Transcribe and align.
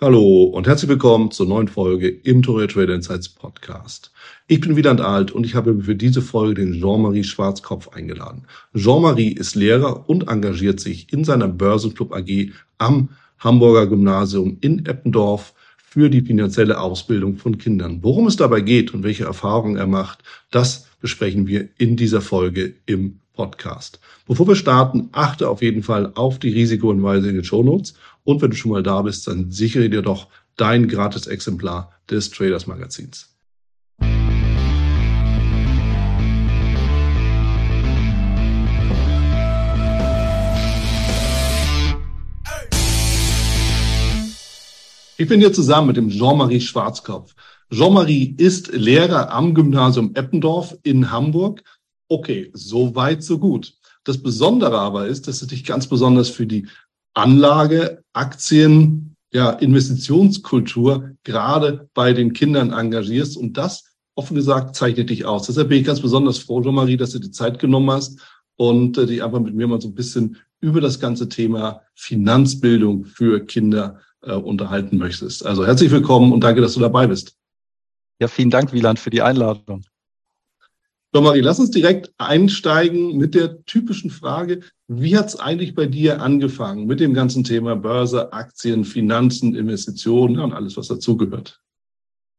Hallo 0.00 0.44
und 0.44 0.68
herzlich 0.68 0.88
willkommen 0.88 1.32
zur 1.32 1.48
neuen 1.48 1.66
Folge 1.66 2.06
im 2.08 2.40
Tourette 2.40 2.74
Trader 2.74 2.94
Insights 2.94 3.28
Podcast. 3.28 4.12
Ich 4.46 4.60
bin 4.60 4.76
Wieland 4.76 5.00
Alt 5.00 5.32
und 5.32 5.44
ich 5.44 5.56
habe 5.56 5.82
für 5.82 5.96
diese 5.96 6.22
Folge 6.22 6.62
den 6.62 6.80
Jean-Marie 6.80 7.24
Schwarzkopf 7.24 7.88
eingeladen. 7.88 8.44
Jean-Marie 8.76 9.32
ist 9.32 9.56
Lehrer 9.56 10.08
und 10.08 10.28
engagiert 10.28 10.78
sich 10.78 11.12
in 11.12 11.24
seiner 11.24 11.48
Börsenclub 11.48 12.14
AG 12.14 12.52
am 12.78 13.08
Hamburger 13.40 13.88
Gymnasium 13.88 14.58
in 14.60 14.86
Eppendorf 14.86 15.52
für 15.76 16.08
die 16.10 16.22
finanzielle 16.22 16.80
Ausbildung 16.80 17.36
von 17.36 17.58
Kindern. 17.58 17.98
Worum 18.02 18.28
es 18.28 18.36
dabei 18.36 18.60
geht 18.60 18.94
und 18.94 19.02
welche 19.02 19.24
Erfahrungen 19.24 19.74
er 19.74 19.88
macht, 19.88 20.22
das 20.52 20.86
besprechen 21.00 21.48
wir 21.48 21.70
in 21.76 21.96
dieser 21.96 22.20
Folge 22.20 22.74
im 22.86 23.18
Podcast. 23.38 24.00
Bevor 24.26 24.48
wir 24.48 24.56
starten, 24.56 25.08
achte 25.12 25.48
auf 25.48 25.62
jeden 25.62 25.82
Fall 25.82 26.12
auf 26.16 26.38
die 26.40 26.50
Risikohinweise 26.50 27.28
in 27.28 27.36
den 27.36 27.44
Shownotes 27.44 27.94
und 28.28 28.42
wenn 28.42 28.50
du 28.50 28.56
schon 28.58 28.72
mal 28.72 28.82
da 28.82 29.00
bist, 29.00 29.26
dann 29.26 29.50
sichere 29.50 29.88
dir 29.88 30.02
doch 30.02 30.26
dein 30.58 30.86
gratis 30.86 31.26
Exemplar 31.26 31.94
des 32.10 32.28
Traders 32.30 32.66
Magazins. 32.66 33.34
Ich 45.16 45.26
bin 45.26 45.40
hier 45.40 45.54
zusammen 45.54 45.86
mit 45.86 45.96
dem 45.96 46.10
Jean-Marie 46.10 46.60
Schwarzkopf. 46.60 47.34
Jean-Marie 47.72 48.34
ist 48.36 48.74
Lehrer 48.74 49.32
am 49.32 49.54
Gymnasium 49.54 50.14
Eppendorf 50.14 50.76
in 50.82 51.10
Hamburg. 51.10 51.62
Okay, 52.08 52.50
so 52.52 52.94
weit, 52.94 53.22
so 53.22 53.38
gut. 53.38 53.72
Das 54.04 54.22
Besondere 54.22 54.78
aber 54.78 55.06
ist, 55.06 55.28
dass 55.28 55.40
du 55.40 55.46
dich 55.46 55.64
ganz 55.64 55.86
besonders 55.86 56.28
für 56.28 56.46
die 56.46 56.66
Anlage, 57.14 58.02
Aktien, 58.12 59.16
ja, 59.32 59.50
Investitionskultur 59.50 61.10
gerade 61.22 61.88
bei 61.94 62.12
den 62.12 62.32
Kindern 62.32 62.72
engagierst. 62.72 63.36
Und 63.36 63.56
das, 63.56 63.84
offen 64.14 64.34
gesagt, 64.34 64.74
zeichnet 64.76 65.10
dich 65.10 65.24
aus. 65.24 65.46
Deshalb 65.46 65.68
bin 65.68 65.78
ich 65.78 65.86
ganz 65.86 66.00
besonders 66.00 66.38
froh, 66.38 66.62
Jean-Marie, 66.62 66.96
dass 66.96 67.10
du 67.10 67.18
die 67.18 67.30
Zeit 67.30 67.58
genommen 67.58 67.90
hast 67.90 68.20
und 68.56 68.98
äh, 68.98 69.06
dich 69.06 69.22
einfach 69.22 69.40
mit 69.40 69.54
mir 69.54 69.66
mal 69.66 69.80
so 69.80 69.88
ein 69.88 69.94
bisschen 69.94 70.36
über 70.60 70.80
das 70.80 70.98
ganze 70.98 71.28
Thema 71.28 71.82
Finanzbildung 71.94 73.04
für 73.04 73.44
Kinder 73.44 74.00
äh, 74.22 74.32
unterhalten 74.32 74.98
möchtest. 74.98 75.46
Also 75.46 75.64
herzlich 75.64 75.90
willkommen 75.90 76.32
und 76.32 76.42
danke, 76.42 76.60
dass 76.60 76.74
du 76.74 76.80
dabei 76.80 77.06
bist. 77.06 77.36
Ja, 78.20 78.26
vielen 78.26 78.50
Dank, 78.50 78.72
Wieland, 78.72 78.98
für 78.98 79.10
die 79.10 79.22
Einladung. 79.22 79.84
So, 81.10 81.22
Marie, 81.22 81.40
lass 81.40 81.58
uns 81.58 81.70
direkt 81.70 82.12
einsteigen 82.18 83.16
mit 83.16 83.34
der 83.34 83.64
typischen 83.64 84.10
Frage, 84.10 84.60
wie 84.88 85.16
hat 85.16 85.28
es 85.28 85.40
eigentlich 85.40 85.74
bei 85.74 85.86
dir 85.86 86.20
angefangen 86.20 86.86
mit 86.86 87.00
dem 87.00 87.14
ganzen 87.14 87.44
Thema 87.44 87.76
Börse, 87.76 88.32
Aktien, 88.34 88.84
Finanzen, 88.84 89.54
Investitionen 89.54 90.38
und 90.38 90.52
alles, 90.52 90.76
was 90.76 90.88
dazugehört? 90.88 91.60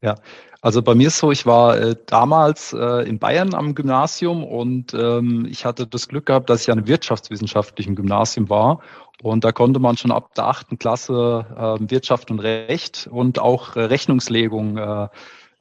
Ja, 0.03 0.16
also 0.61 0.81
bei 0.84 0.94
mir 0.94 1.08
ist 1.08 1.17
so, 1.17 1.31
ich 1.31 1.45
war 1.45 1.78
äh, 1.78 1.95
damals 2.06 2.72
äh, 2.73 3.08
in 3.09 3.17
Bayern 3.17 3.56
am 3.56 3.73
Gymnasium 3.76 4.44
und 4.44 4.94
ähm, 4.94 5.48
ich 5.50 5.66
hatte 5.66 5.88
das 5.88 6.08
Glück 6.08 6.28
gehabt, 6.28 6.50
dass 6.50 6.61
ich 6.61 6.72
an 6.72 6.78
einem 6.78 6.88
wirtschaftswissenschaftlichen 6.88 7.95
Gymnasium 7.95 8.50
war. 8.50 8.81
Und 9.22 9.44
da 9.44 9.52
konnte 9.52 9.80
man 9.80 9.98
schon 9.98 10.11
ab 10.11 10.33
der 10.36 10.45
achten 10.45 10.78
Klasse 10.78 11.45
äh, 11.58 11.89
Wirtschaft 11.89 12.31
und 12.31 12.39
Recht 12.39 13.09
und 13.11 13.39
auch 13.39 13.76
äh, 13.76 13.81
Rechnungslegung 13.81 14.78
äh, 14.78 15.08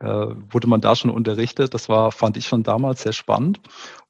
wurde 0.01 0.69
man 0.69 0.81
da 0.81 0.95
schon 0.95 1.11
unterrichtet. 1.11 1.75
Das 1.75 1.89
war, 1.89 2.13
fand 2.13 2.37
ich 2.37 2.47
schon 2.47 2.63
damals 2.63 3.03
sehr 3.03 3.13
spannend. 3.13 3.61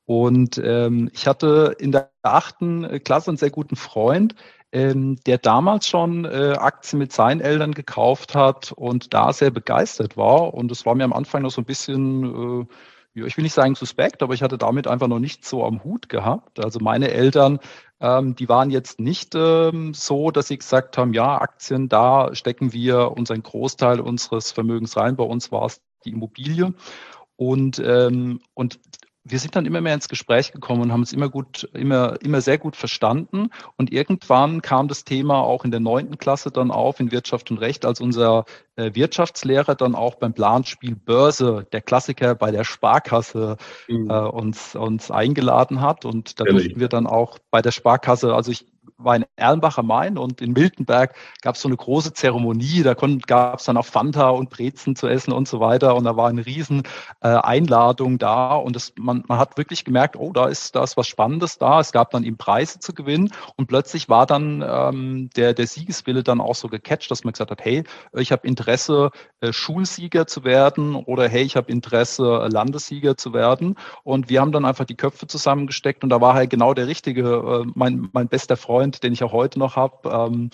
Und 0.04 0.58
ähm, 0.64 1.10
ich 1.12 1.26
hatte 1.26 1.76
in 1.78 1.92
der 1.92 2.10
achten 2.22 3.02
Klasse 3.04 3.30
einen 3.30 3.36
sehr 3.36 3.50
guten 3.50 3.76
Freund, 3.76 4.34
ähm, 4.72 5.16
der 5.26 5.38
damals 5.38 5.86
schon 5.86 6.24
äh, 6.24 6.54
Aktien 6.58 6.98
mit 6.98 7.12
seinen 7.12 7.40
Eltern 7.40 7.72
gekauft 7.72 8.34
hat 8.34 8.72
und 8.72 9.12
da 9.12 9.32
sehr 9.32 9.50
begeistert 9.50 10.16
war. 10.16 10.54
Und 10.54 10.70
es 10.72 10.86
war 10.86 10.94
mir 10.94 11.04
am 11.04 11.12
Anfang 11.12 11.42
noch 11.42 11.50
so 11.50 11.60
ein 11.60 11.66
bisschen, 11.66 12.62
äh, 12.62 12.66
ich 13.14 13.36
will 13.36 13.42
nicht 13.42 13.54
sagen 13.54 13.74
suspekt, 13.74 14.22
aber 14.22 14.34
ich 14.34 14.42
hatte 14.42 14.58
damit 14.58 14.86
einfach 14.86 15.08
noch 15.08 15.18
nicht 15.18 15.44
so 15.44 15.64
am 15.64 15.82
Hut 15.82 16.08
gehabt. 16.08 16.62
Also 16.64 16.78
meine 16.80 17.10
Eltern 17.10 17.58
ähm, 18.00 18.36
die 18.36 18.48
waren 18.48 18.70
jetzt 18.70 19.00
nicht 19.00 19.34
ähm, 19.34 19.92
so, 19.92 20.30
dass 20.30 20.48
sie 20.48 20.58
gesagt 20.58 20.98
haben, 20.98 21.12
ja, 21.14 21.40
Aktien, 21.40 21.88
da 21.88 22.34
stecken 22.34 22.72
wir 22.72 23.12
unseren 23.12 23.42
Großteil 23.42 24.00
unseres 24.00 24.52
Vermögens 24.52 24.96
rein. 24.96 25.16
Bei 25.16 25.24
uns 25.24 25.50
war 25.50 25.66
es 25.66 25.82
die 26.04 26.10
Immobilie. 26.10 26.74
Und, 27.36 27.80
ähm, 27.84 28.40
und 28.54 28.78
wir 29.30 29.38
sind 29.38 29.56
dann 29.56 29.66
immer 29.66 29.80
mehr 29.80 29.94
ins 29.94 30.08
Gespräch 30.08 30.52
gekommen 30.52 30.82
und 30.82 30.92
haben 30.92 31.02
es 31.02 31.12
immer 31.12 31.28
gut, 31.28 31.68
immer, 31.72 32.20
immer 32.22 32.40
sehr 32.40 32.58
gut 32.58 32.76
verstanden. 32.76 33.50
Und 33.76 33.92
irgendwann 33.92 34.62
kam 34.62 34.88
das 34.88 35.04
Thema 35.04 35.40
auch 35.40 35.64
in 35.64 35.70
der 35.70 35.80
neunten 35.80 36.18
Klasse 36.18 36.50
dann 36.50 36.70
auf 36.70 37.00
in 37.00 37.12
Wirtschaft 37.12 37.50
und 37.50 37.58
Recht, 37.58 37.84
als 37.84 38.00
unser 38.00 38.44
äh, 38.76 38.94
Wirtschaftslehrer 38.94 39.74
dann 39.74 39.94
auch 39.94 40.16
beim 40.16 40.32
Planspiel 40.32 40.94
Börse, 40.94 41.66
der 41.72 41.82
Klassiker 41.82 42.34
bei 42.34 42.50
der 42.50 42.64
Sparkasse, 42.64 43.56
mhm. 43.88 44.10
äh, 44.10 44.14
uns, 44.14 44.74
uns 44.74 45.10
eingeladen 45.10 45.80
hat. 45.80 46.04
Und 46.04 46.40
da 46.40 46.44
durften 46.44 46.80
wir 46.80 46.88
dann 46.88 47.06
auch 47.06 47.38
bei 47.50 47.62
der 47.62 47.72
Sparkasse, 47.72 48.34
also 48.34 48.50
ich 48.52 48.66
war 48.98 49.16
in 49.16 49.24
Erlenbach 49.36 49.78
am 49.78 49.86
Main 49.86 50.18
und 50.18 50.40
in 50.40 50.52
Miltenberg 50.52 51.14
gab 51.40 51.54
es 51.54 51.62
so 51.62 51.68
eine 51.68 51.76
große 51.76 52.12
Zeremonie. 52.12 52.82
Da 52.82 52.94
gab 52.94 53.60
es 53.60 53.64
dann 53.64 53.76
auch 53.76 53.86
Fanta 53.86 54.30
und 54.30 54.50
Brezen 54.50 54.96
zu 54.96 55.06
essen 55.06 55.32
und 55.32 55.46
so 55.46 55.60
weiter. 55.60 55.94
Und 55.94 56.04
da 56.04 56.16
war 56.16 56.28
eine 56.28 56.44
riesen 56.44 56.82
äh, 57.20 57.28
Einladung 57.28 58.18
da. 58.18 58.56
Und 58.56 58.74
das, 58.74 58.92
man, 58.98 59.24
man 59.28 59.38
hat 59.38 59.56
wirklich 59.56 59.84
gemerkt, 59.84 60.16
oh, 60.16 60.32
da 60.32 60.46
ist, 60.46 60.74
da 60.74 60.82
ist 60.82 60.96
was 60.96 61.06
Spannendes 61.06 61.58
da. 61.58 61.80
Es 61.80 61.92
gab 61.92 62.10
dann 62.10 62.24
eben 62.24 62.36
Preise 62.36 62.80
zu 62.80 62.92
gewinnen. 62.92 63.30
Und 63.56 63.68
plötzlich 63.68 64.08
war 64.08 64.26
dann 64.26 64.64
ähm, 64.66 65.30
der, 65.36 65.54
der 65.54 65.66
Siegeswille 65.66 66.24
dann 66.24 66.40
auch 66.40 66.56
so 66.56 66.68
gecatcht, 66.68 67.10
dass 67.10 67.22
man 67.22 67.32
gesagt 67.32 67.52
hat, 67.52 67.64
hey, 67.64 67.84
ich 68.14 68.32
habe 68.32 68.46
Interesse, 68.46 69.10
äh, 69.40 69.52
Schulsieger 69.52 70.26
zu 70.26 70.42
werden 70.42 70.96
oder 70.96 71.28
hey, 71.28 71.42
ich 71.42 71.56
habe 71.56 71.70
Interesse, 71.70 72.42
äh, 72.44 72.48
Landessieger 72.48 73.16
zu 73.16 73.32
werden. 73.32 73.76
Und 74.02 74.28
wir 74.28 74.40
haben 74.40 74.50
dann 74.50 74.64
einfach 74.64 74.84
die 74.84 74.96
Köpfe 74.96 75.28
zusammengesteckt 75.28 76.02
und 76.02 76.10
da 76.10 76.20
war 76.20 76.34
halt 76.34 76.50
genau 76.50 76.74
der 76.74 76.88
richtige, 76.88 77.22
äh, 77.22 77.70
mein, 77.74 78.08
mein 78.12 78.26
bester 78.26 78.56
Freund, 78.56 78.87
Freund, 78.88 79.02
den 79.02 79.12
ich 79.12 79.22
auch 79.22 79.32
heute 79.32 79.58
noch 79.58 79.76
habe. 79.76 80.08
Ähm, 80.08 80.50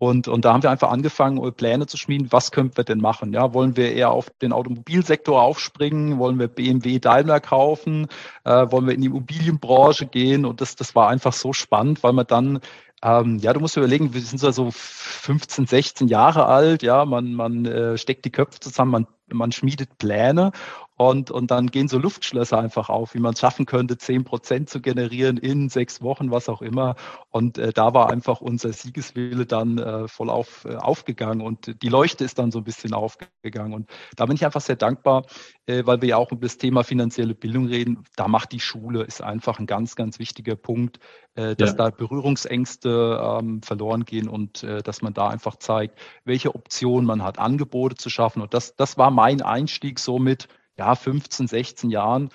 und, 0.00 0.28
und 0.28 0.44
da 0.44 0.52
haben 0.52 0.62
wir 0.62 0.70
einfach 0.70 0.90
angefangen, 0.90 1.40
Pläne 1.54 1.86
zu 1.86 1.96
schmieden. 1.96 2.28
Was 2.30 2.52
können 2.52 2.70
wir 2.76 2.84
denn 2.84 3.00
machen? 3.00 3.32
Ja, 3.32 3.52
wollen 3.52 3.76
wir 3.76 3.92
eher 3.92 4.10
auf 4.10 4.30
den 4.42 4.52
Automobilsektor 4.52 5.42
aufspringen? 5.42 6.20
Wollen 6.20 6.38
wir 6.38 6.46
BMW 6.46 7.00
Daimler 7.00 7.40
kaufen? 7.40 8.06
Äh, 8.44 8.70
wollen 8.70 8.86
wir 8.86 8.94
in 8.94 9.00
die 9.00 9.08
Immobilienbranche 9.08 10.06
gehen? 10.06 10.44
Und 10.44 10.60
das, 10.60 10.76
das 10.76 10.94
war 10.94 11.08
einfach 11.08 11.32
so 11.32 11.52
spannend, 11.52 12.02
weil 12.04 12.12
man 12.12 12.26
dann 12.26 12.60
ähm, 13.02 13.38
ja, 13.38 13.52
du 13.52 13.60
musst 13.60 13.76
überlegen, 13.76 14.12
wir 14.12 14.20
sind 14.20 14.40
so 14.40 14.70
15, 14.72 15.66
16 15.66 16.08
Jahre 16.08 16.46
alt, 16.46 16.82
ja, 16.82 17.04
man, 17.04 17.32
man 17.32 17.64
äh, 17.64 17.96
steckt 17.96 18.24
die 18.24 18.32
Köpfe 18.32 18.58
zusammen, 18.58 18.90
man, 18.90 19.06
man 19.32 19.52
schmiedet 19.52 19.98
Pläne 19.98 20.50
und, 20.98 21.30
und 21.30 21.52
dann 21.52 21.68
gehen 21.68 21.86
so 21.86 21.96
Luftschlösser 21.96 22.58
einfach 22.58 22.88
auf, 22.88 23.14
wie 23.14 23.20
man 23.20 23.32
es 23.32 23.38
schaffen 23.38 23.66
könnte, 23.66 23.98
zehn 23.98 24.24
Prozent 24.24 24.68
zu 24.68 24.80
generieren 24.80 25.36
in 25.36 25.68
sechs 25.68 26.02
Wochen, 26.02 26.32
was 26.32 26.48
auch 26.48 26.60
immer. 26.60 26.96
Und 27.30 27.56
äh, 27.56 27.72
da 27.72 27.94
war 27.94 28.10
einfach 28.10 28.40
unser 28.40 28.72
Siegeswille 28.72 29.46
dann 29.46 29.78
äh, 29.78 30.08
voll 30.08 30.28
auf, 30.28 30.64
äh, 30.64 30.74
aufgegangen 30.74 31.40
und 31.40 31.80
die 31.82 31.88
Leuchte 31.88 32.24
ist 32.24 32.40
dann 32.40 32.50
so 32.50 32.58
ein 32.58 32.64
bisschen 32.64 32.94
aufgegangen. 32.94 33.74
Und 33.74 33.88
da 34.16 34.26
bin 34.26 34.34
ich 34.34 34.44
einfach 34.44 34.60
sehr 34.60 34.74
dankbar, 34.74 35.26
äh, 35.66 35.86
weil 35.86 36.02
wir 36.02 36.08
ja 36.08 36.16
auch 36.16 36.32
über 36.32 36.46
das 36.46 36.58
Thema 36.58 36.82
finanzielle 36.82 37.36
Bildung 37.36 37.66
reden. 37.66 38.02
Da 38.16 38.26
macht 38.26 38.50
die 38.50 38.58
Schule, 38.58 39.04
ist 39.04 39.22
einfach 39.22 39.60
ein 39.60 39.66
ganz, 39.66 39.94
ganz 39.94 40.18
wichtiger 40.18 40.56
Punkt, 40.56 40.98
äh, 41.36 41.54
dass 41.54 41.70
ja. 41.70 41.76
da 41.76 41.90
Berührungsängste 41.90 43.20
ähm, 43.22 43.62
verloren 43.62 44.04
gehen 44.04 44.28
und 44.28 44.64
äh, 44.64 44.82
dass 44.82 45.00
man 45.00 45.14
da 45.14 45.28
einfach 45.28 45.54
zeigt, 45.54 45.96
welche 46.24 46.56
Optionen 46.56 47.06
man 47.06 47.22
hat, 47.22 47.38
Angebote 47.38 47.94
zu 47.94 48.10
schaffen. 48.10 48.42
Und 48.42 48.52
das, 48.52 48.74
das 48.74 48.98
war 48.98 49.12
mein 49.12 49.42
Einstieg 49.42 50.00
somit 50.00 50.48
ja, 50.78 50.94
15, 50.94 51.48
16 51.48 51.90
Jahren. 51.90 52.30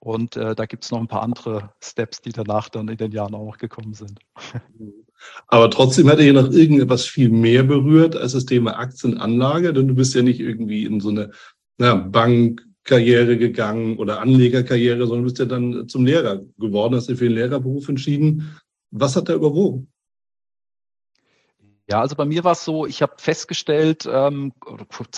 Und 0.00 0.36
äh, 0.36 0.54
da 0.54 0.66
gibt 0.66 0.84
es 0.84 0.90
noch 0.92 1.00
ein 1.00 1.08
paar 1.08 1.22
andere 1.22 1.72
Steps, 1.82 2.20
die 2.20 2.30
danach 2.30 2.68
dann 2.68 2.88
in 2.88 2.96
den 2.96 3.10
Jahren 3.10 3.34
auch 3.34 3.44
noch 3.44 3.58
gekommen 3.58 3.94
sind. 3.94 4.20
Aber 5.48 5.70
trotzdem 5.70 6.08
hat 6.08 6.18
er 6.18 6.24
hier 6.24 6.32
noch 6.32 6.52
irgendetwas 6.52 7.04
viel 7.04 7.28
mehr 7.28 7.64
berührt 7.64 8.14
als 8.14 8.32
das 8.32 8.46
Thema 8.46 8.78
Aktienanlage, 8.78 9.72
denn 9.72 9.88
du 9.88 9.94
bist 9.94 10.14
ja 10.14 10.22
nicht 10.22 10.38
irgendwie 10.38 10.84
in 10.84 11.00
so 11.00 11.08
eine 11.08 11.32
na, 11.78 11.94
Bankkarriere 11.94 13.36
gegangen 13.36 13.98
oder 13.98 14.20
Anlegerkarriere, 14.20 15.06
sondern 15.06 15.24
bist 15.24 15.40
ja 15.40 15.46
dann 15.46 15.88
zum 15.88 16.06
Lehrer 16.06 16.42
geworden, 16.58 16.94
hast 16.94 17.08
dich 17.08 17.18
für 17.18 17.24
den 17.24 17.34
Lehrerberuf 17.34 17.88
entschieden. 17.88 18.60
Was 18.92 19.16
hat 19.16 19.28
da 19.28 19.34
überwogen? 19.34 19.88
Ja, 21.90 22.00
also 22.02 22.16
bei 22.16 22.26
mir 22.26 22.44
war 22.44 22.52
es 22.52 22.64
so, 22.64 22.84
ich 22.84 23.00
habe 23.00 23.14
festgestellt, 23.16 24.06
ähm, 24.10 24.52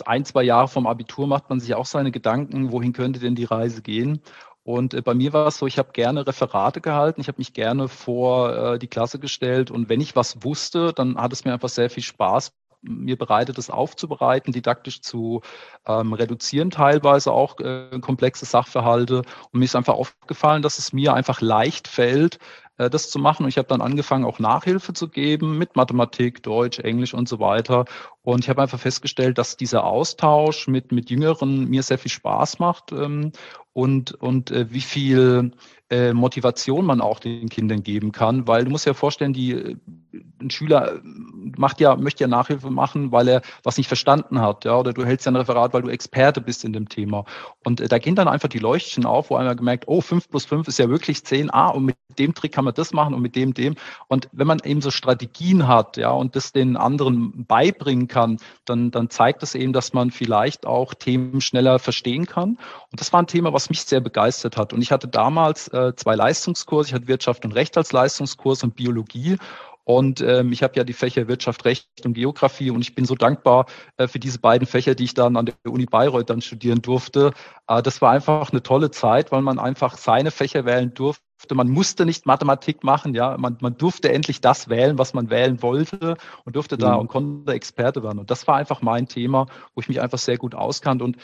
ein, 0.04 0.24
zwei 0.24 0.44
Jahre 0.44 0.68
vom 0.68 0.86
Abitur 0.86 1.26
macht 1.26 1.50
man 1.50 1.58
sich 1.58 1.74
auch 1.74 1.86
seine 1.86 2.12
Gedanken, 2.12 2.70
wohin 2.70 2.92
könnte 2.92 3.18
denn 3.18 3.34
die 3.34 3.44
Reise 3.44 3.82
gehen. 3.82 4.20
Und 4.62 4.94
äh, 4.94 5.02
bei 5.02 5.14
mir 5.14 5.32
war 5.32 5.48
es 5.48 5.58
so, 5.58 5.66
ich 5.66 5.78
habe 5.78 5.90
gerne 5.92 6.26
Referate 6.26 6.80
gehalten, 6.80 7.20
ich 7.20 7.26
habe 7.28 7.38
mich 7.38 7.54
gerne 7.54 7.88
vor 7.88 8.74
äh, 8.74 8.78
die 8.78 8.86
Klasse 8.86 9.18
gestellt 9.18 9.72
und 9.72 9.88
wenn 9.88 10.00
ich 10.00 10.14
was 10.14 10.44
wusste, 10.44 10.92
dann 10.92 11.16
hat 11.16 11.32
es 11.32 11.44
mir 11.44 11.52
einfach 11.52 11.68
sehr 11.68 11.90
viel 11.90 12.04
Spaß 12.04 12.52
mir 12.82 13.18
bereitet, 13.18 13.58
das 13.58 13.68
aufzubereiten, 13.68 14.52
didaktisch 14.52 15.02
zu 15.02 15.42
ähm, 15.86 16.12
reduzieren, 16.14 16.70
teilweise 16.70 17.32
auch 17.32 17.58
äh, 17.60 17.98
komplexe 18.00 18.46
Sachverhalte. 18.46 19.18
Und 19.52 19.58
mir 19.58 19.66
ist 19.66 19.76
einfach 19.76 19.94
aufgefallen, 19.94 20.62
dass 20.62 20.78
es 20.78 20.92
mir 20.92 21.12
einfach 21.14 21.40
leicht 21.42 21.88
fällt, 21.88 22.38
das 22.88 23.10
zu 23.10 23.18
machen. 23.18 23.42
Und 23.42 23.48
ich 23.48 23.58
habe 23.58 23.68
dann 23.68 23.80
angefangen, 23.80 24.24
auch 24.24 24.38
Nachhilfe 24.38 24.92
zu 24.92 25.08
geben 25.08 25.58
mit 25.58 25.76
Mathematik, 25.76 26.42
Deutsch, 26.42 26.78
Englisch 26.78 27.12
und 27.12 27.28
so 27.28 27.40
weiter. 27.40 27.84
Und 28.22 28.44
ich 28.44 28.48
habe 28.48 28.62
einfach 28.62 28.78
festgestellt, 28.78 29.38
dass 29.38 29.56
dieser 29.56 29.84
Austausch 29.84 30.68
mit, 30.68 30.92
mit 30.92 31.10
Jüngeren 31.10 31.68
mir 31.68 31.82
sehr 31.82 31.98
viel 31.98 32.10
Spaß 32.10 32.58
macht 32.58 32.92
ähm, 32.92 33.32
und, 33.72 34.12
und 34.12 34.50
äh, 34.50 34.72
wie 34.72 34.80
viel 34.80 35.52
äh, 35.90 36.12
Motivation 36.12 36.84
man 36.84 37.00
auch 37.00 37.18
den 37.18 37.48
Kindern 37.48 37.82
geben 37.82 38.12
kann, 38.12 38.46
weil 38.46 38.64
du 38.64 38.70
musst 38.70 38.86
dir 38.86 38.90
ja 38.90 38.94
vorstellen, 38.94 39.32
die 39.32 39.52
äh, 39.52 39.76
ein 40.40 40.50
Schüler 40.50 41.00
macht 41.56 41.80
ja 41.80 41.96
möchte 41.96 42.24
ja 42.24 42.28
Nachhilfe 42.28 42.70
machen, 42.70 43.10
weil 43.10 43.28
er 43.28 43.42
was 43.64 43.76
nicht 43.76 43.88
verstanden 43.88 44.40
hat, 44.40 44.64
ja, 44.64 44.78
oder 44.78 44.92
du 44.92 45.04
hältst 45.04 45.26
ja 45.26 45.32
ein 45.32 45.36
Referat, 45.36 45.72
weil 45.72 45.82
du 45.82 45.88
Experte 45.88 46.40
bist 46.40 46.64
in 46.64 46.72
dem 46.72 46.88
Thema. 46.88 47.24
Und 47.64 47.80
äh, 47.80 47.88
da 47.88 47.98
gehen 47.98 48.14
dann 48.14 48.28
einfach 48.28 48.48
die 48.48 48.58
Leuchtchen 48.58 49.04
auf, 49.04 49.30
wo 49.30 49.36
einmal 49.36 49.56
gemerkt, 49.56 49.84
oh, 49.88 50.00
fünf 50.00 50.28
plus 50.28 50.44
fünf 50.44 50.68
ist 50.68 50.78
ja 50.78 50.88
wirklich 50.88 51.24
zehn, 51.24 51.50
ah, 51.52 51.68
und 51.68 51.86
mit 51.86 51.96
dem 52.18 52.34
Trick 52.34 52.52
kann 52.52 52.64
man 52.64 52.69
das 52.78 52.92
machen 52.92 53.14
und 53.14 53.22
mit 53.22 53.36
dem 53.36 53.54
dem. 53.54 53.74
Und 54.08 54.28
wenn 54.32 54.46
man 54.46 54.60
eben 54.64 54.80
so 54.80 54.90
Strategien 54.90 55.66
hat, 55.66 55.96
ja, 55.96 56.10
und 56.10 56.36
das 56.36 56.52
den 56.52 56.76
anderen 56.76 57.46
beibringen 57.46 58.08
kann, 58.08 58.38
dann 58.64 58.90
dann 58.90 59.10
zeigt 59.10 59.42
das 59.42 59.54
eben, 59.54 59.72
dass 59.72 59.92
man 59.92 60.10
vielleicht 60.10 60.66
auch 60.66 60.94
Themen 60.94 61.40
schneller 61.40 61.78
verstehen 61.78 62.26
kann. 62.26 62.58
Und 62.90 63.00
das 63.00 63.12
war 63.12 63.22
ein 63.22 63.26
Thema, 63.26 63.52
was 63.52 63.70
mich 63.70 63.82
sehr 63.84 64.00
begeistert 64.00 64.56
hat. 64.56 64.72
Und 64.72 64.82
ich 64.82 64.92
hatte 64.92 65.08
damals 65.08 65.68
äh, 65.68 65.94
zwei 65.96 66.14
Leistungskurse. 66.14 66.88
Ich 66.88 66.94
hatte 66.94 67.08
Wirtschaft 67.08 67.44
und 67.44 67.52
Recht 67.52 67.76
als 67.76 67.92
Leistungskurs 67.92 68.62
und 68.62 68.74
Biologie. 68.74 69.36
Und 69.90 70.20
ähm, 70.20 70.52
ich 70.52 70.62
habe 70.62 70.74
ja 70.76 70.84
die 70.84 70.92
Fächer 70.92 71.26
Wirtschaft, 71.26 71.64
Recht 71.64 71.88
und 72.04 72.14
Geografie 72.14 72.70
und 72.70 72.80
ich 72.80 72.94
bin 72.94 73.06
so 73.06 73.16
dankbar 73.16 73.66
äh, 73.96 74.06
für 74.06 74.20
diese 74.20 74.38
beiden 74.38 74.64
Fächer, 74.64 74.94
die 74.94 75.02
ich 75.02 75.14
dann 75.14 75.36
an 75.36 75.46
der 75.46 75.54
Uni 75.66 75.86
Bayreuth 75.86 76.30
dann 76.30 76.42
studieren 76.42 76.80
durfte. 76.80 77.32
Äh, 77.66 77.82
das 77.82 78.00
war 78.00 78.12
einfach 78.12 78.52
eine 78.52 78.62
tolle 78.62 78.92
Zeit, 78.92 79.32
weil 79.32 79.42
man 79.42 79.58
einfach 79.58 79.98
seine 79.98 80.30
Fächer 80.30 80.64
wählen 80.64 80.94
durfte. 80.94 81.24
Man 81.54 81.70
musste 81.70 82.06
nicht 82.06 82.24
Mathematik 82.24 82.84
machen, 82.84 83.14
ja, 83.14 83.36
man, 83.36 83.58
man 83.60 83.78
durfte 83.78 84.12
endlich 84.12 84.40
das 84.40 84.68
wählen, 84.68 84.96
was 84.96 85.12
man 85.12 85.28
wählen 85.28 85.60
wollte 85.60 86.16
und 86.44 86.54
durfte 86.54 86.78
da 86.78 86.94
mhm. 86.94 87.00
und 87.00 87.08
konnte 87.08 87.52
Experte 87.52 88.04
werden. 88.04 88.20
Und 88.20 88.30
das 88.30 88.46
war 88.46 88.54
einfach 88.54 88.82
mein 88.82 89.08
Thema, 89.08 89.46
wo 89.74 89.80
ich 89.80 89.88
mich 89.88 90.00
einfach 90.00 90.18
sehr 90.18 90.38
gut 90.38 90.54
auskannte. 90.54 91.02
Und 91.02 91.16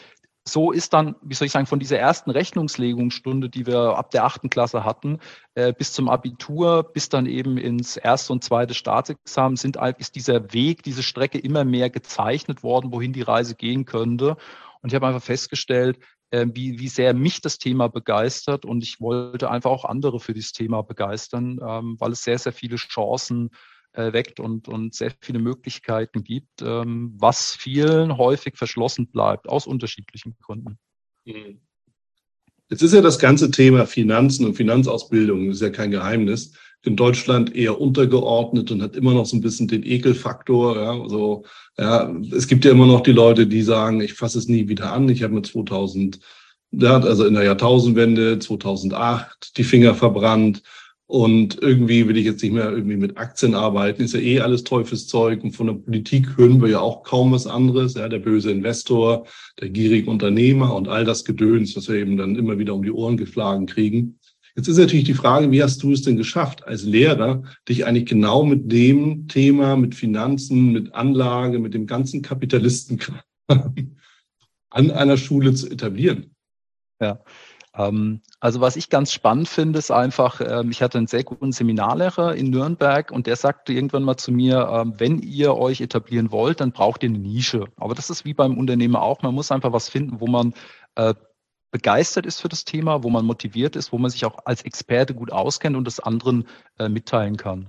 so 0.48 0.70
ist 0.70 0.92
dann, 0.92 1.16
wie 1.22 1.34
soll 1.34 1.46
ich 1.46 1.52
sagen, 1.52 1.66
von 1.66 1.80
dieser 1.80 1.98
ersten 1.98 2.30
Rechnungslegungsstunde, 2.30 3.48
die 3.48 3.66
wir 3.66 3.98
ab 3.98 4.12
der 4.12 4.24
achten 4.24 4.48
Klasse 4.48 4.84
hatten, 4.84 5.18
äh, 5.54 5.72
bis 5.72 5.92
zum 5.92 6.08
Abitur, 6.08 6.84
bis 6.84 7.08
dann 7.08 7.26
eben 7.26 7.58
ins 7.58 7.96
erste 7.96 8.32
und 8.32 8.44
zweite 8.44 8.74
Staatsexamen, 8.74 9.56
sind, 9.56 9.76
ist 9.98 10.14
dieser 10.14 10.52
Weg, 10.52 10.84
diese 10.84 11.02
Strecke 11.02 11.38
immer 11.38 11.64
mehr 11.64 11.90
gezeichnet 11.90 12.62
worden, 12.62 12.92
wohin 12.92 13.12
die 13.12 13.22
Reise 13.22 13.56
gehen 13.56 13.84
könnte. 13.84 14.36
Und 14.82 14.90
ich 14.92 14.94
habe 14.94 15.08
einfach 15.08 15.22
festgestellt, 15.22 15.98
äh, 16.30 16.46
wie, 16.52 16.78
wie 16.78 16.88
sehr 16.88 17.12
mich 17.12 17.40
das 17.40 17.58
Thema 17.58 17.88
begeistert 17.88 18.64
und 18.64 18.84
ich 18.84 19.00
wollte 19.00 19.50
einfach 19.50 19.70
auch 19.70 19.84
andere 19.84 20.20
für 20.20 20.34
dieses 20.34 20.52
Thema 20.52 20.82
begeistern, 20.82 21.58
ähm, 21.60 21.96
weil 21.98 22.12
es 22.12 22.22
sehr, 22.22 22.38
sehr 22.38 22.52
viele 22.52 22.76
Chancen 22.76 23.50
äh, 23.50 23.56
weckt 23.96 24.40
und, 24.40 24.68
und 24.68 24.94
sehr 24.94 25.12
viele 25.20 25.38
Möglichkeiten 25.38 26.24
gibt, 26.24 26.62
ähm, 26.62 27.14
was 27.16 27.56
vielen 27.56 28.16
häufig 28.18 28.56
verschlossen 28.56 29.08
bleibt, 29.08 29.48
aus 29.48 29.66
unterschiedlichen 29.66 30.36
Gründen. 30.42 30.78
Mhm. 31.24 31.60
Jetzt 32.68 32.82
ist 32.82 32.94
ja 32.94 33.00
das 33.00 33.18
ganze 33.18 33.50
Thema 33.50 33.86
Finanzen 33.86 34.44
und 34.44 34.54
Finanzausbildung, 34.54 35.50
ist 35.50 35.62
ja 35.62 35.70
kein 35.70 35.92
Geheimnis, 35.92 36.52
in 36.82 36.96
Deutschland 36.96 37.54
eher 37.54 37.80
untergeordnet 37.80 38.70
und 38.70 38.82
hat 38.82 38.96
immer 38.96 39.14
noch 39.14 39.26
so 39.26 39.36
ein 39.36 39.40
bisschen 39.40 39.68
den 39.68 39.84
Ekelfaktor. 39.84 40.76
Ja, 40.76 41.00
also, 41.00 41.44
ja, 41.78 42.12
es 42.32 42.46
gibt 42.46 42.64
ja 42.64 42.70
immer 42.70 42.86
noch 42.86 43.00
die 43.00 43.12
Leute, 43.12 43.46
die 43.46 43.62
sagen, 43.62 44.00
ich 44.00 44.14
fasse 44.14 44.38
es 44.38 44.48
nie 44.48 44.68
wieder 44.68 44.92
an. 44.92 45.08
Ich 45.08 45.22
habe 45.22 45.34
mit 45.34 45.46
2000, 45.46 46.20
ja, 46.72 46.98
also 46.98 47.24
in 47.24 47.34
der 47.34 47.44
Jahrtausendwende, 47.44 48.38
2008, 48.38 49.56
die 49.56 49.64
Finger 49.64 49.94
verbrannt. 49.94 50.62
Und 51.08 51.62
irgendwie 51.62 52.08
will 52.08 52.16
ich 52.16 52.24
jetzt 52.24 52.42
nicht 52.42 52.52
mehr 52.52 52.70
irgendwie 52.70 52.96
mit 52.96 53.16
Aktien 53.16 53.54
arbeiten, 53.54 54.02
ist 54.02 54.14
ja 54.14 54.20
eh 54.20 54.40
alles 54.40 54.64
Teufelszeug. 54.64 55.44
Und 55.44 55.52
von 55.52 55.68
der 55.68 55.74
Politik 55.74 56.36
hören 56.36 56.60
wir 56.60 56.68
ja 56.68 56.80
auch 56.80 57.04
kaum 57.04 57.30
was 57.30 57.46
anderes. 57.46 57.94
Ja, 57.94 58.08
der 58.08 58.18
böse 58.18 58.50
Investor, 58.50 59.26
der 59.60 59.68
gierige 59.68 60.10
Unternehmer 60.10 60.74
und 60.74 60.88
all 60.88 61.04
das 61.04 61.24
Gedöns, 61.24 61.76
was 61.76 61.88
wir 61.88 61.96
eben 61.96 62.16
dann 62.16 62.34
immer 62.34 62.58
wieder 62.58 62.74
um 62.74 62.82
die 62.82 62.90
Ohren 62.90 63.16
geschlagen 63.16 63.66
kriegen. 63.66 64.18
Jetzt 64.56 64.68
ist 64.68 64.78
natürlich 64.78 65.04
die 65.04 65.14
Frage, 65.14 65.50
wie 65.50 65.62
hast 65.62 65.82
du 65.82 65.92
es 65.92 66.02
denn 66.02 66.16
geschafft, 66.16 66.66
als 66.66 66.82
Lehrer, 66.82 67.42
dich 67.68 67.84
eigentlich 67.84 68.06
genau 68.06 68.42
mit 68.42 68.72
dem 68.72 69.28
Thema, 69.28 69.76
mit 69.76 69.94
Finanzen, 69.94 70.72
mit 70.72 70.94
Anlage, 70.94 71.58
mit 71.58 71.74
dem 71.74 71.86
ganzen 71.86 72.22
Kapitalisten 72.22 72.98
an 74.70 74.90
einer 74.90 75.18
Schule 75.18 75.54
zu 75.54 75.70
etablieren? 75.70 76.34
Ja, 77.00 77.22
also 77.76 78.60
was 78.62 78.76
ich 78.76 78.88
ganz 78.88 79.12
spannend 79.12 79.48
finde, 79.48 79.78
ist 79.78 79.90
einfach, 79.90 80.40
ähm, 80.40 80.70
ich 80.70 80.80
hatte 80.80 80.96
einen 80.96 81.08
sehr 81.08 81.24
guten 81.24 81.52
Seminarlehrer 81.52 82.34
in 82.34 82.48
Nürnberg 82.48 83.10
und 83.10 83.26
der 83.26 83.36
sagte 83.36 83.74
irgendwann 83.74 84.02
mal 84.02 84.16
zu 84.16 84.32
mir, 84.32 84.68
ähm, 84.72 84.94
wenn 84.96 85.18
ihr 85.18 85.54
euch 85.56 85.82
etablieren 85.82 86.32
wollt, 86.32 86.60
dann 86.60 86.72
braucht 86.72 87.02
ihr 87.02 87.10
eine 87.10 87.18
Nische. 87.18 87.66
Aber 87.76 87.94
das 87.94 88.08
ist 88.08 88.24
wie 88.24 88.32
beim 88.32 88.56
Unternehmer 88.56 89.02
auch, 89.02 89.20
man 89.22 89.34
muss 89.34 89.52
einfach 89.52 89.72
was 89.72 89.90
finden, 89.90 90.20
wo 90.20 90.26
man 90.26 90.54
äh, 90.94 91.14
begeistert 91.70 92.24
ist 92.24 92.40
für 92.40 92.48
das 92.48 92.64
Thema, 92.64 93.02
wo 93.02 93.10
man 93.10 93.26
motiviert 93.26 93.76
ist, 93.76 93.92
wo 93.92 93.98
man 93.98 94.10
sich 94.10 94.24
auch 94.24 94.38
als 94.46 94.62
Experte 94.62 95.14
gut 95.14 95.30
auskennt 95.30 95.76
und 95.76 95.84
das 95.84 96.00
anderen 96.00 96.48
äh, 96.78 96.88
mitteilen 96.88 97.36
kann. 97.36 97.68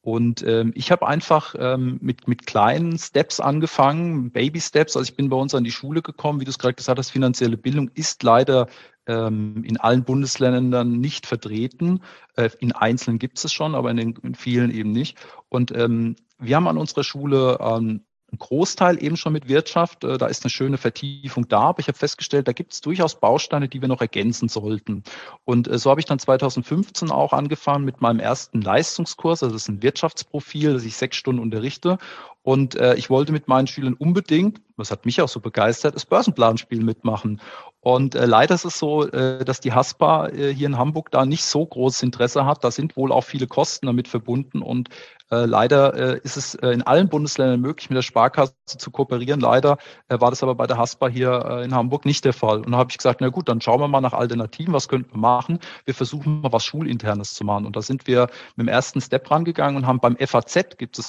Und 0.00 0.42
ähm, 0.46 0.72
ich 0.74 0.90
habe 0.90 1.06
einfach 1.06 1.54
ähm, 1.58 1.98
mit, 2.02 2.28
mit 2.28 2.46
kleinen 2.46 2.98
Steps 2.98 3.40
angefangen, 3.40 4.32
Baby 4.32 4.60
Steps. 4.60 4.96
Also 4.96 5.08
ich 5.08 5.16
bin 5.16 5.30
bei 5.30 5.36
uns 5.36 5.54
an 5.54 5.64
die 5.64 5.70
Schule 5.70 6.02
gekommen, 6.02 6.40
wie 6.40 6.44
du 6.44 6.50
es 6.50 6.58
gerade 6.58 6.74
gesagt 6.74 6.98
hast, 6.98 7.10
finanzielle 7.10 7.56
Bildung 7.56 7.90
ist 7.94 8.22
leider 8.22 8.66
ähm, 9.06 9.64
in 9.64 9.78
allen 9.78 10.04
Bundesländern 10.04 10.98
nicht 11.00 11.26
vertreten. 11.26 12.02
Äh, 12.36 12.50
in 12.60 12.72
einzelnen 12.72 13.18
gibt 13.18 13.38
es 13.38 13.44
es 13.44 13.52
schon, 13.52 13.74
aber 13.74 13.90
in, 13.90 13.96
den, 13.96 14.16
in 14.22 14.34
vielen 14.34 14.70
eben 14.70 14.92
nicht. 14.92 15.18
Und 15.48 15.70
ähm, 15.76 16.16
wir 16.38 16.56
haben 16.56 16.68
an 16.68 16.78
unserer 16.78 17.04
Schule 17.04 17.58
ähm, 17.60 18.04
ein 18.34 18.38
Großteil 18.38 19.02
eben 19.02 19.16
schon 19.16 19.32
mit 19.32 19.48
Wirtschaft. 19.48 20.04
Äh, 20.04 20.18
da 20.18 20.26
ist 20.26 20.44
eine 20.44 20.50
schöne 20.50 20.76
Vertiefung 20.76 21.48
da, 21.48 21.60
aber 21.60 21.80
ich 21.80 21.88
habe 21.88 21.98
festgestellt, 21.98 22.48
da 22.48 22.52
gibt 22.52 22.72
es 22.72 22.80
durchaus 22.80 23.18
Bausteine, 23.18 23.68
die 23.68 23.80
wir 23.80 23.88
noch 23.88 24.00
ergänzen 24.00 24.48
sollten. 24.48 25.04
Und 25.44 25.68
äh, 25.68 25.78
so 25.78 25.90
habe 25.90 26.00
ich 26.00 26.06
dann 26.06 26.18
2015 26.18 27.10
auch 27.10 27.32
angefangen 27.32 27.84
mit 27.84 28.00
meinem 28.00 28.20
ersten 28.20 28.60
Leistungskurs. 28.60 29.42
Also 29.42 29.54
das 29.54 29.62
ist 29.62 29.68
ein 29.68 29.82
Wirtschaftsprofil, 29.82 30.74
das 30.74 30.84
ich 30.84 30.96
sechs 30.96 31.16
Stunden 31.16 31.40
unterrichte. 31.40 31.98
Und 32.44 32.74
äh, 32.76 32.94
ich 32.96 33.08
wollte 33.08 33.32
mit 33.32 33.48
meinen 33.48 33.66
Schülern 33.66 33.94
unbedingt, 33.94 34.60
das 34.76 34.90
hat 34.90 35.06
mich 35.06 35.22
auch 35.22 35.28
so 35.28 35.40
begeistert, 35.40 35.94
das 35.94 36.04
Börsenplanspiel 36.04 36.84
mitmachen. 36.84 37.40
Und 37.80 38.14
äh, 38.14 38.26
leider 38.26 38.54
ist 38.54 38.64
es 38.64 38.78
so, 38.78 39.06
äh, 39.08 39.44
dass 39.44 39.60
die 39.60 39.72
Haspa 39.72 40.28
äh, 40.28 40.52
hier 40.52 40.66
in 40.66 40.76
Hamburg 40.76 41.10
da 41.10 41.24
nicht 41.24 41.44
so 41.44 41.64
großes 41.64 42.02
Interesse 42.02 42.44
hat. 42.44 42.64
Da 42.64 42.70
sind 42.70 42.96
wohl 42.96 43.12
auch 43.12 43.24
viele 43.24 43.46
Kosten 43.46 43.86
damit 43.86 44.08
verbunden. 44.08 44.62
Und 44.62 44.88
äh, 45.30 45.44
leider 45.44 45.94
äh, 45.94 46.20
ist 46.22 46.36
es 46.36 46.54
äh, 46.56 46.68
in 46.70 46.82
allen 46.82 47.08
Bundesländern 47.08 47.60
möglich, 47.60 47.90
mit 47.90 47.96
der 47.96 48.02
Sparkasse 48.02 48.54
zu 48.66 48.90
kooperieren. 48.90 49.40
Leider 49.40 49.78
äh, 50.08 50.20
war 50.20 50.30
das 50.30 50.42
aber 50.42 50.54
bei 50.54 50.66
der 50.66 50.76
Haspa 50.76 51.08
hier 51.08 51.44
äh, 51.46 51.64
in 51.64 51.74
Hamburg 51.74 52.04
nicht 52.04 52.24
der 52.24 52.32
Fall. 52.32 52.58
Und 52.58 52.72
da 52.72 52.78
habe 52.78 52.90
ich 52.90 52.98
gesagt, 52.98 53.20
na 53.20 53.28
gut, 53.28 53.48
dann 53.48 53.60
schauen 53.60 53.80
wir 53.80 53.88
mal 53.88 54.00
nach 54.00 54.12
Alternativen. 54.12 54.74
Was 54.74 54.88
könnten 54.88 55.14
wir 55.14 55.20
machen? 55.20 55.60
Wir 55.84 55.94
versuchen 55.94 56.40
mal 56.40 56.52
was 56.52 56.64
Schulinternes 56.64 57.34
zu 57.34 57.44
machen. 57.44 57.66
Und 57.66 57.76
da 57.76 57.82
sind 57.82 58.06
wir 58.06 58.28
mit 58.56 58.66
dem 58.66 58.68
ersten 58.68 59.00
Step 59.00 59.30
rangegangen 59.30 59.76
und 59.76 59.86
haben 59.86 60.00
beim 60.00 60.16
FAZ, 60.16 60.78
gibt 60.78 60.98
es 60.98 61.04
das 61.04 61.08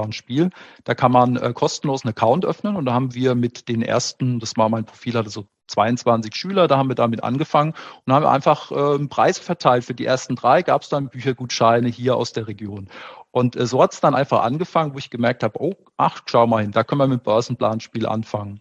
sogenannte 0.00 0.10
FAZ-Börsenplanspiel. 0.10 0.50
Da 0.84 0.94
kann 0.94 1.12
man 1.12 1.36
äh, 1.36 1.52
kostenlos 1.52 2.04
einen 2.04 2.10
Account 2.10 2.44
öffnen. 2.44 2.76
Und 2.76 2.86
da 2.86 2.92
haben 2.92 3.14
wir 3.14 3.34
mit 3.34 3.68
den 3.68 3.82
ersten, 3.82 4.40
das 4.40 4.56
war 4.56 4.68
mein 4.68 4.84
Profil, 4.84 5.14
hatte 5.14 5.30
so 5.30 5.46
22 5.68 6.34
Schüler, 6.34 6.66
da 6.66 6.78
haben 6.78 6.88
wir 6.88 6.96
damit 6.96 7.22
angefangen 7.22 7.74
und 8.04 8.12
haben 8.12 8.26
einfach 8.26 8.72
äh, 8.72 9.06
Preise 9.06 9.40
verteilt. 9.40 9.84
Für 9.84 9.94
die 9.94 10.04
ersten 10.04 10.34
drei 10.34 10.62
gab 10.62 10.82
es 10.82 10.88
dann 10.88 11.08
Büchergutscheine 11.08 11.88
hier 11.88 12.16
aus 12.16 12.32
der 12.32 12.48
Region. 12.48 12.88
Und 13.30 13.54
äh, 13.54 13.66
so 13.66 13.80
hat 13.80 13.92
es 13.92 14.00
dann 14.00 14.16
einfach 14.16 14.42
angefangen, 14.42 14.94
wo 14.94 14.98
ich 14.98 15.10
gemerkt 15.10 15.44
habe, 15.44 15.62
oh, 15.62 15.74
ach, 15.96 16.22
schau 16.26 16.48
mal 16.48 16.62
hin, 16.62 16.72
da 16.72 16.82
können 16.82 17.00
wir 17.00 17.06
mit 17.06 17.22
Börsenplanspiel 17.22 18.06
anfangen. 18.06 18.60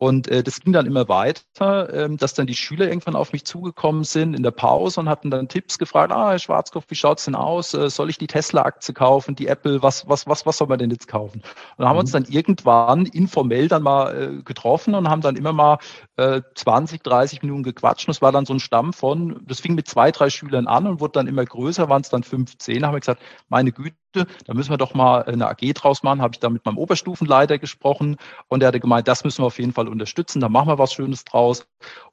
Und 0.00 0.28
äh, 0.28 0.42
das 0.42 0.60
ging 0.60 0.72
dann 0.72 0.86
immer 0.86 1.10
weiter, 1.10 1.92
ähm, 1.92 2.16
dass 2.16 2.32
dann 2.32 2.46
die 2.46 2.54
Schüler 2.54 2.88
irgendwann 2.88 3.16
auf 3.16 3.34
mich 3.34 3.44
zugekommen 3.44 4.04
sind 4.04 4.32
in 4.32 4.42
der 4.42 4.50
Pause 4.50 5.00
und 5.00 5.10
hatten 5.10 5.30
dann 5.30 5.46
Tipps 5.46 5.76
gefragt, 5.76 6.10
ah, 6.10 6.30
Herr 6.30 6.38
Schwarzkopf, 6.38 6.86
wie 6.88 6.94
schaut's 6.94 7.26
denn 7.26 7.34
aus? 7.34 7.74
Äh, 7.74 7.90
soll 7.90 8.08
ich 8.08 8.16
die 8.16 8.26
Tesla-Aktie 8.26 8.94
kaufen, 8.94 9.34
die 9.34 9.46
Apple, 9.46 9.82
was, 9.82 10.08
was, 10.08 10.26
was, 10.26 10.46
was 10.46 10.56
soll 10.56 10.68
man 10.68 10.78
denn 10.78 10.90
jetzt 10.90 11.06
kaufen? 11.06 11.42
Und 11.42 11.44
dann 11.76 11.88
haben 11.88 11.96
wir 11.96 12.00
uns 12.00 12.14
mhm. 12.14 12.24
dann 12.24 12.32
irgendwann 12.32 13.04
informell 13.04 13.68
dann 13.68 13.82
mal 13.82 14.38
äh, 14.38 14.42
getroffen 14.42 14.94
und 14.94 15.06
haben 15.06 15.20
dann 15.20 15.36
immer 15.36 15.52
mal 15.52 15.76
äh, 16.16 16.40
20, 16.54 17.02
30 17.02 17.42
Minuten 17.42 17.62
gequatscht. 17.62 18.08
Und 18.08 18.12
es 18.12 18.22
war 18.22 18.32
dann 18.32 18.46
so 18.46 18.54
ein 18.54 18.60
Stamm 18.60 18.94
von, 18.94 19.42
das 19.46 19.60
fing 19.60 19.74
mit 19.74 19.86
zwei, 19.86 20.12
drei 20.12 20.30
Schülern 20.30 20.66
an 20.66 20.86
und 20.86 21.00
wurde 21.00 21.12
dann 21.12 21.26
immer 21.26 21.44
größer, 21.44 21.90
waren 21.90 22.00
es 22.00 22.08
dann 22.08 22.22
15. 22.22 22.80
Da 22.80 22.86
haben 22.86 22.94
wir 22.94 23.00
gesagt, 23.00 23.20
meine 23.50 23.70
Güte, 23.70 24.26
da 24.46 24.54
müssen 24.54 24.70
wir 24.70 24.78
doch 24.78 24.94
mal 24.94 25.24
eine 25.24 25.48
AG 25.48 25.74
draus 25.74 26.02
machen. 26.02 26.22
Habe 26.22 26.34
ich 26.34 26.40
da 26.40 26.48
mit 26.48 26.64
meinem 26.64 26.78
Oberstufenleiter 26.78 27.58
gesprochen 27.58 28.16
und 28.48 28.62
er 28.62 28.68
hatte 28.68 28.80
gemeint, 28.80 29.08
das 29.08 29.24
müssen 29.24 29.42
wir 29.42 29.46
auf 29.46 29.58
jeden 29.58 29.72
Fall 29.72 29.88
unterstützen, 29.90 30.40
da 30.40 30.48
machen 30.48 30.68
wir 30.68 30.78
was 30.78 30.92
Schönes 30.92 31.24
draus. 31.24 31.66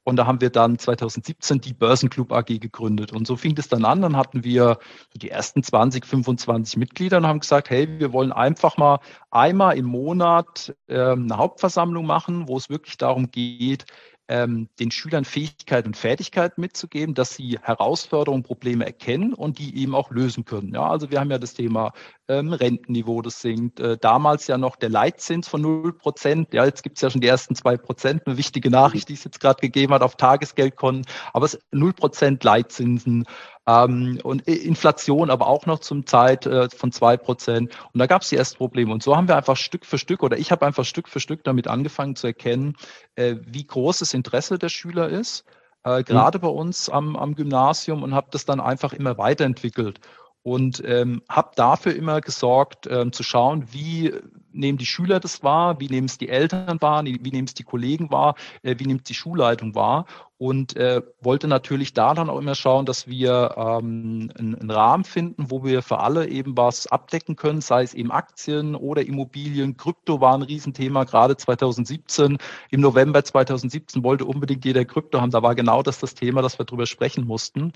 Und 0.04 0.16
da 0.16 0.26
haben 0.26 0.40
wir 0.40 0.50
dann 0.50 0.78
2017 0.78 1.60
die 1.60 1.74
Börsenclub 1.74 2.32
AG 2.32 2.46
gegründet. 2.46 3.12
Und 3.12 3.26
so 3.26 3.36
fing 3.36 3.54
das 3.54 3.68
dann 3.68 3.84
an. 3.84 4.02
Dann 4.02 4.16
hatten 4.16 4.44
wir 4.44 4.78
die 5.14 5.30
ersten 5.30 5.62
20, 5.62 6.06
25 6.06 6.76
Mitglieder 6.76 7.18
und 7.18 7.26
haben 7.26 7.40
gesagt, 7.40 7.70
hey, 7.70 7.88
wir 7.98 8.12
wollen 8.12 8.32
einfach 8.32 8.76
mal 8.76 9.00
einmal 9.30 9.76
im 9.76 9.86
Monat 9.86 10.74
äh, 10.86 11.12
eine 11.12 11.36
Hauptversammlung 11.36 12.06
machen, 12.06 12.48
wo 12.48 12.56
es 12.56 12.70
wirklich 12.70 12.96
darum 12.96 13.30
geht, 13.30 13.84
ähm, 14.28 14.68
den 14.78 14.90
Schülern 14.90 15.24
Fähigkeiten 15.24 15.88
und 15.88 15.96
Fertigkeiten 15.96 16.60
mitzugeben, 16.60 17.14
dass 17.14 17.34
sie 17.34 17.58
Herausforderungen, 17.62 18.42
Probleme 18.42 18.84
erkennen 18.84 19.32
und 19.34 19.58
die 19.58 19.76
eben 19.76 19.94
auch 19.94 20.10
lösen 20.10 20.44
können. 20.44 20.74
Ja, 20.74 20.88
also 20.88 21.10
wir 21.10 21.18
haben 21.18 21.30
ja 21.30 21.38
das 21.38 21.54
Thema 21.54 21.92
ähm, 22.28 22.52
Rentenniveau, 22.52 23.22
das 23.22 23.40
sinkt. 23.40 23.80
Äh, 23.80 23.96
damals 23.96 24.46
ja 24.46 24.58
noch 24.58 24.76
der 24.76 24.90
Leitzins 24.90 25.48
von 25.48 25.62
0 25.62 25.94
Prozent. 25.94 26.52
Ja, 26.52 26.64
jetzt 26.64 26.82
gibt 26.82 26.98
es 26.98 27.02
ja 27.02 27.10
schon 27.10 27.22
die 27.22 27.26
ersten 27.26 27.54
zwei 27.54 27.76
Prozent. 27.76 28.26
Eine 28.26 28.36
wichtige 28.36 28.70
Nachricht, 28.70 29.08
die 29.08 29.14
es 29.14 29.24
jetzt 29.24 29.40
gerade 29.40 29.60
gegeben 29.60 29.94
hat 29.94 30.02
auf 30.02 30.16
Tagesgeldkonten. 30.16 31.06
Aber 31.32 31.46
es 31.46 31.58
0 31.72 31.94
Prozent 31.94 32.44
Leitzinsen. 32.44 33.24
Ähm, 33.68 34.18
und 34.24 34.48
Inflation 34.48 35.28
aber 35.28 35.46
auch 35.46 35.66
noch 35.66 35.80
zum 35.80 36.06
Zeit 36.06 36.46
äh, 36.46 36.70
von 36.70 36.90
zwei 36.90 37.18
Prozent. 37.18 37.70
Und 37.92 37.98
da 37.98 38.06
gab 38.06 38.22
es 38.22 38.30
die 38.30 38.36
ersten 38.36 38.56
Probleme. 38.56 38.90
Und 38.90 39.02
so 39.02 39.14
haben 39.14 39.28
wir 39.28 39.36
einfach 39.36 39.58
Stück 39.58 39.84
für 39.84 39.98
Stück 39.98 40.22
oder 40.22 40.38
ich 40.38 40.50
habe 40.50 40.64
einfach 40.64 40.86
Stück 40.86 41.06
für 41.06 41.20
Stück 41.20 41.44
damit 41.44 41.68
angefangen 41.68 42.16
zu 42.16 42.28
erkennen, 42.28 42.76
äh, 43.14 43.36
wie 43.44 43.66
groß 43.66 43.98
das 43.98 44.14
Interesse 44.14 44.58
der 44.58 44.70
Schüler 44.70 45.10
ist, 45.10 45.44
äh, 45.84 46.02
gerade 46.02 46.38
mhm. 46.38 46.42
bei 46.42 46.48
uns 46.48 46.88
am, 46.88 47.14
am 47.14 47.34
Gymnasium 47.34 48.02
und 48.02 48.14
habe 48.14 48.28
das 48.30 48.46
dann 48.46 48.58
einfach 48.58 48.94
immer 48.94 49.18
weiterentwickelt 49.18 50.00
und 50.42 50.82
ähm, 50.86 51.22
habe 51.28 51.50
dafür 51.56 51.94
immer 51.94 52.22
gesorgt, 52.22 52.88
ähm, 52.90 53.12
zu 53.12 53.22
schauen, 53.22 53.66
wie 53.70 54.14
nehmen 54.50 54.78
die 54.78 54.86
Schüler 54.86 55.20
das 55.20 55.42
wahr, 55.42 55.78
wie 55.78 55.88
nehmen 55.88 56.06
es 56.06 56.16
die 56.16 56.30
Eltern 56.30 56.80
wahr, 56.80 57.04
wie 57.04 57.18
nehmen 57.18 57.46
es 57.46 57.54
die 57.54 57.64
Kollegen 57.64 58.10
wahr, 58.10 58.34
äh, 58.62 58.76
wie 58.78 58.86
nimmt 58.86 59.08
die 59.10 59.14
Schulleitung 59.14 59.74
wahr 59.74 60.06
und 60.38 60.76
äh, 60.76 61.02
wollte 61.20 61.48
natürlich 61.48 61.94
da 61.94 62.14
dann 62.14 62.30
auch 62.30 62.38
immer 62.38 62.54
schauen, 62.54 62.86
dass 62.86 63.08
wir 63.08 63.54
ähm, 63.56 64.30
einen, 64.38 64.54
einen, 64.54 64.70
Rahmen 64.70 65.02
finden, 65.02 65.50
wo 65.50 65.64
wir 65.64 65.82
für 65.82 65.98
alle 65.98 66.28
eben 66.28 66.56
was 66.56 66.86
abdecken 66.86 67.34
können, 67.34 67.60
sei 67.60 67.82
es 67.82 67.92
eben 67.92 68.12
Aktien 68.12 68.76
oder 68.76 69.04
Immobilien. 69.04 69.76
Krypto 69.76 70.20
war 70.20 70.34
ein 70.34 70.42
Riesenthema, 70.42 71.02
gerade 71.04 71.36
2017. 71.36 72.38
Im 72.70 72.80
November 72.80 73.24
2017 73.24 74.04
wollte 74.04 74.26
unbedingt 74.26 74.64
jeder 74.64 74.84
Krypto 74.84 75.20
haben. 75.20 75.32
Da 75.32 75.42
war 75.42 75.56
genau 75.56 75.82
das 75.82 75.98
das 75.98 76.14
Thema, 76.14 76.40
dass 76.40 76.56
wir 76.58 76.64
darüber 76.64 76.86
sprechen 76.86 77.26
mussten. 77.26 77.72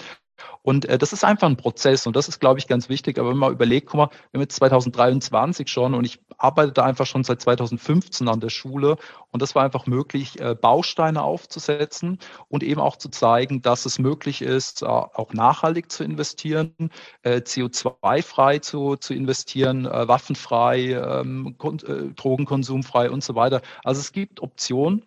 Und 0.63 0.85
äh, 0.85 0.99
das 0.99 1.13
ist 1.13 1.25
einfach 1.25 1.49
ein 1.49 1.57
Prozess 1.57 2.07
und 2.07 2.15
das 2.15 2.29
ist, 2.29 2.41
glaube 2.41 2.59
ich, 2.59 2.69
ganz 2.69 2.89
wichtig. 2.89 3.19
Aber 3.19 3.31
wenn 3.31 3.37
man 3.37 3.53
überlegt, 3.53 3.89
guck 3.89 3.99
mal, 3.99 4.09
wir 4.09 4.39
haben 4.39 4.43
jetzt 4.43 4.57
2023 4.57 5.69
schon 5.69 5.95
und 5.95 6.05
ich 6.05 6.21
arbeite 6.39 6.73
da 6.73 6.85
einfach 6.85 7.07
schon 7.07 7.25
seit 7.25 7.41
2015 7.41 8.29
an 8.29 8.41
der 8.41 8.49
Schule 8.49 8.97
und 9.31 9.43
das 9.43 9.55
war 9.55 9.65
einfach 9.65 9.87
möglich, 9.87 10.41
äh, 10.41 10.55
Bausteine 10.55 11.23
aufzusetzen 11.23 12.19
und 12.53 12.63
eben 12.63 12.83
auch 12.83 12.97
zu 12.97 13.09
zeigen, 13.09 13.63
dass 13.63 13.87
es 13.87 13.99
möglich 13.99 14.43
ist, 14.43 14.83
äh, 14.83 14.87
auch 14.87 15.33
nachhaltig 15.33 15.91
zu 15.91 16.05
investieren, 16.05 16.75
äh, 17.23 17.37
CO2-frei 17.39 18.59
zu, 18.59 18.97
zu 18.97 19.15
investieren, 19.15 19.87
äh, 19.87 20.07
waffenfrei, 20.07 20.91
ähm, 20.91 21.57
äh, 21.63 22.13
drogenkonsumfrei 22.15 23.11
und 23.11 23.25
so 23.25 23.35
weiter. 23.35 23.63
Also 23.83 24.01
es 24.01 24.13
gibt 24.13 24.43
Optionen 24.43 25.03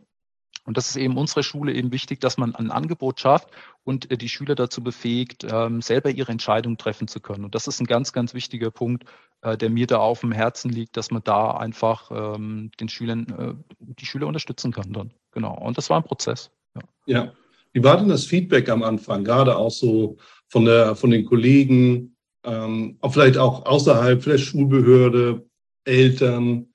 und 0.65 0.75
das 0.75 0.89
ist 0.89 0.95
eben 0.95 1.17
unserer 1.17 1.43
Schule 1.43 1.71
eben 1.73 1.91
wichtig, 1.91 2.19
dass 2.19 2.39
man 2.39 2.55
ein 2.55 2.71
Angebot 2.71 3.19
schafft 3.19 3.49
und 3.83 4.19
die 4.19 4.29
Schüler 4.29 4.55
dazu 4.55 4.83
befähigt, 4.83 5.45
ähm, 5.47 5.83
selber 5.83 6.09
ihre 6.09 6.31
Entscheidung 6.31 6.77
treffen 6.77 7.07
zu 7.07 7.19
können. 7.19 7.45
Und 7.45 7.53
das 7.53 7.67
ist 7.67 7.79
ein 7.79 7.85
ganz, 7.85 8.11
ganz 8.11 8.33
wichtiger 8.33 8.71
Punkt, 8.71 9.05
der 9.43 9.69
mir 9.69 9.85
da 9.85 9.99
auf 9.99 10.21
dem 10.21 10.31
Herzen 10.31 10.71
liegt, 10.71 10.97
dass 10.97 11.11
man 11.11 11.23
da 11.23 11.51
einfach 11.51 12.09
ähm, 12.09 12.71
den 12.79 12.89
Schülern, 12.89 13.63
die 13.77 14.05
Schüler 14.07 14.25
unterstützen 14.25 14.71
kann 14.71 14.91
dann. 14.91 15.13
Genau. 15.29 15.55
Und 15.55 15.77
das 15.77 15.91
war 15.91 15.97
ein 15.97 16.03
Prozess. 16.03 16.49
Ja. 17.05 17.33
Wie 17.73 17.83
war 17.83 17.97
denn 17.97 18.09
das 18.09 18.25
Feedback 18.25 18.69
am 18.69 18.83
Anfang, 18.83 19.23
gerade 19.23 19.57
auch 19.57 19.71
so 19.71 20.17
von 20.47 20.65
der, 20.65 20.95
von 20.95 21.11
den 21.11 21.25
Kollegen, 21.25 22.15
ähm, 22.43 22.97
auch 23.01 23.13
vielleicht 23.13 23.37
auch 23.37 23.65
außerhalb 23.65 24.23
der 24.23 24.37
Schulbehörde, 24.37 25.45
Eltern? 25.83 26.67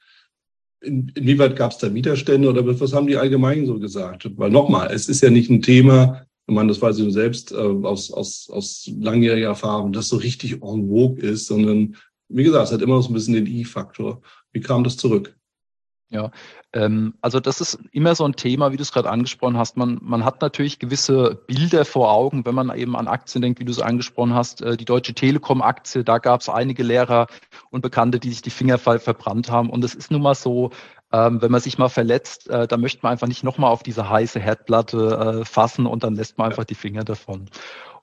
in, 0.81 1.11
inwieweit 1.15 1.57
gab 1.57 1.73
es 1.73 1.79
da 1.79 1.93
Widerstände 1.93 2.49
oder 2.49 2.81
was 2.81 2.93
haben 2.93 3.07
die 3.07 3.17
allgemein 3.17 3.67
so 3.67 3.79
gesagt? 3.79 4.31
Weil 4.37 4.51
nochmal, 4.51 4.91
es 4.93 5.09
ist 5.09 5.23
ja 5.23 5.31
nicht 5.31 5.51
ein 5.51 5.63
Thema, 5.63 6.27
ich 6.47 6.55
meine, 6.55 6.69
das 6.69 6.83
weiß 6.83 6.99
ich 6.99 7.13
selbst 7.13 7.53
äh, 7.53 7.57
aus, 7.57 8.11
aus, 8.11 8.49
aus 8.51 8.91
langjähriger 8.99 9.49
Erfahrung, 9.49 9.93
das 9.93 10.09
so 10.09 10.17
richtig 10.17 10.63
en 10.63 10.89
vogue 10.89 11.21
ist, 11.21 11.47
sondern 11.47 11.97
wie 12.29 12.45
gesagt, 12.45 12.67
es 12.67 12.73
hat 12.73 12.83
immer 12.83 12.97
noch 12.97 13.03
so 13.03 13.11
ein 13.11 13.15
bisschen 13.15 13.35
den 13.35 13.47
I-Faktor. 13.47 14.21
Wie 14.53 14.61
kam 14.61 14.85
das 14.85 14.97
zurück? 14.97 15.37
Ja, 16.13 16.33
ähm, 16.73 17.15
also 17.21 17.39
das 17.39 17.61
ist 17.61 17.79
immer 17.93 18.17
so 18.17 18.25
ein 18.25 18.35
Thema, 18.35 18.73
wie 18.73 18.77
du 18.77 18.83
es 18.83 18.93
gerade 18.93 19.09
angesprochen 19.09 19.57
hast. 19.57 19.77
Man, 19.77 20.01
man 20.03 20.25
hat 20.25 20.43
natürlich 20.43 20.81
gewisse 20.81 21.37
Bilder 21.47 21.85
vor 21.85 22.11
Augen, 22.11 22.45
wenn 22.45 22.55
man 22.57 22.77
eben 22.77 22.97
an 22.97 23.07
Aktien 23.07 23.43
denkt, 23.43 23.61
wie 23.61 23.65
du 23.65 23.71
es 23.71 23.81
angesprochen 23.81 24.35
hast. 24.35 24.61
Äh, 24.61 24.77
die 24.77 24.85
Deutsche 24.85 25.15
Telekom-Aktie, 25.15 26.03
da 26.03 26.19
gab 26.19 26.41
es 26.41 26.49
einige 26.49 26.83
Lehrer 26.83 27.29
und 27.71 27.83
Bekannte, 27.83 28.19
die 28.19 28.31
sich 28.31 28.43
die 28.43 28.51
Finger 28.51 28.79
verbrannt 28.79 29.53
haben. 29.53 29.71
Und 29.71 29.85
es 29.85 29.95
ist 29.95 30.11
nun 30.11 30.23
mal 30.23 30.35
so, 30.35 30.71
ähm, 31.13 31.41
wenn 31.43 31.53
man 31.53 31.61
sich 31.61 31.79
mal 31.79 31.89
verletzt, 31.89 32.51
äh, 32.51 32.67
da 32.67 32.77
möchte 32.77 33.01
man 33.03 33.13
einfach 33.13 33.29
nicht 33.29 33.45
nochmal 33.45 33.71
auf 33.71 33.85
diese 33.85 34.11
heiße 34.11 34.41
Herdplatte 34.41 35.43
äh, 35.43 35.45
fassen 35.45 35.87
und 35.87 36.03
dann 36.03 36.17
lässt 36.17 36.39
man 36.39 36.51
einfach 36.51 36.65
die 36.65 36.75
Finger 36.75 37.05
davon. 37.05 37.49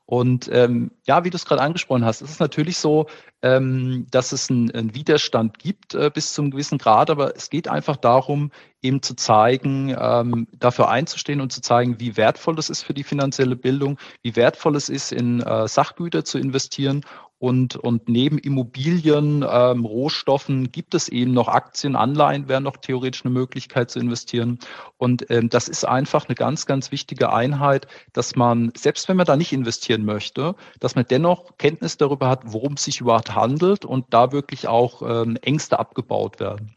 Und 0.08 0.50
ähm, 0.54 0.92
ja, 1.06 1.26
wie 1.26 1.30
du 1.30 1.36
es 1.36 1.44
gerade 1.44 1.62
angesprochen 1.62 2.06
hast, 2.06 2.22
es 2.22 2.32
ist 2.32 2.40
natürlich 2.40 2.78
so, 2.78 3.08
ähm, 3.42 4.08
dass 4.10 4.32
es 4.32 4.50
einen 4.50 4.96
Widerstand 4.96 5.60
gibt 5.60 5.96
äh, 5.96 6.10
bis 6.12 6.34
zum 6.34 6.50
gewissen 6.50 6.78
Grad, 6.78 7.10
aber 7.10 7.36
es 7.36 7.50
geht 7.50 7.68
einfach 7.68 7.98
darum, 7.98 8.52
eben 8.82 9.02
zu 9.02 9.18
zeigen, 9.18 9.94
ähm, 10.00 10.48
dafür 10.54 10.88
einzustehen 10.88 11.42
und 11.42 11.52
zu 11.52 11.60
zeigen, 11.60 12.00
wie 12.00 12.16
wertvoll 12.16 12.58
es 12.58 12.70
ist 12.70 12.84
für 12.84 12.94
die 12.94 13.04
finanzielle 13.04 13.58
Bildung, 13.58 14.00
wie 14.22 14.38
wertvoll 14.38 14.78
es 14.78 14.88
ist, 14.88 15.12
in 15.12 15.42
äh, 15.42 15.68
Sachgüter 15.68 16.24
zu 16.24 16.38
investieren 16.38 17.04
und, 17.40 17.76
und 17.76 18.10
neben 18.10 18.40
Immobilien, 18.40 19.46
ähm, 19.48 19.86
Rohstoffen 19.86 20.72
gibt 20.72 20.96
es 20.96 21.08
eben 21.08 21.34
noch 21.34 21.48
Aktien, 21.48 21.96
Anleihen 21.96 22.48
wären 22.48 22.64
noch 22.64 22.78
theoretisch 22.78 23.24
eine 23.26 23.34
Möglichkeit 23.34 23.92
zu 23.92 24.00
investieren. 24.00 24.60
Und 24.98 25.30
ähm, 25.30 25.50
das 25.50 25.68
ist 25.68 25.86
einfach 25.86 26.28
eine 26.28 26.36
ganz, 26.36 26.66
ganz 26.66 26.92
wichtige 26.92 27.32
Einheit, 27.32 27.88
dass 28.14 28.36
man, 28.36 28.72
selbst 28.76 29.08
wenn 29.08 29.18
man 29.18 29.28
da 29.28 29.38
nicht 29.38 29.54
investieren 29.54 30.04
möchte, 30.04 30.56
dass 30.80 30.96
man 30.96 31.06
dennoch 31.08 31.58
Kenntnis 31.58 31.98
darüber 31.98 32.28
hat, 32.28 32.42
worum 32.46 32.74
es 32.74 32.86
sich 32.86 33.02
überhaupt 33.02 33.36
handelt 33.36 33.86
und 33.86 34.06
da 34.10 34.32
wirklich 34.32 34.68
auch 34.68 35.04
ähm, 35.04 35.38
Ängste 35.42 35.78
abgebaut 35.78 36.40
werden. 36.40 36.76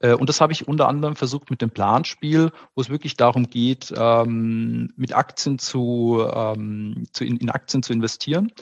Äh, 0.00 0.14
und 0.14 0.28
das 0.28 0.40
habe 0.40 0.52
ich 0.52 0.68
unter 0.68 0.88
anderem 0.88 1.16
versucht 1.16 1.50
mit 1.50 1.62
dem 1.62 1.70
Planspiel, 1.70 2.50
wo 2.74 2.80
es 2.80 2.88
wirklich 2.88 3.16
darum 3.16 3.50
geht, 3.50 3.92
ähm, 3.96 4.92
mit 4.96 5.14
Aktien 5.14 5.58
zu, 5.58 6.26
ähm, 6.32 7.06
zu 7.12 7.24
in, 7.24 7.36
in, 7.38 7.50
Aktien 7.50 7.82
zu 7.82 7.92
investieren. 7.92 8.52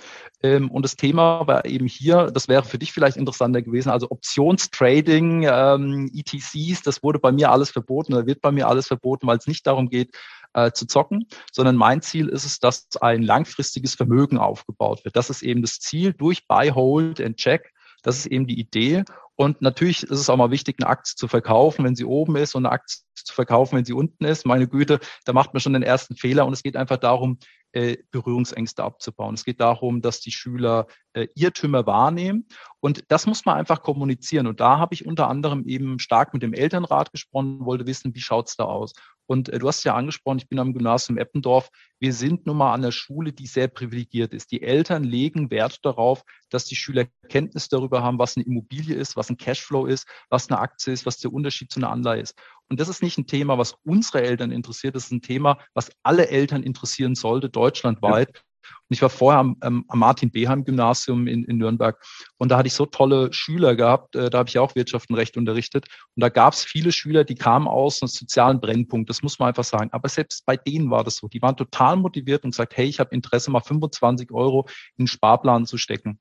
Ähm, 0.43 0.71
und 0.71 0.83
das 0.83 0.97
Thema 0.97 1.47
war 1.47 1.65
eben 1.65 1.87
hier, 1.87 2.31
das 2.33 2.49
wäre 2.49 2.65
für 2.65 2.79
dich 2.79 2.93
vielleicht 2.93 3.17
interessanter 3.17 3.63
gewesen, 3.63 3.91
also 3.91 4.09
Optionstrading, 4.11 5.45
ETCs, 5.45 6.83
das 6.83 7.03
wurde 7.03 7.19
bei 7.19 7.33
mir 7.33 7.51
alles 7.51 7.71
verboten 7.71 8.15
oder 8.15 8.27
wird 8.27 8.41
bei 8.41 8.53
mir 8.53 8.69
alles 8.69 8.87
verboten, 8.87 9.27
weil 9.27 9.39
es 9.39 9.47
nicht 9.47 9.67
darum 9.67 9.89
geht, 9.89 10.17
äh, 10.57 10.73
zu 10.73 10.87
zocken, 10.87 11.27
sondern 11.53 11.77
mein 11.77 12.01
Ziel 12.03 12.29
ist 12.29 12.45
es, 12.45 12.59
dass 12.59 12.89
ein 13.01 13.23
langfristiges 13.23 13.95
Vermögen 13.95 14.39
aufgebaut 14.39 15.05
wird. 15.05 15.15
Das 15.15 15.31
ist 15.31 15.43
eben 15.43 15.63
das 15.63 15.79
Ziel 15.81 16.13
durch 16.15 16.47
Buy, 16.49 16.71
Hold 16.71 17.21
and 17.21 17.37
Check. 17.37 17.73
Das 18.03 18.17
ist 18.19 18.27
eben 18.27 18.47
die 18.47 18.59
Idee. 18.59 19.05
Und 19.37 19.61
natürlich 19.61 20.03
ist 20.03 20.19
es 20.19 20.31
auch 20.31 20.37
mal 20.37 20.51
wichtig, 20.51 20.77
eine 20.81 20.89
Aktie 20.89 21.15
zu 21.15 21.29
verkaufen, 21.29 21.85
wenn 21.85 21.95
sie 21.95 22.05
oben 22.05 22.37
ist 22.37 22.55
und 22.55 22.65
eine 22.65 22.73
Aktie 22.73 23.03
zu 23.15 23.35
verkaufen, 23.35 23.77
wenn 23.77 23.85
sie 23.85 23.93
unten 23.93 24.25
ist. 24.25 24.47
Meine 24.47 24.67
Güte, 24.67 24.99
da 25.25 25.33
macht 25.35 25.53
man 25.53 25.61
schon 25.61 25.75
den 25.75 25.83
ersten 25.83 26.17
Fehler. 26.17 26.47
Und 26.47 26.55
es 26.55 26.63
geht 26.63 26.77
einfach 26.77 26.97
darum, 26.97 27.39
äh, 27.73 27.99
Berührungsängste 28.11 28.83
abzubauen. 28.83 29.35
Es 29.35 29.45
geht 29.45 29.61
darum, 29.61 30.01
dass 30.01 30.21
die 30.21 30.33
Schüler 30.33 30.87
äh, 31.17 31.29
Irrtümer 31.35 31.87
wahrnehmen. 31.87 32.47
Und 32.81 33.05
das 33.09 33.27
muss 33.27 33.47
man 33.47 33.57
einfach 33.57 33.83
kommunizieren. 33.83 34.47
Und 34.47 34.61
da 34.61 34.79
habe 34.79 34.95
ich 34.95 35.07
unter 35.07 35.29
anderem 35.29 35.65
eben 35.67 35.99
stark 35.99 36.35
mit 36.35 36.43
dem 36.43 36.53
Elternrat 36.53 37.11
gesprochen, 37.11 37.65
wollte 37.65 37.87
wissen, 37.87 38.15
wie 38.15 38.21
schaut's 38.21 38.55
da 38.57 38.65
aus. 38.65 38.93
Und 39.25 39.49
äh, 39.49 39.59
du 39.59 39.67
hast 39.67 39.83
ja 39.85 39.95
angesprochen, 39.95 40.39
ich 40.39 40.49
bin 40.49 40.59
am 40.59 40.75
Gymnasium 40.75 41.17
Eppendorf. 41.17 41.71
Wir 41.99 42.13
sind 42.13 42.47
nun 42.47 42.59
mal 42.59 42.75
an 42.75 42.83
der 42.83 42.93
Schule, 42.93 43.33
die 43.33 43.47
sehr 43.47 43.69
privilegiert 43.69 44.35
ist. 44.35 44.53
Die 44.53 44.63
Eltern 44.63 45.05
legen 45.05 45.51
Wert 45.51 45.85
darauf, 45.85 46.23
dass 46.51 46.67
die 46.67 46.77
Schüler 46.77 47.07
Kenntnis 47.29 47.69
darüber 47.69 48.03
haben, 48.03 48.19
was 48.19 48.37
eine 48.37 48.45
Immobilie 48.45 48.95
ist, 48.95 49.17
was 49.17 49.31
ein 49.31 49.39
Cashflow 49.39 49.87
ist, 49.87 50.07
was 50.29 50.51
eine 50.51 50.61
Aktie 50.61 50.93
ist, 50.93 51.07
was 51.07 51.17
der 51.17 51.33
Unterschied 51.33 51.73
zu 51.73 51.81
einer 51.81 51.91
Anleihe 51.91 52.21
ist. 52.21 52.39
Und 52.69 52.79
das 52.79 52.89
ist 52.89 53.03
nicht 53.03 53.17
ein 53.17 53.27
Thema, 53.27 53.57
was 53.57 53.75
unsere 53.85 54.23
Eltern 54.23 54.51
interessiert, 54.51 54.95
das 54.95 55.05
ist 55.05 55.13
ein 55.13 55.23
Thema, 55.23 55.59
was 55.73 55.91
alle 56.03 56.29
Eltern 56.29 56.63
interessieren 56.63 57.15
sollte, 57.15 57.49
deutschlandweit. 57.49 58.31
Ja. 58.35 58.41
Und 58.89 58.95
ich 58.95 59.03
war 59.03 59.11
vorher 59.11 59.41
am, 59.41 59.57
ähm, 59.63 59.85
am 59.89 59.99
Martin 59.99 60.31
Beheim 60.31 60.65
Gymnasium 60.65 61.27
in, 61.27 61.45
in 61.45 61.59
Nürnberg 61.59 62.01
und 62.39 62.51
da 62.51 62.59
hatte 62.59 62.69
ich 62.69 62.75
so 62.75 62.87
tolle 62.87 63.33
Schüler 63.33 63.75
gehabt, 63.75 64.15
äh, 64.15 64.31
da 64.31 64.39
habe 64.39 64.49
ich 64.49 64.59
auch 64.59 64.75
Wirtschaft 64.75 65.11
und 65.11 65.17
Recht 65.17 65.37
unterrichtet 65.37 65.87
und 66.15 66.21
da 66.21 66.29
gab 66.29 66.53
es 66.53 66.65
viele 66.65 66.93
Schüler, 66.93 67.25
die 67.25 67.35
kamen 67.35 67.67
aus 67.69 68.03
einem 68.03 68.09
sozialen 68.09 68.61
Brennpunkt, 68.61 69.11
das 69.11 69.23
muss 69.23 69.39
man 69.39 69.49
einfach 69.49 69.65
sagen. 69.65 69.91
Aber 69.93 70.09
selbst 70.09 70.47
bei 70.47 70.57
denen 70.57 70.91
war 70.91 71.05
das 71.05 71.17
so, 71.17 71.29
die 71.29 71.43
waren 71.43 71.57
total 71.57 71.97
motiviert 71.97 72.45
und 72.45 72.51
gesagt, 72.51 72.77
hey, 72.77 72.87
ich 72.87 73.01
habe 73.01 73.15
Interesse, 73.15 73.51
mal 73.51 73.61
25 73.61 74.31
Euro 74.33 74.67
in 74.97 75.05
den 75.05 75.09
Sparplan 75.09 75.67
zu 75.67 75.79
stecken. 75.79 76.21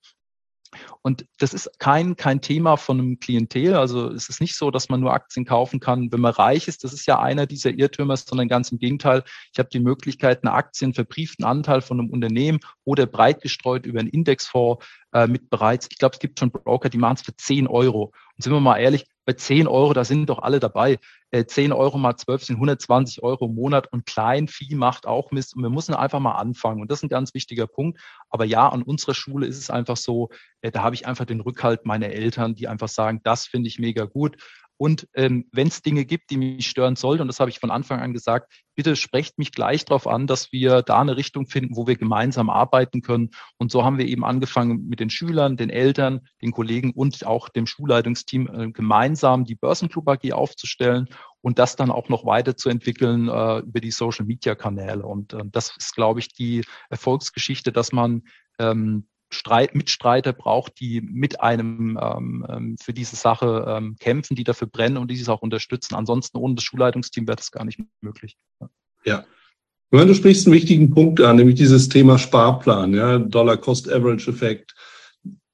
Und 1.02 1.26
das 1.40 1.54
ist 1.54 1.80
kein, 1.80 2.16
kein 2.16 2.42
Thema 2.42 2.78
von 2.78 3.00
einem 3.00 3.20
Klientel. 3.20 3.76
Also 3.76 4.10
es 4.10 4.30
ist 4.30 4.42
nicht 4.42 4.56
so, 4.56 4.72
dass 4.72 4.90
man 4.90 5.00
nur 5.00 5.14
Aktien 5.14 5.46
kaufen 5.46 5.80
kann, 5.80 6.12
wenn 6.12 6.22
man 6.22 6.34
reich 6.34 6.68
ist. 6.68 6.84
Das 6.84 6.94
ist 6.94 7.06
ja 7.06 7.20
einer 7.20 7.46
dieser 7.46 7.72
Irrtümer, 7.72 8.18
sondern 8.18 8.48
ganz 8.48 8.72
im 8.72 8.80
Gegenteil. 8.80 9.24
Ich 9.54 9.60
habe 9.60 9.70
die 9.70 9.80
Möglichkeit, 9.80 10.44
eine 10.44 10.54
Aktien 10.54 10.94
verbrieften 10.94 11.46
Anteil 11.46 11.82
von 11.82 12.00
einem 12.00 12.10
Unternehmen 12.10 12.60
oder 12.84 13.06
breit 13.06 13.42
gestreut 13.42 13.86
über 13.86 14.00
einen 14.00 14.10
Indexfonds 14.10 14.86
äh, 15.14 15.28
mit 15.28 15.50
bereits, 15.50 15.88
ich 15.90 15.98
glaube, 15.98 16.14
es 16.14 16.20
gibt 16.20 16.40
schon 16.40 16.52
Broker, 16.52 16.90
die 16.90 16.98
machen 16.98 17.16
es 17.16 17.22
für 17.22 17.36
10 17.36 17.68
Euro. 17.68 18.12
Und 18.38 18.44
sind 18.44 18.54
wir 18.54 18.60
mal 18.60 18.78
ehrlich, 18.78 19.06
bei 19.26 19.34
10 19.34 19.68
Euro, 19.68 19.94
da 19.94 20.04
sind 20.04 20.28
doch 20.28 20.40
alle 20.40 20.60
dabei. 20.60 21.00
Äh, 21.32 21.46
10 21.46 21.74
Euro 21.74 21.98
mal 21.98 22.16
12 22.16 22.44
sind 22.44 22.56
120 22.58 23.24
Euro 23.24 23.46
im 23.46 23.56
Monat 23.56 23.92
und 23.92 24.06
Kleinvieh 24.06 24.76
macht 24.76 25.08
auch 25.08 25.32
Mist. 25.32 25.56
Und 25.56 25.64
wir 25.64 25.70
müssen 25.70 25.96
einfach 25.96 26.20
mal 26.20 26.36
anfangen. 26.36 26.82
Und 26.82 26.92
das 26.92 27.00
ist 27.00 27.04
ein 27.04 27.10
ganz 27.10 27.34
wichtiger 27.34 27.66
Punkt. 27.66 28.00
Aber 28.30 28.46
ja, 28.46 28.70
an 28.70 28.84
unserer 28.84 29.16
Schule 29.16 29.48
ist 29.48 29.58
es 29.58 29.70
einfach 29.70 29.98
so, 29.98 30.30
äh, 30.62 30.72
da 30.72 30.84
habe 30.84 30.96
ich 30.96 31.08
einfach 31.08 31.26
den 31.26 31.42
Rückhalt 31.42 31.86
meiner 31.86 32.10
Eltern, 32.10 32.56
die 32.56 32.68
einfach 32.68 32.90
sagen, 32.90 33.22
das 33.24 33.48
finde 33.48 33.68
ich 33.68 33.80
mega 33.80 34.06
gut. 34.06 34.38
Und 34.78 35.08
ähm, 35.14 35.46
wenn 35.52 35.68
es 35.68 35.82
Dinge 35.82 36.06
gibt, 36.06 36.30
die 36.30 36.38
mich 36.38 36.68
stören 36.68 36.96
sollten, 36.96 37.22
und 37.22 37.28
das 37.28 37.40
habe 37.40 37.50
ich 37.50 37.60
von 37.60 37.72
Anfang 37.72 38.02
an 38.02 38.14
gesagt, 38.14 38.52
bitte 38.76 38.96
sprecht 38.96 39.38
mich 39.38 39.52
gleich 39.52 39.86
darauf 39.86 40.06
an, 40.06 40.28
dass 40.28 40.52
wir 40.52 40.82
da 40.82 41.00
eine 41.00 41.16
Richtung 41.16 41.48
finden, 41.48 41.78
wo 41.78 41.88
wir 41.88 41.96
gemeinsam 41.96 42.50
arbeiten 42.50 43.02
können. 43.02 43.30
Und 43.58 43.72
so 43.72 43.86
haben 43.86 43.98
wir 43.98 44.06
eben 44.06 44.26
angefangen 44.26 44.88
mit 44.88 45.00
den 45.00 45.10
Schülern, 45.10 45.56
den 45.56 45.70
Eltern, 45.70 46.28
den 46.42 46.52
Kollegen 46.52 46.92
und 46.92 47.26
auch 47.26 47.48
dem 47.48 47.68
Schulleitungsteam 47.68 48.48
äh, 48.48 48.72
gemeinsam 48.72 49.46
die 49.46 49.56
Börsenclub 49.56 50.08
AG 50.10 50.34
aufzustellen 50.34 51.08
und 51.42 51.58
das 51.58 51.76
dann 51.76 51.92
auch 51.92 52.10
noch 52.10 52.26
weiterzuentwickeln 52.26 53.30
äh, 53.30 53.60
über 53.60 53.80
die 53.80 53.92
Social-Media-Kanäle. 53.92 55.06
Und 55.06 55.34
äh, 55.34 55.44
das 55.46 55.76
ist, 55.78 55.96
glaube 55.96 56.20
ich, 56.20 56.34
die 56.34 56.66
Erfolgsgeschichte, 56.90 57.72
dass 57.72 57.94
man 57.94 58.24
ähm, 58.60 59.08
Streit, 59.36 59.76
Mitstreiter 59.76 60.34
braucht, 60.34 60.80
die 60.80 61.02
mit 61.02 61.42
einem 61.42 62.00
ähm, 62.02 62.46
ähm, 62.50 62.76
für 62.82 62.94
diese 62.94 63.16
Sache 63.16 63.66
ähm, 63.68 63.96
kämpfen, 64.00 64.36
die 64.36 64.44
dafür 64.44 64.68
brennen 64.68 64.98
und 64.98 65.12
die 65.12 65.16
dieses 65.16 65.30
auch 65.30 65.42
unterstützen. 65.42 65.96
Ansonsten 65.96 66.38
ohne 66.38 66.56
das 66.56 66.64
Schulleitungsteam 66.64 67.28
wäre 67.28 67.36
das 67.36 67.52
gar 67.52 67.66
nicht 67.66 67.80
möglich. 68.02 68.38
Ja. 68.60 68.70
ja. 69.06 70.06
Du 70.06 70.14
sprichst 70.14 70.48
einen 70.48 70.56
wichtigen 70.56 70.90
Punkt 70.94 71.22
an, 71.22 71.36
nämlich 71.36 71.56
dieses 71.56 71.88
Thema 71.90 72.18
Sparplan, 72.18 72.94
ja, 72.94 73.20
Dollar-Cost-Average-Effekt. 73.20 74.74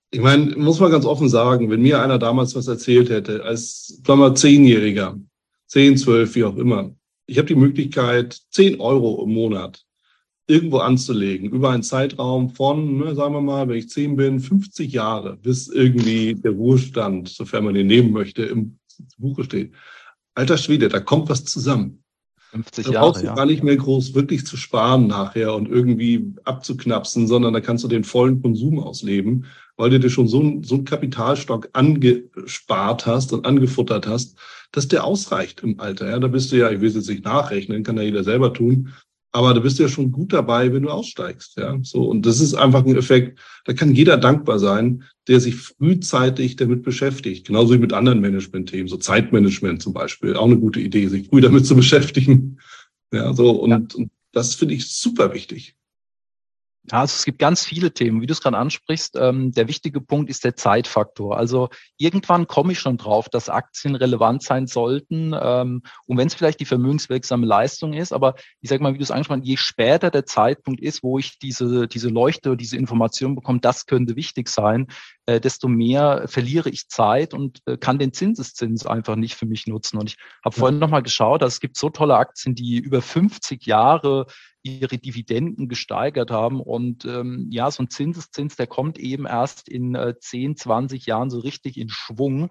Ich 0.10 0.22
meine, 0.22 0.56
muss 0.58 0.80
man 0.80 0.92
ganz 0.92 1.06
offen 1.06 1.30
sagen, 1.30 1.70
wenn 1.70 1.82
mir 1.82 2.02
einer 2.02 2.18
damals 2.18 2.56
was 2.56 2.68
erzählt 2.68 3.10
hätte, 3.10 3.44
als 3.44 4.02
sagen 4.04 4.34
Zehnjähriger, 4.34 5.20
zehn, 5.68 5.98
zwölf, 5.98 6.36
wie 6.36 6.44
auch 6.44 6.58
immer, 6.58 6.96
ich 7.28 7.38
habe 7.38 7.48
die 7.48 7.56
Möglichkeit, 7.56 8.42
zehn 8.50 8.80
Euro 8.82 9.24
im 9.24 9.34
Monat 9.34 9.86
irgendwo 10.48 10.80
anzulegen, 10.80 11.50
über 11.50 11.70
einen 11.70 11.84
Zeitraum 11.84 12.50
von, 12.50 12.98
ne, 12.98 13.16
sagen 13.16 13.34
wir 13.34 13.42
mal, 13.42 13.68
wenn 13.68 13.78
ich 13.78 13.90
zehn 13.90 14.16
bin, 14.16 14.40
50 14.40 14.92
Jahre, 14.92 15.38
bis 15.38 15.68
irgendwie 15.68 16.36
der 16.36 16.52
Ruhestand, 16.52 17.30
sofern 17.30 17.66
man 17.66 17.74
den 17.74 17.88
nehmen 17.88 18.12
möchte, 18.12 18.44
im 18.44 18.78
Buche 19.18 19.44
steht. 19.44 19.72
Alter 20.36 20.58
Schwede, 20.58 20.90
da 20.90 21.00
kommt 21.00 21.30
was 21.30 21.46
zusammen. 21.46 22.04
50 22.52 22.86
Jahre. 22.86 22.94
Da 22.94 23.00
brauchst 23.02 23.22
du 23.22 23.28
ja. 23.28 23.36
gar 23.36 23.46
nicht 23.46 23.64
mehr 23.64 23.78
groß 23.78 24.14
wirklich 24.14 24.46
zu 24.46 24.58
sparen 24.58 25.08
nachher 25.08 25.56
und 25.56 25.70
irgendwie 25.70 26.34
abzuknapsen, 26.44 27.28
sondern 27.28 27.54
da 27.54 27.62
kannst 27.62 27.84
du 27.84 27.88
den 27.88 28.04
vollen 28.04 28.42
Konsum 28.42 28.80
ausleben, 28.80 29.46
weil 29.78 29.90
du 29.90 30.00
dir 30.00 30.10
schon 30.10 30.28
so, 30.28 30.42
einen, 30.42 30.64
so 30.64 30.76
einen 30.76 30.86
Kapitalstock 30.86 31.70
angespart 31.74 33.06
hast 33.06 33.32
und 33.32 33.46
angefuttert 33.46 34.06
hast, 34.06 34.38
dass 34.72 34.88
der 34.88 35.04
ausreicht 35.04 35.62
im 35.64 35.80
Alter. 35.80 36.10
Ja, 36.10 36.20
da 36.20 36.28
bist 36.28 36.52
du 36.52 36.58
ja, 36.58 36.70
ich 36.72 36.82
will 36.82 36.90
es 36.90 36.96
jetzt 36.96 37.10
nicht 37.10 37.24
nachrechnen, 37.24 37.84
kann 37.84 37.98
ja 37.98 38.04
jeder 38.04 38.24
selber 38.24 38.54
tun, 38.54 38.90
aber 39.32 39.54
du 39.54 39.62
bist 39.62 39.80
ja 39.80 39.88
schon 39.88 40.12
gut 40.12 40.34
dabei, 40.34 40.74
wenn 40.74 40.84
du 40.84 40.90
aussteigst. 40.90 41.58
Ja, 41.58 41.78
so. 41.84 42.04
Und 42.04 42.26
das 42.26 42.42
ist 42.42 42.54
einfach 42.54 42.86
ein 42.86 42.96
Effekt, 42.96 43.40
da 43.66 43.74
kann 43.74 43.96
jeder 43.96 44.18
dankbar 44.18 44.60
sein, 44.60 45.04
der 45.28 45.40
sich 45.40 45.56
frühzeitig 45.56 46.58
damit 46.58 46.84
beschäftigt. 46.84 47.48
Genauso 47.48 47.74
wie 47.74 47.80
mit 47.80 47.94
anderen 47.94 48.20
Management-Themen, 48.20 48.90
so 48.90 48.98
Zeitmanagement 48.98 49.82
zum 49.82 49.94
Beispiel. 49.94 50.36
Auch 50.36 50.46
eine 50.46 50.58
gute 50.58 50.82
Idee, 50.82 51.08
sich 51.08 51.28
früh 51.28 51.42
damit 51.42 51.66
zu 51.66 51.76
beschäftigen. 51.76 52.60
Ja, 53.14 53.34
so. 53.34 53.52
Und, 53.52 53.70
ja. 53.70 53.82
und 53.96 54.12
das 54.32 54.56
finde 54.56 54.74
ich 54.76 54.90
super 54.90 55.34
wichtig. 55.34 55.76
Ja, 56.92 57.00
also 57.00 57.14
es 57.16 57.24
gibt 57.24 57.40
ganz 57.40 57.64
viele 57.64 57.94
Themen, 57.94 58.22
wie 58.22 58.26
du 58.26 58.34
es 58.34 58.42
gerade 58.42 58.58
ansprichst. 58.58 59.16
Ähm, 59.16 59.54
der 59.54 59.70
wichtige 59.70 60.02
Punkt 60.02 60.30
ist 60.30 60.44
der 60.44 60.58
Zeitfaktor. 60.58 61.38
Also 61.38 61.70
irgendwann 61.98 62.48
komme 62.48 62.74
ich 62.74 62.80
schon 62.80 62.98
drauf, 62.98 63.30
dass 63.30 63.48
Aktien 63.48 63.96
relevant 63.96 64.44
sein 64.44 64.68
sollten. 64.68 65.34
Ähm, 65.40 65.84
und 66.06 66.18
wenn 66.18 66.28
es 66.28 66.34
vielleicht 66.34 66.60
die 66.60 66.66
vermögenswirksame 66.66 67.46
Leistung 67.46 67.94
ist, 67.94 68.12
aber 68.12 68.36
ich 68.60 68.70
sage 68.70 68.84
mal, 68.84 68.94
wie 68.94 68.98
du 68.98 69.04
es 69.04 69.12
angesprochen 69.12 69.42
hast, 69.42 69.48
je 69.48 69.56
später 69.56 70.12
der 70.12 70.26
Zeitpunkt 70.26 70.82
ist, 70.82 71.02
wo 71.02 71.18
ich 71.18 71.40
diese, 71.40 71.88
diese 71.88 72.10
Leuchte, 72.10 72.58
diese 72.58 72.76
Information 72.76 73.36
bekomme, 73.36 73.60
das 73.62 73.86
könnte 73.86 74.18
wichtig 74.18 74.50
sein, 74.50 74.88
äh, 75.28 75.40
desto 75.40 75.70
mehr 75.70 76.26
verliere 76.28 76.70
ich 76.70 76.90
Zeit 76.90 77.34
und 77.34 77.60
äh, 77.68 77.78
kann 77.78 78.00
den 78.00 78.12
Zinseszins 78.12 78.86
einfach 78.86 79.16
nicht 79.16 79.36
für 79.36 79.46
mich 79.46 79.66
nutzen. 79.66 79.98
Und 79.98 80.10
ich 80.10 80.18
habe 80.44 80.56
ja. 80.56 80.60
vorhin 80.60 80.80
nochmal 80.80 81.04
geschaut, 81.04 81.42
dass 81.42 81.54
es 81.54 81.60
gibt 81.62 81.78
so 81.78 81.90
tolle 81.90 82.16
Aktien, 82.18 82.54
die 82.54 82.80
über 82.80 83.02
50 83.02 83.66
Jahre 83.66 84.26
ihre 84.64 84.98
Dividenden 84.98 85.68
gesteigert 85.68 86.32
haben. 86.32 86.62
Und 86.62 87.06
ähm, 87.06 87.48
ja, 87.50 87.70
so 87.72 87.84
ein 87.84 87.90
Zinseszins, 87.90 88.56
der 88.56 88.68
kommt 88.68 89.00
eben 89.00 89.26
erst 89.26 89.68
in 89.68 89.96
äh, 89.96 90.16
10, 90.20 90.58
20 90.58 91.06
Jahren 91.06 91.30
so 91.30 91.40
richtig 91.40 91.78
in 91.78 91.90
Schwung. 91.90 92.50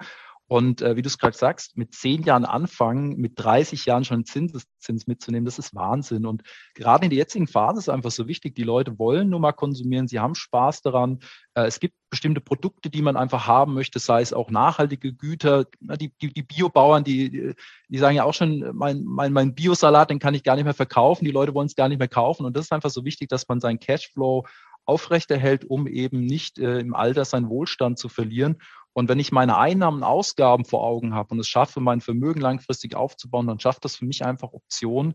Und 0.51 0.83
äh, 0.83 0.97
wie 0.97 1.03
du 1.03 1.07
es 1.07 1.17
gerade 1.17 1.37
sagst, 1.37 1.77
mit 1.77 1.95
zehn 1.95 2.25
Jahren 2.25 2.45
anfangen, 2.45 3.17
mit 3.19 3.35
30 3.37 3.87
Jahren 3.87 4.03
schon 4.03 4.25
Zinseszins 4.25 5.07
mitzunehmen, 5.07 5.45
das 5.45 5.61
ist 5.61 5.77
Wahnsinn. 5.77 6.27
Und 6.27 6.43
gerade 6.75 7.05
in 7.05 7.11
der 7.11 7.19
jetzigen 7.19 7.47
Phase 7.47 7.79
ist 7.79 7.89
einfach 7.89 8.11
so 8.11 8.27
wichtig, 8.27 8.57
die 8.57 8.65
Leute 8.65 8.99
wollen 8.99 9.31
nur 9.31 9.39
mal 9.39 9.53
konsumieren, 9.53 10.09
sie 10.09 10.19
haben 10.19 10.35
Spaß 10.35 10.83
daran. 10.83 11.21
Äh, 11.55 11.67
es 11.67 11.79
gibt 11.79 11.95
bestimmte 12.11 12.41
Produkte, 12.41 12.91
die 12.91 13.01
man 13.01 13.17
einfach 13.17 13.47
haben 13.47 13.75
möchte, 13.75 14.01
sei 14.01 14.23
es 14.23 14.33
auch 14.33 14.51
nachhaltige 14.51 15.13
Güter. 15.13 15.67
Die, 15.81 16.13
die, 16.21 16.35
die 16.35 16.43
Biobauern, 16.43 17.05
die, 17.05 17.55
die 17.89 17.99
sagen 17.99 18.17
ja 18.17 18.25
auch 18.25 18.35
schon, 18.35 18.73
mein, 18.75 19.05
mein, 19.05 19.33
mein 19.33 19.55
Biosalat, 19.55 20.11
den 20.11 20.19
kann 20.19 20.35
ich 20.35 20.43
gar 20.43 20.57
nicht 20.57 20.65
mehr 20.65 20.75
verkaufen. 20.75 21.25
Die 21.25 21.31
Leute 21.31 21.55
wollen 21.55 21.69
es 21.69 21.77
gar 21.77 21.89
nicht 21.89 22.01
mehr 22.01 22.09
kaufen. 22.09 22.45
Und 22.45 22.57
das 22.57 22.65
ist 22.65 22.73
einfach 22.73 22.91
so 22.91 23.05
wichtig, 23.05 23.29
dass 23.29 23.47
man 23.47 23.61
seinen 23.61 23.79
Cashflow 23.79 24.45
aufrechterhält, 24.85 25.65
um 25.65 25.87
eben 25.87 26.21
nicht 26.27 26.59
äh, 26.59 26.81
im 26.81 26.95
Alter 26.95 27.25
seinen 27.25 27.49
Wohlstand 27.49 28.01
zu 28.01 28.09
verlieren. 28.09 28.57
Und 28.93 29.09
wenn 29.09 29.19
ich 29.19 29.33
meine 29.33 29.57
Einnahmen, 29.57 30.03
Ausgaben 30.03 30.65
vor 30.65 30.85
Augen 30.85 31.15
habe 31.15 31.35
und 31.35 31.41
es 31.41 31.49
schaffe, 31.49 31.81
mein 31.81 32.01
Vermögen 32.01 32.41
langfristig 32.41 32.97
aufzubauen, 32.97 33.47
dann 33.47 33.61
schafft 33.61 33.85
das 33.85 33.97
für 33.97 34.05
mich 34.05 34.25
einfach 34.25 34.53
Optionen. 34.53 35.15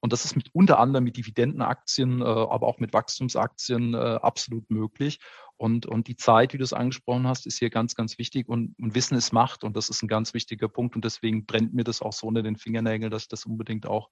Und 0.00 0.12
das 0.12 0.24
ist 0.24 0.34
mit 0.34 0.48
unter 0.52 0.80
anderem 0.80 1.04
mit 1.04 1.16
Dividendenaktien, 1.16 2.20
äh, 2.20 2.24
aber 2.24 2.66
auch 2.66 2.80
mit 2.80 2.92
Wachstumsaktien 2.92 3.94
äh, 3.94 3.96
absolut 3.96 4.68
möglich. 4.68 5.20
Und, 5.56 5.86
und 5.86 6.08
die 6.08 6.16
Zeit, 6.16 6.52
wie 6.52 6.58
du 6.58 6.64
es 6.64 6.72
angesprochen 6.72 7.28
hast, 7.28 7.46
ist 7.46 7.60
hier 7.60 7.70
ganz, 7.70 7.94
ganz 7.94 8.18
wichtig. 8.18 8.48
Und, 8.48 8.74
und 8.80 8.96
Wissen 8.96 9.16
ist 9.16 9.32
Macht. 9.32 9.62
Und 9.62 9.76
das 9.76 9.88
ist 9.88 10.02
ein 10.02 10.08
ganz 10.08 10.34
wichtiger 10.34 10.68
Punkt. 10.68 10.96
Und 10.96 11.04
deswegen 11.04 11.46
brennt 11.46 11.72
mir 11.72 11.84
das 11.84 12.02
auch 12.02 12.12
so 12.12 12.26
unter 12.26 12.42
den 12.42 12.56
Fingernägeln, 12.56 13.12
dass 13.12 13.22
ich 13.22 13.28
das 13.28 13.46
unbedingt 13.46 13.86
auch 13.86 14.10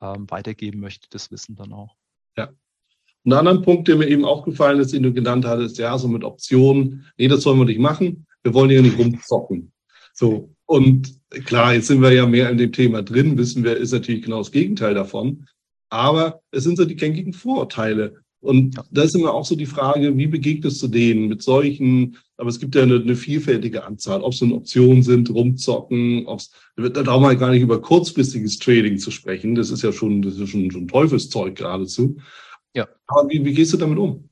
ähm, 0.00 0.24
weitergeben 0.30 0.80
möchte, 0.80 1.06
das 1.10 1.30
Wissen 1.30 1.54
dann 1.54 1.74
auch. 1.74 1.96
Ja, 2.38 2.48
ein 3.26 3.32
anderer 3.34 3.60
Punkt, 3.60 3.88
der 3.88 3.96
mir 3.96 4.06
eben 4.06 4.24
aufgefallen 4.24 4.80
ist, 4.80 4.94
den 4.94 5.02
du 5.02 5.12
genannt 5.12 5.44
hattest, 5.44 5.76
ja, 5.76 5.98
so 5.98 6.08
mit 6.08 6.24
Optionen, 6.24 7.06
nee, 7.18 7.28
das 7.28 7.42
sollen 7.42 7.58
wir 7.58 7.66
nicht 7.66 7.80
machen 7.80 8.26
wir 8.46 8.54
wollen 8.54 8.70
ja 8.70 8.80
nicht 8.80 8.96
rumzocken. 8.96 9.72
So. 10.14 10.54
Und 10.66 11.18
klar, 11.44 11.74
jetzt 11.74 11.88
sind 11.88 12.00
wir 12.00 12.12
ja 12.12 12.26
mehr 12.26 12.48
in 12.48 12.58
dem 12.58 12.72
Thema 12.72 13.02
drin, 13.02 13.36
wissen 13.36 13.64
wir, 13.64 13.76
ist 13.76 13.92
natürlich 13.92 14.22
genau 14.22 14.38
das 14.38 14.52
Gegenteil 14.52 14.94
davon. 14.94 15.46
Aber 15.88 16.40
es 16.52 16.62
sind 16.62 16.76
so 16.76 16.84
die 16.84 16.96
gängigen 16.96 17.32
Vorurteile. 17.32 18.14
Und 18.40 18.76
da 18.92 19.02
ist 19.02 19.16
immer 19.16 19.34
auch 19.34 19.44
so 19.44 19.56
die 19.56 19.66
Frage, 19.66 20.16
wie 20.16 20.28
begegnest 20.28 20.80
du 20.80 20.86
denen 20.86 21.28
mit 21.28 21.42
solchen, 21.42 22.18
aber 22.36 22.48
es 22.50 22.60
gibt 22.60 22.76
ja 22.76 22.82
eine, 22.82 23.00
eine 23.00 23.16
vielfältige 23.16 23.84
Anzahl, 23.84 24.20
ob 24.22 24.32
es 24.32 24.40
nun 24.40 24.52
Optionen 24.52 25.02
sind, 25.02 25.30
rumzocken, 25.30 26.26
ob 26.26 26.38
es, 26.38 26.52
da 26.76 27.02
brauchen 27.02 27.24
wir 27.24 27.34
gar 27.34 27.50
nicht 27.50 27.62
über 27.62 27.82
kurzfristiges 27.82 28.58
Trading 28.58 28.98
zu 28.98 29.10
sprechen. 29.10 29.56
Das 29.56 29.70
ist 29.70 29.82
ja 29.82 29.90
schon, 29.90 30.22
das 30.22 30.36
ist 30.36 30.50
schon, 30.50 30.70
schon 30.70 30.86
Teufelszeug 30.86 31.56
geradezu. 31.56 32.18
Ja. 32.74 32.86
Aber 33.08 33.28
wie, 33.28 33.44
wie 33.44 33.54
gehst 33.54 33.72
du 33.72 33.78
damit 33.78 33.98
um? 33.98 34.28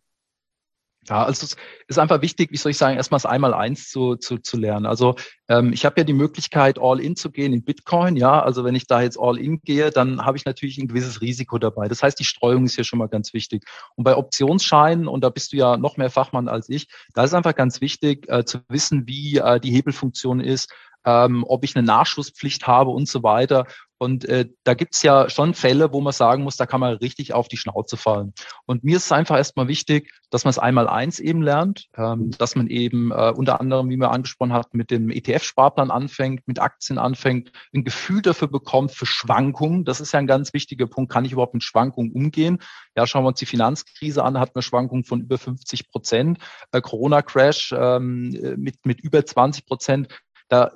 Ja, 1.09 1.25
also 1.25 1.45
es 1.45 1.57
ist 1.87 1.99
einfach 1.99 2.23
wichtig, 2.23 2.51
wie 2.51 2.57
soll 2.57 2.71
ich 2.71 2.79
sagen, 2.79 2.97
erstmal 2.97 3.17
das 3.19 3.27
Einmal-Eins 3.27 3.91
zu, 3.91 4.17
zu, 4.17 4.39
zu 4.39 4.57
lernen. 4.57 4.87
Also 4.87 5.17
ähm, 5.49 5.73
ich 5.73 5.85
habe 5.85 6.01
ja 6.01 6.05
die 6.05 6.13
Möglichkeit, 6.13 6.79
All-In 6.81 7.17
zu 7.17 7.31
gehen 7.31 7.53
in 7.53 7.65
Bitcoin. 7.65 8.17
Ja, 8.17 8.43
also 8.43 8.65
wenn 8.65 8.75
ich 8.75 8.87
da 8.87 9.03
jetzt 9.03 9.19
All-In 9.19 9.61
gehe, 9.61 9.91
dann 9.91 10.25
habe 10.25 10.37
ich 10.37 10.45
natürlich 10.45 10.79
ein 10.79 10.89
gewisses 10.89 11.21
Risiko 11.21 11.59
dabei. 11.59 11.89
Das 11.89 12.03
heißt, 12.03 12.19
die 12.19 12.25
Streuung 12.25 12.65
ist 12.65 12.75
hier 12.75 12.85
schon 12.85 12.99
mal 12.99 13.09
ganz 13.09 13.35
wichtig. 13.35 13.65
Und 13.97 14.05
bei 14.05 14.17
Optionsscheinen, 14.17 15.07
und 15.09 15.23
da 15.23 15.29
bist 15.29 15.53
du 15.53 15.57
ja 15.57 15.77
noch 15.77 15.97
mehr 15.97 16.11
Fachmann 16.11 16.49
als 16.49 16.69
ich, 16.69 16.89
da 17.13 17.25
ist 17.25 17.35
einfach 17.35 17.55
ganz 17.55 17.81
wichtig 17.81 18.29
äh, 18.29 18.45
zu 18.45 18.61
wissen, 18.69 19.07
wie 19.07 19.39
äh, 19.39 19.61
die 19.61 19.73
Hebelfunktion 19.73 20.41
ist, 20.41 20.73
ähm, 21.05 21.45
ob 21.47 21.65
ich 21.65 21.77
eine 21.77 21.87
Nachschusspflicht 21.87 22.67
habe 22.67 22.91
und 22.91 23.09
so 23.09 23.23
weiter. 23.23 23.67
Und 24.05 24.25
äh, 24.27 24.49
da 24.65 24.75
gibt's 24.75 25.03
ja 25.03 25.31
schon 25.31 25.55
Fälle, 25.55 25.93
wo 25.93 26.01
man 26.01 26.13
sagen 26.13 26.43
muss, 26.43 26.57
da 26.57 26.67
kann 26.67 26.81
man 26.81 26.97
richtig 26.97 27.33
auf 27.33 27.49
die 27.49 27.57
Schnauze 27.57 27.97
fallen. 27.97 28.35
Und 28.67 28.83
mir 28.85 28.97
ist 28.97 29.07
es 29.07 29.13
einfach 29.13 29.37
erstmal 29.37 29.69
wichtig, 29.69 30.13
dass 30.31 30.45
man 30.45 30.51
es 30.51 30.59
einmal 30.59 30.89
eins 30.89 31.21
eben 31.21 31.43
lernt, 31.43 31.87
ähm, 31.97 32.31
dass 32.33 32.57
man 32.57 32.67
eben 32.67 33.13
äh, 33.13 33.33
unter 33.35 33.61
anderem, 33.61 33.89
wie 33.89 33.97
man 33.97 34.11
angesprochen 34.11 34.53
hat, 34.53 34.75
mit 34.75 34.91
dem 34.91 35.11
ETF-Sparplan 35.11 35.91
anfängt, 35.91 36.47
mit 36.47 36.59
Aktien 36.59 36.99
anfängt, 36.99 37.53
ein 37.73 37.85
Gefühl 37.85 38.21
dafür 38.21 38.49
bekommt 38.49 38.91
für 38.91 39.07
Schwankungen. 39.07 39.85
Das 39.85 40.01
ist 40.01 40.13
ja 40.13 40.19
ein 40.19 40.27
ganz 40.27 40.53
wichtiger 40.53 40.87
Punkt. 40.87 41.13
Kann 41.13 41.25
ich 41.25 41.33
überhaupt 41.33 41.55
mit 41.55 41.63
Schwankungen 41.63 42.13
umgehen? 42.13 42.59
Ja, 42.97 43.07
schauen 43.07 43.25
wir 43.25 43.29
uns 43.29 43.39
die 43.39 43.47
Finanzkrise 43.47 44.25
an, 44.25 44.39
hat 44.39 44.51
eine 44.55 44.63
Schwankung 44.63 45.05
von 45.05 45.21
über 45.23 45.39
50 45.39 45.91
Prozent. 45.91 46.39
Äh, 46.73 46.81
Corona-Crash 46.81 47.75
ähm, 47.79 48.37
mit, 48.57 48.85
mit 48.85 49.01
über 49.01 49.25
20 49.25 49.67
Prozent 49.67 50.09
da, 50.49 50.73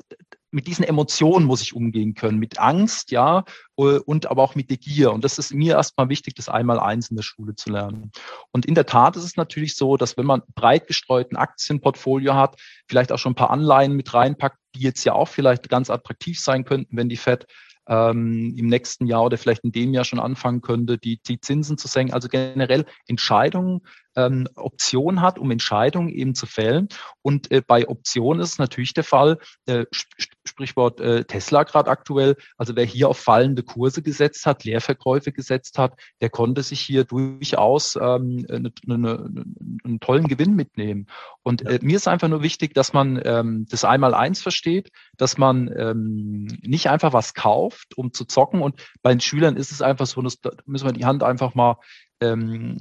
mit 0.50 0.66
diesen 0.66 0.85
Emotionen 0.85 1.46
muss 1.46 1.61
ich 1.61 1.74
umgehen 1.74 2.14
können, 2.14 2.38
mit 2.38 2.59
Angst, 2.59 3.11
ja, 3.11 3.44
äh, 3.76 3.98
und 3.98 4.26
aber 4.26 4.42
auch 4.42 4.54
mit 4.54 4.70
der 4.70 4.78
Gier. 4.78 5.12
Und 5.12 5.24
das 5.24 5.38
ist 5.38 5.52
mir 5.52 5.74
erstmal 5.74 6.09
wichtig, 6.09 6.35
das 6.35 6.48
einmal 6.48 6.81
eins 6.81 7.11
in 7.11 7.16
der 7.16 7.22
Schule 7.22 7.54
zu 7.54 7.70
lernen. 7.70 8.11
Und 8.50 8.64
in 8.64 8.74
der 8.74 8.87
Tat 8.87 9.16
ist 9.16 9.24
es 9.24 9.37
natürlich 9.37 9.76
so, 9.76 9.96
dass 9.96 10.16
wenn 10.16 10.26
man 10.26 10.42
breit 10.54 10.87
gestreuten 10.87 11.37
Aktienportfolio 11.37 12.35
hat, 12.35 12.57
vielleicht 12.88 13.12
auch 13.12 13.18
schon 13.18 13.33
ein 13.33 13.37
paar 13.37 13.50
Anleihen 13.50 13.92
mit 13.92 14.14
reinpackt, 14.14 14.59
die 14.74 14.81
jetzt 14.81 15.04
ja 15.04 15.12
auch 15.12 15.28
vielleicht 15.28 15.68
ganz 15.68 15.90
attraktiv 15.90 16.40
sein 16.40 16.64
könnten, 16.64 16.96
wenn 16.96 17.09
die 17.09 17.16
Fed 17.16 17.46
ähm, 17.88 18.54
im 18.57 18.66
nächsten 18.66 19.07
Jahr 19.07 19.24
oder 19.24 19.38
vielleicht 19.38 19.64
in 19.64 19.72
dem 19.72 19.92
Jahr 19.92 20.04
schon 20.04 20.20
anfangen 20.20 20.61
könnte, 20.61 20.98
die, 20.98 21.20
die 21.22 21.40
Zinsen 21.40 21.78
zu 21.78 21.88
senken. 21.88 22.14
Also 22.14 22.28
generell 22.28 22.87
Entscheidungen 23.07 23.81
ähm, 24.18 24.48
Option 24.57 25.20
hat, 25.20 25.38
um 25.38 25.50
Entscheidungen 25.50 26.09
eben 26.09 26.35
zu 26.35 26.46
fällen. 26.46 26.88
Und 27.22 27.50
äh, 27.50 27.62
bei 27.66 27.88
Optionen 27.88 28.42
ist 28.42 28.52
es 28.52 28.59
natürlich 28.59 28.94
der 28.94 29.04
Fall, 29.04 29.38
äh, 29.66 29.85
Sprichwort 30.44 31.00
äh, 31.00 31.24
Tesla 31.24 31.62
gerade 31.62 31.90
aktuell, 31.90 32.37
also 32.57 32.74
wer 32.74 32.85
hier 32.85 33.09
auf 33.09 33.18
fallende 33.18 33.62
Kurse 33.62 34.02
gesetzt 34.02 34.44
hat, 34.46 34.64
Leerverkäufe 34.64 35.31
gesetzt 35.33 35.78
hat, 35.78 35.98
der 36.20 36.31
konnte 36.31 36.62
sich 36.62 36.81
hier 36.81 37.04
durchaus 37.04 37.96
ähm, 37.96 38.44
eine, 38.48 38.72
eine, 38.88 39.44
einen 39.85 40.00
tollen 40.00 40.26
Gewinn 40.26 40.54
mitnehmen. 40.54 41.07
Und 41.42 41.64
äh, 41.66 41.78
mir 41.83 41.96
ist 41.96 42.09
einfach 42.09 42.28
nur 42.28 42.42
wichtig, 42.42 42.74
dass 42.74 42.92
man 42.92 43.20
ähm, 43.24 43.66
das 43.70 43.85
einmal 43.85 44.14
eins 44.14 44.42
versteht, 44.42 44.90
dass 45.16 45.38
man 45.38 45.70
ähm, 45.76 46.46
nicht 46.62 46.88
einfach 46.88 47.12
was 47.12 47.35
kauft, 47.35 47.96
um 47.96 48.12
zu 48.12 48.24
zocken. 48.24 48.62
Und 48.62 48.83
bei 49.02 49.11
den 49.11 49.20
Schülern 49.20 49.57
ist 49.57 49.70
es 49.70 49.83
einfach 49.83 50.07
so, 50.07 50.20
dass 50.22 50.40
da 50.40 50.50
müssen 50.66 50.87
wir 50.87 50.92
die 50.92 51.04
Hand 51.04 51.22
einfach 51.22 51.54
mal 51.54 51.76
ähm, 52.20 52.78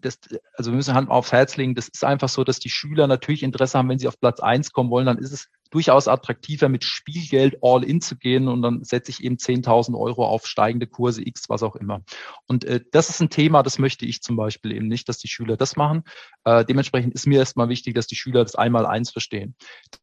das, 0.00 0.18
also 0.56 0.70
wir 0.70 0.76
müssen 0.76 0.94
Hand 0.94 1.10
aufs 1.10 1.32
Herz 1.32 1.56
legen, 1.56 1.74
das 1.74 1.88
ist 1.88 2.04
einfach 2.04 2.28
so, 2.28 2.44
dass 2.44 2.58
die 2.58 2.70
Schüler 2.70 3.06
natürlich 3.06 3.42
Interesse 3.42 3.78
haben, 3.78 3.88
wenn 3.88 3.98
sie 3.98 4.08
auf 4.08 4.18
Platz 4.18 4.40
eins 4.40 4.72
kommen 4.72 4.90
wollen, 4.90 5.06
dann 5.06 5.18
ist 5.18 5.32
es 5.32 5.48
durchaus 5.72 6.06
attraktiver, 6.06 6.68
mit 6.68 6.84
Spielgeld 6.84 7.56
all 7.62 7.82
in 7.82 8.00
zu 8.00 8.16
gehen 8.16 8.46
und 8.46 8.62
dann 8.62 8.84
setze 8.84 9.10
ich 9.10 9.24
eben 9.24 9.36
10.000 9.36 9.98
Euro 9.98 10.26
auf 10.26 10.46
steigende 10.46 10.86
Kurse 10.86 11.26
X, 11.26 11.48
was 11.48 11.62
auch 11.62 11.74
immer. 11.74 12.02
Und 12.46 12.64
äh, 12.64 12.80
das 12.92 13.10
ist 13.10 13.20
ein 13.20 13.30
Thema, 13.30 13.62
das 13.62 13.78
möchte 13.78 14.06
ich 14.06 14.22
zum 14.22 14.36
Beispiel 14.36 14.72
eben 14.72 14.86
nicht, 14.86 15.08
dass 15.08 15.18
die 15.18 15.28
Schüler 15.28 15.56
das 15.56 15.74
machen. 15.76 16.04
Äh, 16.44 16.64
dementsprechend 16.64 17.14
ist 17.14 17.26
mir 17.26 17.38
erstmal 17.38 17.68
wichtig, 17.68 17.94
dass 17.94 18.06
die 18.06 18.16
Schüler 18.16 18.42
das 18.44 18.54
einmal 18.54 18.86
eins 18.86 19.10
verstehen. 19.10 19.56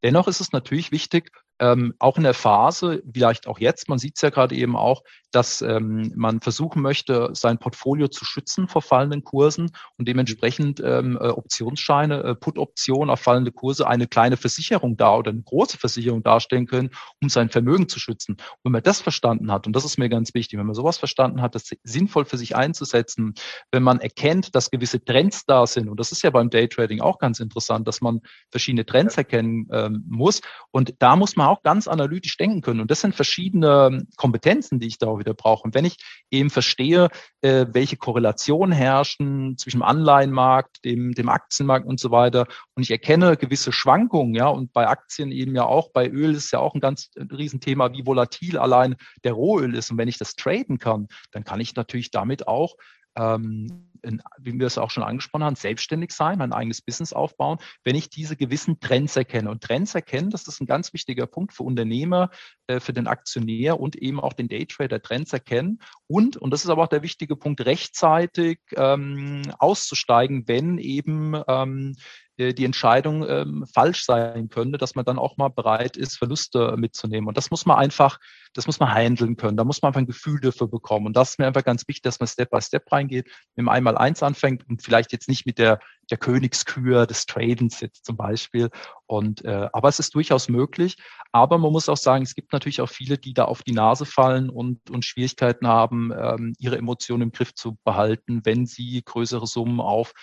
Dennoch 0.03 0.27
ist 0.27 0.41
es 0.41 0.51
natürlich 0.51 0.91
wichtig, 0.91 1.31
ähm, 1.59 1.93
auch 1.99 2.17
in 2.17 2.23
der 2.23 2.33
Phase, 2.33 3.03
vielleicht 3.13 3.47
auch 3.47 3.59
jetzt, 3.59 3.89
man 3.89 3.99
sieht 3.99 4.15
es 4.15 4.21
ja 4.21 4.29
gerade 4.29 4.55
eben 4.55 4.77
auch, 4.77 5.03
dass 5.31 5.61
ähm, 5.61 6.11
man 6.15 6.39
versuchen 6.39 6.81
möchte, 6.81 7.29
sein 7.33 7.59
Portfolio 7.59 8.07
zu 8.07 8.23
schützen 8.25 8.67
vor 8.67 8.81
fallenden 8.81 9.23
Kursen 9.23 9.71
und 9.97 10.07
dementsprechend 10.07 10.81
ähm, 10.83 11.17
äh, 11.17 11.27
Optionsscheine, 11.27 12.23
äh, 12.23 12.35
Put-Optionen 12.35 13.09
auf 13.09 13.19
fallende 13.19 13.51
Kurse 13.51 13.87
eine 13.87 14.07
kleine 14.07 14.37
Versicherung 14.37 14.95
da 14.95 15.17
oder 15.17 15.31
eine 15.31 15.41
große 15.41 15.58
Versicherung 15.67 16.23
darstellen 16.23 16.67
können, 16.67 16.89
um 17.21 17.29
sein 17.29 17.49
Vermögen 17.49 17.89
zu 17.89 17.99
schützen. 17.99 18.33
Und 18.33 18.59
wenn 18.63 18.71
man 18.73 18.83
das 18.83 19.01
verstanden 19.01 19.51
hat, 19.51 19.67
und 19.67 19.75
das 19.75 19.85
ist 19.85 19.97
mir 19.97 20.09
ganz 20.09 20.33
wichtig, 20.33 20.57
wenn 20.59 20.65
man 20.65 20.75
sowas 20.75 20.97
verstanden 20.97 21.41
hat, 21.41 21.55
das 21.55 21.69
sinnvoll 21.83 22.25
für 22.25 22.37
sich 22.37 22.55
einzusetzen, 22.55 23.33
wenn 23.71 23.83
man 23.83 23.99
erkennt, 23.99 24.55
dass 24.55 24.71
gewisse 24.71 25.03
Trends 25.03 25.45
da 25.45 25.65
sind, 25.67 25.89
und 25.89 25.99
das 25.99 26.11
ist 26.11 26.21
ja 26.21 26.29
beim 26.29 26.49
Daytrading 26.49 27.01
auch 27.01 27.19
ganz 27.19 27.39
interessant, 27.39 27.87
dass 27.87 28.01
man 28.01 28.21
verschiedene 28.51 28.85
Trends 28.85 29.17
erkennen 29.17 29.67
ähm, 29.71 30.03
muss. 30.07 30.41
Und 30.71 30.93
da 30.99 31.15
muss 31.15 31.35
man 31.35 31.47
auch 31.47 31.63
ganz 31.63 31.87
analytisch 31.87 32.37
denken 32.37 32.61
können. 32.61 32.79
Und 32.79 32.91
das 32.91 33.01
sind 33.01 33.15
verschiedene 33.15 34.05
Kompetenzen, 34.17 34.79
die 34.79 34.87
ich 34.87 34.97
da 34.97 35.07
auch 35.07 35.19
wieder 35.19 35.33
brauche. 35.33 35.63
Und 35.63 35.75
wenn 35.75 35.85
ich 35.85 35.97
eben 36.31 36.49
verstehe, 36.49 37.09
äh, 37.41 37.65
welche 37.71 37.97
Korrelationen 37.97 38.71
herrschen 38.71 39.57
zwischen 39.57 39.79
dem 39.79 39.83
Anleihenmarkt, 39.83 40.83
dem, 40.85 41.13
dem 41.13 41.29
Aktienmarkt 41.29 41.85
und 41.85 41.99
so 41.99 42.11
weiter, 42.11 42.47
und 42.75 42.83
ich 42.83 42.91
erkenne 42.91 43.37
gewisse 43.37 43.71
Schwankungen, 43.71 44.35
ja, 44.35 44.47
und 44.47 44.73
bei 44.73 44.87
Aktien 44.87 45.31
eben 45.31 45.48
ja 45.55 45.65
auch, 45.65 45.91
bei 45.91 46.09
Öl 46.09 46.35
ist 46.35 46.51
ja 46.51 46.59
auch 46.59 46.75
ein 46.75 46.81
ganz 46.81 47.11
ein 47.17 47.29
Riesenthema, 47.31 47.91
wie 47.93 48.05
volatil 48.05 48.57
allein 48.57 48.95
der 49.23 49.33
Rohöl 49.33 49.75
ist. 49.75 49.91
Und 49.91 49.97
wenn 49.97 50.07
ich 50.07 50.17
das 50.17 50.35
traden 50.35 50.79
kann, 50.79 51.07
dann 51.31 51.43
kann 51.43 51.59
ich 51.59 51.75
natürlich 51.75 52.11
damit 52.11 52.47
auch 52.47 52.75
ähm, 53.17 53.89
in, 54.01 54.21
wie 54.37 54.57
wir 54.57 54.67
es 54.67 54.77
auch 54.77 54.91
schon 54.91 55.03
angesprochen 55.03 55.43
haben, 55.43 55.55
selbstständig 55.55 56.11
sein, 56.11 56.37
mein 56.37 56.53
eigenes 56.53 56.81
Business 56.81 57.11
aufbauen, 57.11 57.57
wenn 57.83 57.95
ich 57.95 58.09
diese 58.09 58.37
gewissen 58.37 58.79
Trends 58.79 59.15
erkenne. 59.15 59.49
Und 59.49 59.61
Trends 59.61 59.93
erkennen, 59.93 60.29
das 60.29 60.47
ist 60.47 60.61
ein 60.61 60.67
ganz 60.67 60.93
wichtiger 60.93 61.27
Punkt 61.27 61.53
für 61.53 61.63
Unternehmer, 61.63 62.29
äh, 62.67 62.79
für 62.79 62.93
den 62.93 63.07
Aktionär 63.07 63.79
und 63.79 63.95
eben 63.95 64.19
auch 64.19 64.33
den 64.33 64.47
Daytrader 64.47 65.01
Trends 65.01 65.33
erkennen. 65.33 65.79
Und, 66.07 66.37
und 66.37 66.51
das 66.51 66.63
ist 66.63 66.69
aber 66.69 66.83
auch 66.83 66.87
der 66.87 67.03
wichtige 67.03 67.35
Punkt, 67.35 67.65
rechtzeitig 67.65 68.59
ähm, 68.75 69.41
auszusteigen, 69.57 70.47
wenn 70.47 70.77
eben 70.77 71.41
ähm, 71.47 71.95
äh, 71.97 72.28
die 72.39 72.63
Entscheidung 72.63 73.27
ähm, 73.27 73.65
falsch 73.73 74.05
sein 74.05 74.47
könnte, 74.49 74.77
dass 74.77 74.95
man 74.95 75.03
dann 75.03 75.19
auch 75.19 75.35
mal 75.35 75.49
bereit 75.49 75.97
ist, 75.97 76.17
Verluste 76.17 76.75
mitzunehmen. 76.77 77.27
Und 77.27 77.35
das 77.35 77.51
muss 77.51 77.65
man 77.65 77.77
einfach, 77.77 78.17
das 78.53 78.65
muss 78.65 78.79
man 78.79 78.93
handeln 78.93 79.35
können. 79.35 79.57
Da 79.57 79.65
muss 79.65 79.81
man 79.81 79.89
einfach 79.89 79.99
ein 79.99 80.07
Gefühl 80.07 80.39
dafür 80.39 80.69
bekommen. 80.69 81.07
Und 81.07 81.17
das 81.17 81.31
ist 81.31 81.39
mir 81.39 81.47
einfach 81.47 81.65
ganz 81.65 81.85
wichtig, 81.87 82.03
dass 82.03 82.19
man 82.21 82.27
Step 82.27 82.49
by 82.49 82.61
Step 82.61 82.89
reingeht, 82.91 83.25
mit 83.25 83.57
dem 83.57 83.69
einmal 83.69 83.97
eins 83.97 84.23
anfängt 84.23 84.67
und 84.69 84.81
vielleicht 84.81 85.11
jetzt 85.11 85.27
nicht 85.27 85.45
mit 85.45 85.57
der, 85.57 85.79
der 86.09 86.17
Königskür 86.17 87.05
des 87.05 87.25
Tradens 87.25 87.81
jetzt 87.81 88.05
zum 88.05 88.15
Beispiel. 88.15 88.69
Und 89.05 89.43
äh, 89.43 89.67
aber 89.73 89.89
es 89.89 89.99
ist 89.99 90.15
durchaus 90.15 90.47
möglich. 90.47 90.95
Aber 91.33 91.57
man 91.57 91.73
muss 91.73 91.89
auch 91.89 91.97
sagen, 91.97 92.23
es 92.23 92.35
gibt 92.35 92.53
natürlich 92.53 92.79
auch 92.79 92.89
viele, 92.89 93.17
die 93.17 93.33
da 93.33 93.45
auf 93.45 93.63
die 93.63 93.73
Nase 93.73 94.05
fallen 94.05 94.49
und, 94.49 94.89
und 94.89 95.03
Schwierigkeiten 95.03 95.67
haben, 95.67 96.13
ähm, 96.17 96.53
ihre 96.57 96.77
Emotionen 96.77 97.23
im 97.23 97.31
Griff 97.31 97.53
zu 97.53 97.77
behalten, 97.83 98.41
wenn 98.45 98.65
sie 98.65 99.01
größere 99.03 99.45
Summen 99.45 99.81
auf 99.81 100.13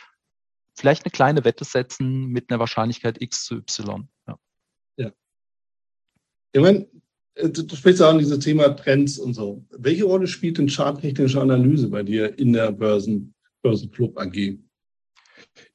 vielleicht 0.77 1.05
eine 1.05 1.11
kleine 1.11 1.45
Wette 1.45 1.65
setzen 1.65 2.27
mit 2.27 2.51
einer 2.51 2.61
Wahrscheinlichkeit 2.61 3.21
X 3.21 3.45
zu 3.45 3.57
Y. 3.57 4.09
Ja. 4.29 4.39
ja. 4.97 5.11
Ich 6.53 6.61
meine, 6.61 6.87
äh, 7.35 7.49
du 7.49 7.77
sprichst 7.77 8.03
auch 8.03 8.11
an 8.11 8.19
dieses 8.19 8.39
Thema 8.41 8.69
Trends 8.71 9.19
und 9.19 9.35
so. 9.35 9.65
Welche 9.71 10.05
Rolle 10.05 10.27
spielt 10.27 10.59
denn 10.59 10.69
charttechnische 10.69 11.41
Analyse 11.41 11.89
bei 11.89 12.03
dir 12.03 12.39
in 12.39 12.53
der 12.53 12.73
Börsen, 12.73 13.35
Börsenclub 13.63 14.19
AG? 14.19 14.59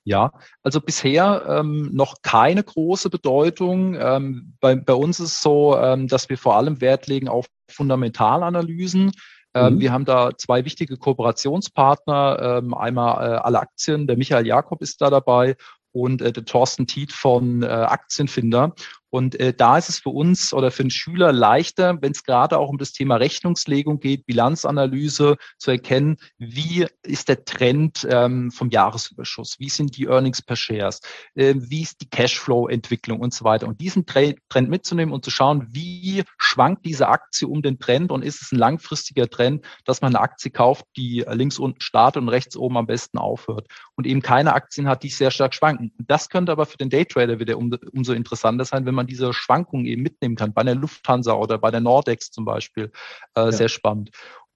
Ja, 0.03 0.31
also 0.63 0.81
bisher 0.81 1.45
ähm, 1.47 1.89
noch 1.93 2.15
keine 2.23 2.63
große 2.63 3.09
Bedeutung. 3.09 3.95
Ähm, 3.99 4.53
bei, 4.59 4.75
bei 4.75 4.93
uns 4.93 5.19
ist 5.19 5.33
es 5.33 5.41
so, 5.41 5.77
ähm, 5.77 6.07
dass 6.07 6.29
wir 6.29 6.37
vor 6.37 6.55
allem 6.55 6.81
Wert 6.81 7.07
legen 7.07 7.27
auf 7.27 7.47
Fundamentalanalysen. 7.69 9.11
Ähm, 9.53 9.75
mhm. 9.75 9.79
Wir 9.79 9.91
haben 9.91 10.05
da 10.05 10.31
zwei 10.37 10.65
wichtige 10.65 10.97
Kooperationspartner, 10.97 12.61
ähm, 12.63 12.73
einmal 12.73 13.33
äh, 13.33 13.35
alle 13.37 13.59
Aktien, 13.59 14.07
der 14.07 14.17
Michael 14.17 14.47
Jakob 14.47 14.81
ist 14.81 15.01
da 15.01 15.09
dabei 15.09 15.55
und 15.91 16.21
äh, 16.21 16.31
der 16.31 16.45
Thorsten 16.45 16.87
Tiet 16.87 17.11
von 17.11 17.63
äh, 17.63 17.67
Aktienfinder. 17.67 18.73
Und 19.11 19.39
äh, 19.39 19.53
da 19.53 19.77
ist 19.77 19.89
es 19.89 19.99
für 19.99 20.09
uns 20.09 20.53
oder 20.53 20.71
für 20.71 20.83
einen 20.83 20.89
Schüler 20.89 21.31
leichter, 21.31 22.01
wenn 22.01 22.13
es 22.13 22.23
gerade 22.23 22.57
auch 22.57 22.69
um 22.69 22.77
das 22.77 22.93
Thema 22.93 23.17
Rechnungslegung 23.17 23.99
geht, 23.99 24.25
Bilanzanalyse 24.25 25.37
zu 25.57 25.71
erkennen, 25.71 26.17
wie 26.37 26.87
ist 27.03 27.29
der 27.29 27.43
Trend 27.45 28.07
ähm, 28.09 28.51
vom 28.51 28.69
Jahresüberschuss, 28.69 29.57
wie 29.59 29.69
sind 29.69 29.97
die 29.97 30.05
Earnings 30.05 30.41
per 30.41 30.55
Shares, 30.55 31.01
äh, 31.35 31.53
wie 31.57 31.81
ist 31.81 32.01
die 32.01 32.09
Cashflow-Entwicklung 32.09 33.19
und 33.19 33.33
so 33.33 33.43
weiter. 33.43 33.67
Und 33.67 33.81
diesen 33.81 34.05
Trend 34.05 34.69
mitzunehmen 34.69 35.13
und 35.13 35.25
zu 35.25 35.29
schauen, 35.31 35.67
wie 35.69 36.23
schwankt 36.37 36.85
diese 36.85 37.09
Aktie 37.09 37.47
um 37.47 37.61
den 37.61 37.79
Trend 37.79 38.11
und 38.11 38.23
ist 38.23 38.41
es 38.41 38.51
ein 38.51 38.59
langfristiger 38.59 39.29
Trend, 39.29 39.65
dass 39.83 40.01
man 40.01 40.15
eine 40.15 40.23
Aktie 40.23 40.51
kauft, 40.51 40.85
die 40.95 41.25
links 41.27 41.59
unten 41.59 41.81
startet 41.81 42.21
und 42.21 42.29
rechts 42.29 42.55
oben 42.55 42.77
am 42.77 42.87
besten 42.87 43.17
aufhört 43.17 43.67
und 43.95 44.07
eben 44.07 44.21
keine 44.21 44.53
Aktien 44.53 44.87
hat, 44.87 45.03
die 45.03 45.09
sehr 45.09 45.31
stark 45.31 45.53
schwanken. 45.53 45.91
Das 45.99 46.29
könnte 46.29 46.51
aber 46.53 46.65
für 46.65 46.77
den 46.77 46.89
Daytrader 46.89 47.39
wieder 47.39 47.57
um, 47.57 47.75
umso 47.91 48.13
interessanter 48.13 48.65
sein, 48.65 48.85
wenn 48.85 48.95
man 48.95 49.00
man 49.01 49.07
diese 49.07 49.33
Schwankungen 49.33 49.85
eben 49.85 50.01
mitnehmen 50.01 50.35
kann, 50.35 50.53
bei 50.53 50.63
der 50.63 50.75
Lufthansa 50.75 51.33
oder 51.33 51.57
bei 51.57 51.71
der 51.71 51.81
Nordex 51.81 52.31
zum 52.31 52.45
Beispiel. 52.45 52.91
Äh, 53.35 53.45
ja. 53.45 53.51
Sehr 53.51 53.69
spannend. 53.69 54.11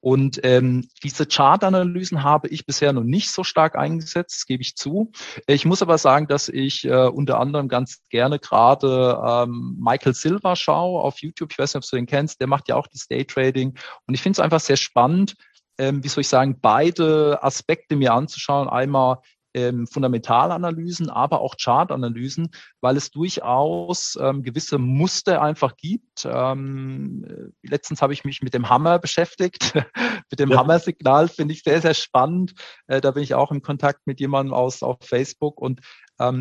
Und 0.05 0.39
ähm, 0.43 0.87
diese 1.03 1.25
Chartanalysen 1.25 2.21
habe 2.21 2.47
ich 2.49 2.67
bisher 2.67 2.93
noch 2.93 3.03
nicht 3.03 3.31
so 3.31 3.43
stark 3.43 3.75
eingesetzt, 3.75 4.45
gebe 4.45 4.61
ich 4.61 4.75
zu. 4.75 5.11
Ich 5.47 5.65
muss 5.65 5.81
aber 5.81 5.97
sagen, 5.97 6.27
dass 6.27 6.47
ich 6.47 6.85
äh, 6.85 7.07
unter 7.07 7.39
anderem 7.39 7.69
ganz 7.69 8.03
gerne 8.09 8.37
gerade 8.37 9.19
ähm, 9.25 9.75
Michael 9.79 10.13
Silver 10.13 10.55
schaue 10.55 11.01
auf 11.01 11.23
YouTube. 11.23 11.51
Ich 11.51 11.57
weiß 11.57 11.73
nicht, 11.73 11.83
ob 11.83 11.89
du 11.89 11.95
den 11.95 12.05
kennst. 12.05 12.39
Der 12.39 12.45
macht 12.45 12.69
ja 12.69 12.75
auch 12.75 12.85
das 12.85 13.07
Daytrading. 13.07 13.79
Und 14.05 14.13
ich 14.13 14.21
finde 14.21 14.37
es 14.37 14.39
einfach 14.39 14.59
sehr 14.59 14.77
spannend, 14.77 15.33
ähm, 15.79 16.03
wie 16.03 16.07
soll 16.07 16.21
ich 16.21 16.29
sagen, 16.29 16.59
beide 16.61 17.39
Aspekte 17.41 17.95
mir 17.95 18.13
anzuschauen. 18.13 18.69
Einmal 18.69 19.17
ähm, 19.55 19.87
Fundamentalanalysen, 19.87 21.09
aber 21.09 21.39
auch 21.39 21.55
Chartanalysen, 21.55 22.49
weil 22.81 22.97
es 22.97 23.09
durchaus 23.09 24.17
ähm, 24.21 24.43
gewisse 24.43 24.77
Muster 24.77 25.41
einfach 25.41 25.77
gibt. 25.77 26.27
Ähm, 26.29 27.25
äh, 27.25 27.67
letztens 27.67 28.01
habe 28.01 28.11
ich 28.11 28.25
mich 28.25 28.41
mit 28.41 28.53
dem 28.53 28.69
Hammer 28.69 28.99
beschäftigt. 28.99 29.73
mit 30.29 30.39
dem 30.39 30.51
ja. 30.51 30.57
Hammer-Signal 30.57 31.29
finde 31.29 31.53
ich 31.53 31.63
sehr, 31.63 31.81
sehr 31.81 31.93
spannend. 31.93 32.53
Äh, 32.87 32.99
da 32.99 33.11
bin 33.11 33.23
ich 33.23 33.33
auch 33.33 33.49
im 33.51 33.61
Kontakt 33.61 34.05
mit 34.05 34.19
jemandem 34.19 34.53
aus 34.53 34.83
auf 34.83 34.97
Facebook 35.01 35.61
und 35.61 35.79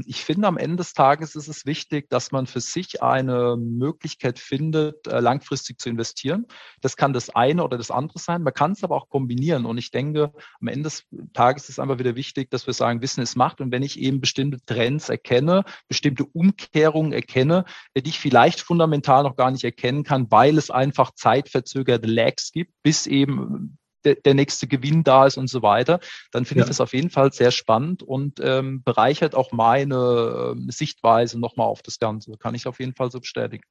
ich 0.06 0.24
finde, 0.24 0.46
am 0.46 0.56
Ende 0.56 0.76
des 0.76 0.92
Tages 0.92 1.34
ist 1.34 1.48
es 1.48 1.66
wichtig, 1.66 2.08
dass 2.08 2.30
man 2.30 2.46
für 2.46 2.60
sich 2.60 3.02
eine 3.02 3.56
Möglichkeit 3.56 4.38
findet, 4.38 5.06
äh, 5.08 5.18
langfristig 5.18 5.80
zu 5.80 5.88
investieren. 5.88 6.46
Das 6.80 6.96
kann 6.96 7.12
das 7.12 7.30
eine 7.30 7.64
oder 7.64 7.76
das 7.76 7.90
andere 7.90 8.20
sein. 8.20 8.42
Man 8.42 8.54
kann 8.54 8.72
es 8.72 8.84
aber 8.84 8.94
auch 8.94 9.08
kombinieren. 9.08 9.66
Und 9.66 9.78
ich 9.78 9.90
denke, 9.90 10.32
am 10.60 10.68
Ende 10.68 10.84
des 10.84 11.04
Tages 11.32 11.68
ist 11.68 11.80
einfach 11.80 11.98
wieder 11.98 12.14
wichtig, 12.14 12.50
dass 12.50 12.68
wir 12.68 12.74
sagen, 12.74 13.02
Wissen 13.02 13.20
ist 13.22 13.34
Macht. 13.34 13.60
Und 13.60 13.72
wenn 13.72 13.82
ich 13.82 13.98
eben 13.98 14.20
bestimmte 14.20 14.58
Trends 14.64 15.08
erkenne, 15.08 15.64
bestimmte 15.88 16.24
Umkehrungen 16.24 17.12
erkenne, 17.12 17.64
die 17.96 18.08
ich 18.08 18.20
vielleicht 18.20 18.60
fundamental 18.60 19.24
noch 19.24 19.34
gar 19.34 19.50
nicht 19.50 19.64
erkennen 19.64 20.04
kann, 20.04 20.30
weil 20.30 20.56
es 20.56 20.70
einfach 20.70 21.10
zeitverzögerte 21.14 22.06
Lags 22.06 22.52
gibt, 22.52 22.72
bis 22.84 23.08
eben 23.08 23.78
der, 24.04 24.16
der 24.16 24.34
nächste 24.34 24.66
Gewinn 24.66 25.04
da 25.04 25.26
ist 25.26 25.36
und 25.36 25.48
so 25.48 25.62
weiter, 25.62 26.00
dann 26.32 26.44
finde 26.44 26.60
ja. 26.60 26.64
ich 26.64 26.68
das 26.68 26.80
auf 26.80 26.92
jeden 26.92 27.10
Fall 27.10 27.32
sehr 27.32 27.50
spannend 27.50 28.02
und 28.02 28.40
ähm, 28.42 28.82
bereichert 28.82 29.34
auch 29.34 29.52
meine 29.52 30.54
äh, 30.56 30.72
Sichtweise 30.72 31.38
nochmal 31.38 31.66
auf 31.66 31.82
das 31.82 31.98
Ganze. 31.98 32.32
Kann 32.38 32.54
ich 32.54 32.66
auf 32.66 32.80
jeden 32.80 32.94
Fall 32.94 33.10
so 33.10 33.20
bestätigen. 33.20 33.64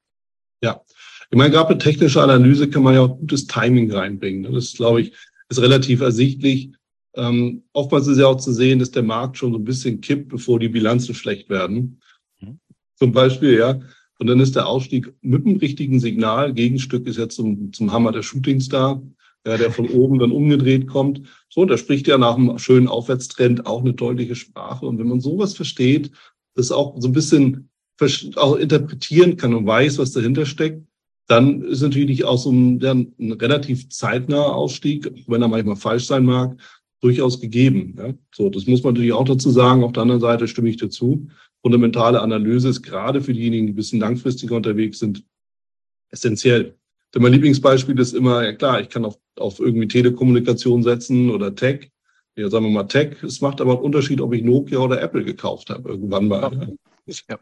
Ja, 0.62 0.80
ich 1.30 1.36
meine, 1.36 1.50
gerade 1.50 1.74
mit 1.74 1.82
technischer 1.82 2.22
Analyse 2.22 2.70
kann 2.70 2.82
man 2.82 2.94
ja 2.94 3.02
auch 3.02 3.18
gutes 3.18 3.46
Timing 3.46 3.92
reinbringen. 3.92 4.42
Ne? 4.42 4.52
Das, 4.52 4.72
glaube 4.72 5.02
ich, 5.02 5.12
ist 5.48 5.60
relativ 5.60 6.00
ersichtlich. 6.00 6.72
Ähm, 7.14 7.64
oftmals 7.72 8.06
ist 8.06 8.18
ja 8.18 8.26
auch 8.26 8.40
zu 8.40 8.52
sehen, 8.52 8.78
dass 8.78 8.90
der 8.90 9.02
Markt 9.02 9.36
schon 9.36 9.52
so 9.52 9.58
ein 9.58 9.64
bisschen 9.64 10.00
kippt, 10.00 10.28
bevor 10.28 10.58
die 10.58 10.68
Bilanzen 10.68 11.14
schlecht 11.14 11.48
werden. 11.50 12.00
Mhm. 12.40 12.58
Zum 12.96 13.12
Beispiel, 13.12 13.58
ja. 13.58 13.80
Und 14.18 14.26
dann 14.28 14.40
ist 14.40 14.56
der 14.56 14.66
Ausstieg 14.66 15.12
mit 15.20 15.44
dem 15.44 15.56
richtigen 15.56 16.00
Signal. 16.00 16.54
Gegenstück 16.54 17.06
ist 17.06 17.18
ja 17.18 17.28
zum, 17.28 17.72
zum 17.72 17.92
Hammer 17.92 18.12
der 18.12 18.22
Shootings 18.22 18.68
da 18.68 19.02
ja, 19.46 19.56
der 19.56 19.70
von 19.70 19.88
oben 19.88 20.18
dann 20.18 20.32
umgedreht 20.32 20.86
kommt. 20.86 21.22
So, 21.48 21.64
da 21.64 21.76
spricht 21.76 22.06
ja 22.06 22.18
nach 22.18 22.36
einem 22.36 22.58
schönen 22.58 22.88
Aufwärtstrend 22.88 23.66
auch 23.66 23.80
eine 23.80 23.92
deutliche 23.92 24.34
Sprache. 24.34 24.86
Und 24.86 24.98
wenn 24.98 25.08
man 25.08 25.20
sowas 25.20 25.54
versteht, 25.54 26.10
das 26.54 26.72
auch 26.72 26.96
so 26.98 27.08
ein 27.08 27.12
bisschen 27.12 27.68
auch 28.36 28.56
interpretieren 28.56 29.36
kann 29.36 29.54
und 29.54 29.66
weiß, 29.66 29.98
was 29.98 30.12
dahinter 30.12 30.46
steckt, 30.46 30.84
dann 31.26 31.62
ist 31.62 31.82
natürlich 31.82 32.24
auch 32.24 32.38
so 32.38 32.50
ein, 32.50 32.80
ja, 32.80 32.92
ein 32.92 33.32
relativ 33.40 33.88
zeitnaher 33.88 34.54
Ausstieg, 34.54 35.10
wenn 35.26 35.42
er 35.42 35.48
manchmal 35.48 35.76
falsch 35.76 36.06
sein 36.06 36.24
mag, 36.24 36.56
durchaus 37.00 37.40
gegeben. 37.40 37.94
Ja. 37.98 38.14
So, 38.34 38.50
das 38.50 38.66
muss 38.66 38.82
man 38.82 38.94
natürlich 38.94 39.12
auch 39.12 39.24
dazu 39.24 39.50
sagen. 39.50 39.84
Auf 39.84 39.92
der 39.92 40.02
anderen 40.02 40.20
Seite 40.20 40.48
stimme 40.48 40.68
ich 40.70 40.76
dazu. 40.76 41.28
Fundamentale 41.62 42.20
Analyse 42.20 42.68
ist 42.68 42.82
gerade 42.82 43.22
für 43.22 43.32
diejenigen, 43.32 43.66
die 43.66 43.72
ein 43.72 43.76
bisschen 43.76 44.00
langfristiger 44.00 44.56
unterwegs 44.56 44.98
sind, 44.98 45.24
essentiell. 46.10 46.76
Denn 47.14 47.22
mein 47.22 47.32
Lieblingsbeispiel 47.32 47.98
ist 48.00 48.12
immer, 48.12 48.44
ja 48.44 48.52
klar, 48.52 48.80
ich 48.80 48.88
kann 48.88 49.04
auf, 49.04 49.18
auf 49.38 49.60
irgendwie 49.60 49.86
Telekommunikation 49.86 50.82
setzen 50.82 51.30
oder 51.30 51.54
Tech. 51.54 51.90
Ja, 52.36 52.50
sagen 52.50 52.64
wir 52.64 52.72
mal 52.72 52.84
Tech. 52.84 53.22
Es 53.22 53.40
macht 53.40 53.60
aber 53.60 53.74
einen 53.74 53.82
Unterschied, 53.82 54.20
ob 54.20 54.34
ich 54.34 54.42
Nokia 54.42 54.78
oder 54.78 55.00
Apple 55.00 55.24
gekauft 55.24 55.70
habe 55.70 55.88
irgendwann 55.88 56.26
mal. 56.26 56.76
Ja. 57.06 57.38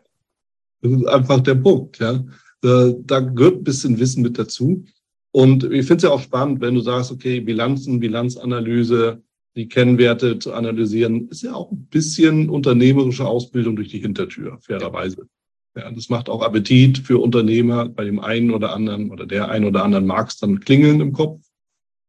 Das 0.83 0.93
ist 0.93 1.07
einfach 1.07 1.41
der 1.41 1.55
Punkt. 1.55 1.99
Ja. 1.99 2.23
Da, 2.61 2.93
da 2.99 3.21
gehört 3.21 3.57
ein 3.57 3.65
bisschen 3.65 3.99
Wissen 3.99 4.23
mit 4.23 4.39
dazu. 4.39 4.85
Und 5.31 5.65
ich 5.65 5.87
finde 5.87 5.97
es 5.97 6.03
ja 6.03 6.11
auch 6.11 6.21
spannend, 6.21 6.61
wenn 6.61 6.75
du 6.75 6.81
sagst, 6.81 7.11
okay, 7.11 7.41
Bilanzen, 7.41 8.01
Bilanzanalyse, 8.01 9.23
die 9.57 9.69
Kennwerte 9.69 10.39
zu 10.39 10.53
analysieren, 10.53 11.29
ist 11.29 11.43
ja 11.43 11.55
auch 11.55 11.71
ein 11.73 11.87
bisschen 11.87 12.51
unternehmerische 12.51 13.27
Ausbildung 13.27 13.77
durch 13.77 13.89
die 13.89 13.99
Hintertür, 13.99 14.59
fairerweise. 14.61 15.27
Ja, 15.75 15.91
das 15.91 16.09
macht 16.09 16.29
auch 16.29 16.43
Appetit 16.43 16.99
für 16.99 17.19
Unternehmer. 17.19 17.89
Bei 17.89 18.05
dem 18.05 18.21
einen 18.21 18.51
oder 18.51 18.75
anderen 18.75 19.11
oder 19.11 19.27
der 19.27 19.49
einen 19.49 19.65
oder 19.65 19.85
anderen 19.85 20.07
mag 20.07 20.29
es 20.29 20.39
dann 20.39 20.61
klingeln 20.61 21.01
im 21.01 21.13
Kopf. 21.13 21.41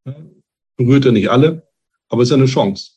Ja, 0.06 0.16
berührt 0.76 1.06
ja 1.06 1.12
nicht 1.12 1.30
alle, 1.30 1.68
aber 2.10 2.24
es 2.24 2.28
ist 2.28 2.32
ja 2.32 2.38
eine 2.38 2.48
Chance. 2.48 2.92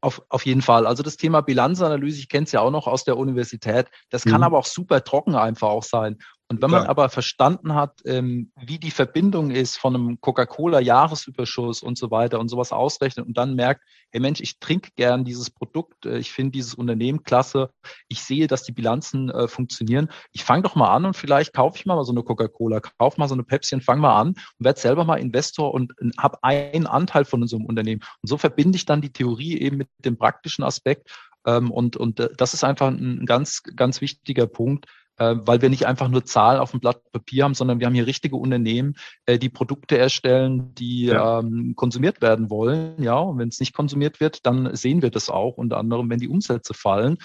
Auf, 0.00 0.22
auf 0.30 0.46
jeden 0.46 0.62
Fall. 0.62 0.86
Also 0.86 1.02
das 1.02 1.16
Thema 1.16 1.42
Bilanzanalyse, 1.42 2.18
ich 2.18 2.28
kenne 2.28 2.44
es 2.44 2.52
ja 2.52 2.60
auch 2.60 2.72
noch 2.72 2.88
aus 2.88 3.04
der 3.04 3.16
Universität. 3.16 3.86
Das 4.10 4.24
kann 4.24 4.38
mhm. 4.38 4.44
aber 4.44 4.58
auch 4.58 4.66
super 4.66 5.04
trocken 5.04 5.36
einfach 5.36 5.68
auch 5.68 5.84
sein. 5.84 6.18
Und 6.52 6.62
wenn 6.62 6.70
man 6.70 6.86
aber 6.86 7.08
verstanden 7.08 7.74
hat, 7.74 8.00
ähm, 8.04 8.52
wie 8.60 8.78
die 8.78 8.90
Verbindung 8.90 9.50
ist 9.50 9.76
von 9.78 9.94
einem 9.94 10.20
Coca-Cola-Jahresüberschuss 10.20 11.82
und 11.82 11.96
so 11.96 12.10
weiter 12.10 12.38
und 12.40 12.48
sowas 12.48 12.72
ausrechnet 12.72 13.26
und 13.26 13.36
dann 13.36 13.54
merkt, 13.54 13.82
hey 14.10 14.20
Mensch, 14.20 14.40
ich 14.40 14.58
trinke 14.58 14.90
gern 14.94 15.24
dieses 15.24 15.50
Produkt, 15.50 16.04
äh, 16.04 16.18
ich 16.18 16.32
finde 16.32 16.52
dieses 16.52 16.74
Unternehmen 16.74 17.22
klasse, 17.22 17.70
ich 18.08 18.22
sehe, 18.22 18.46
dass 18.46 18.64
die 18.64 18.72
Bilanzen 18.72 19.30
äh, 19.30 19.48
funktionieren. 19.48 20.08
Ich 20.32 20.44
fange 20.44 20.62
doch 20.62 20.74
mal 20.74 20.94
an 20.94 21.06
und 21.06 21.16
vielleicht 21.16 21.54
kaufe 21.54 21.78
ich 21.78 21.86
mal 21.86 22.02
so 22.04 22.12
eine 22.12 22.22
Coca-Cola, 22.22 22.80
kaufe 22.80 23.18
mal 23.18 23.28
so 23.28 23.34
eine 23.34 23.44
Pepsi 23.44 23.74
und 23.74 23.82
fange 23.84 24.02
mal 24.02 24.20
an 24.20 24.28
und 24.28 24.36
werde 24.58 24.80
selber 24.80 25.04
mal 25.04 25.16
Investor 25.16 25.72
und 25.72 25.92
äh, 26.00 26.10
habe 26.18 26.42
einen 26.42 26.86
Anteil 26.86 27.24
von 27.24 27.46
so 27.46 27.56
einem 27.56 27.66
Unternehmen. 27.66 28.02
Und 28.20 28.28
so 28.28 28.36
verbinde 28.36 28.76
ich 28.76 28.84
dann 28.84 29.00
die 29.00 29.12
Theorie 29.12 29.58
eben 29.58 29.78
mit 29.78 29.88
dem 29.98 30.18
praktischen 30.18 30.64
Aspekt. 30.64 31.10
Ähm, 31.46 31.70
und, 31.70 31.96
und 31.96 32.20
äh, 32.20 32.28
das 32.36 32.54
ist 32.54 32.64
einfach 32.64 32.88
ein 32.88 33.26
ganz, 33.26 33.62
ganz 33.74 34.00
wichtiger 34.00 34.46
Punkt 34.46 34.86
weil 35.18 35.62
wir 35.62 35.68
nicht 35.68 35.86
einfach 35.86 36.08
nur 36.08 36.24
Zahlen 36.24 36.60
auf 36.60 36.70
dem 36.70 36.80
Blatt 36.80 37.12
Papier 37.12 37.44
haben, 37.44 37.54
sondern 37.54 37.80
wir 37.80 37.86
haben 37.86 37.94
hier 37.94 38.06
richtige 38.06 38.36
Unternehmen, 38.36 38.94
äh, 39.26 39.38
die 39.38 39.48
Produkte 39.48 39.98
erstellen, 39.98 40.74
die 40.74 41.06
ja. 41.06 41.40
ähm, 41.40 41.74
konsumiert 41.76 42.22
werden 42.22 42.50
wollen. 42.50 43.02
Ja, 43.02 43.18
und 43.18 43.38
wenn 43.38 43.48
es 43.48 43.60
nicht 43.60 43.74
konsumiert 43.74 44.20
wird, 44.20 44.46
dann 44.46 44.74
sehen 44.74 45.02
wir 45.02 45.10
das 45.10 45.28
auch, 45.28 45.56
unter 45.56 45.78
anderem, 45.78 46.08
wenn 46.10 46.18
die 46.18 46.28
Umsätze 46.28 46.74
fallen. 46.74 47.18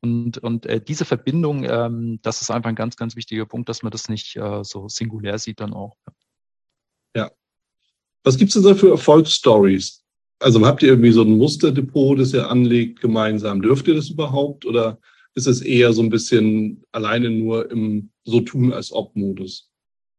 Und, 0.00 0.38
und 0.38 0.66
äh, 0.66 0.80
diese 0.80 1.04
Verbindung, 1.04 1.64
ähm, 1.64 2.18
das 2.22 2.42
ist 2.42 2.50
einfach 2.50 2.68
ein 2.68 2.74
ganz, 2.74 2.96
ganz 2.96 3.14
wichtiger 3.14 3.46
Punkt, 3.46 3.68
dass 3.68 3.82
man 3.82 3.92
das 3.92 4.08
nicht 4.08 4.36
äh, 4.36 4.64
so 4.64 4.88
singulär 4.88 5.38
sieht 5.38 5.60
dann 5.60 5.72
auch. 5.72 5.96
Ja. 7.14 7.30
Was 8.24 8.36
gibt's 8.36 8.54
denn 8.54 8.64
da 8.64 8.74
für 8.74 8.90
Erfolgsstories? 8.90 10.02
Also 10.40 10.64
habt 10.66 10.82
ihr 10.82 10.88
irgendwie 10.88 11.12
so 11.12 11.22
ein 11.22 11.38
Musterdepot, 11.38 12.18
das 12.18 12.32
ihr 12.32 12.50
anlegt 12.50 13.00
gemeinsam? 13.00 13.62
Dürft 13.62 13.86
ihr 13.86 13.94
das 13.94 14.10
überhaupt? 14.10 14.66
Oder 14.66 14.98
ist 15.34 15.46
es 15.46 15.60
eher 15.62 15.92
so 15.92 16.02
ein 16.02 16.10
bisschen 16.10 16.84
alleine 16.92 17.30
nur 17.30 17.70
im 17.70 18.10
so 18.24 18.40
tun 18.40 18.72
als 18.72 18.92
ob 18.92 19.16
Modus. 19.16 19.70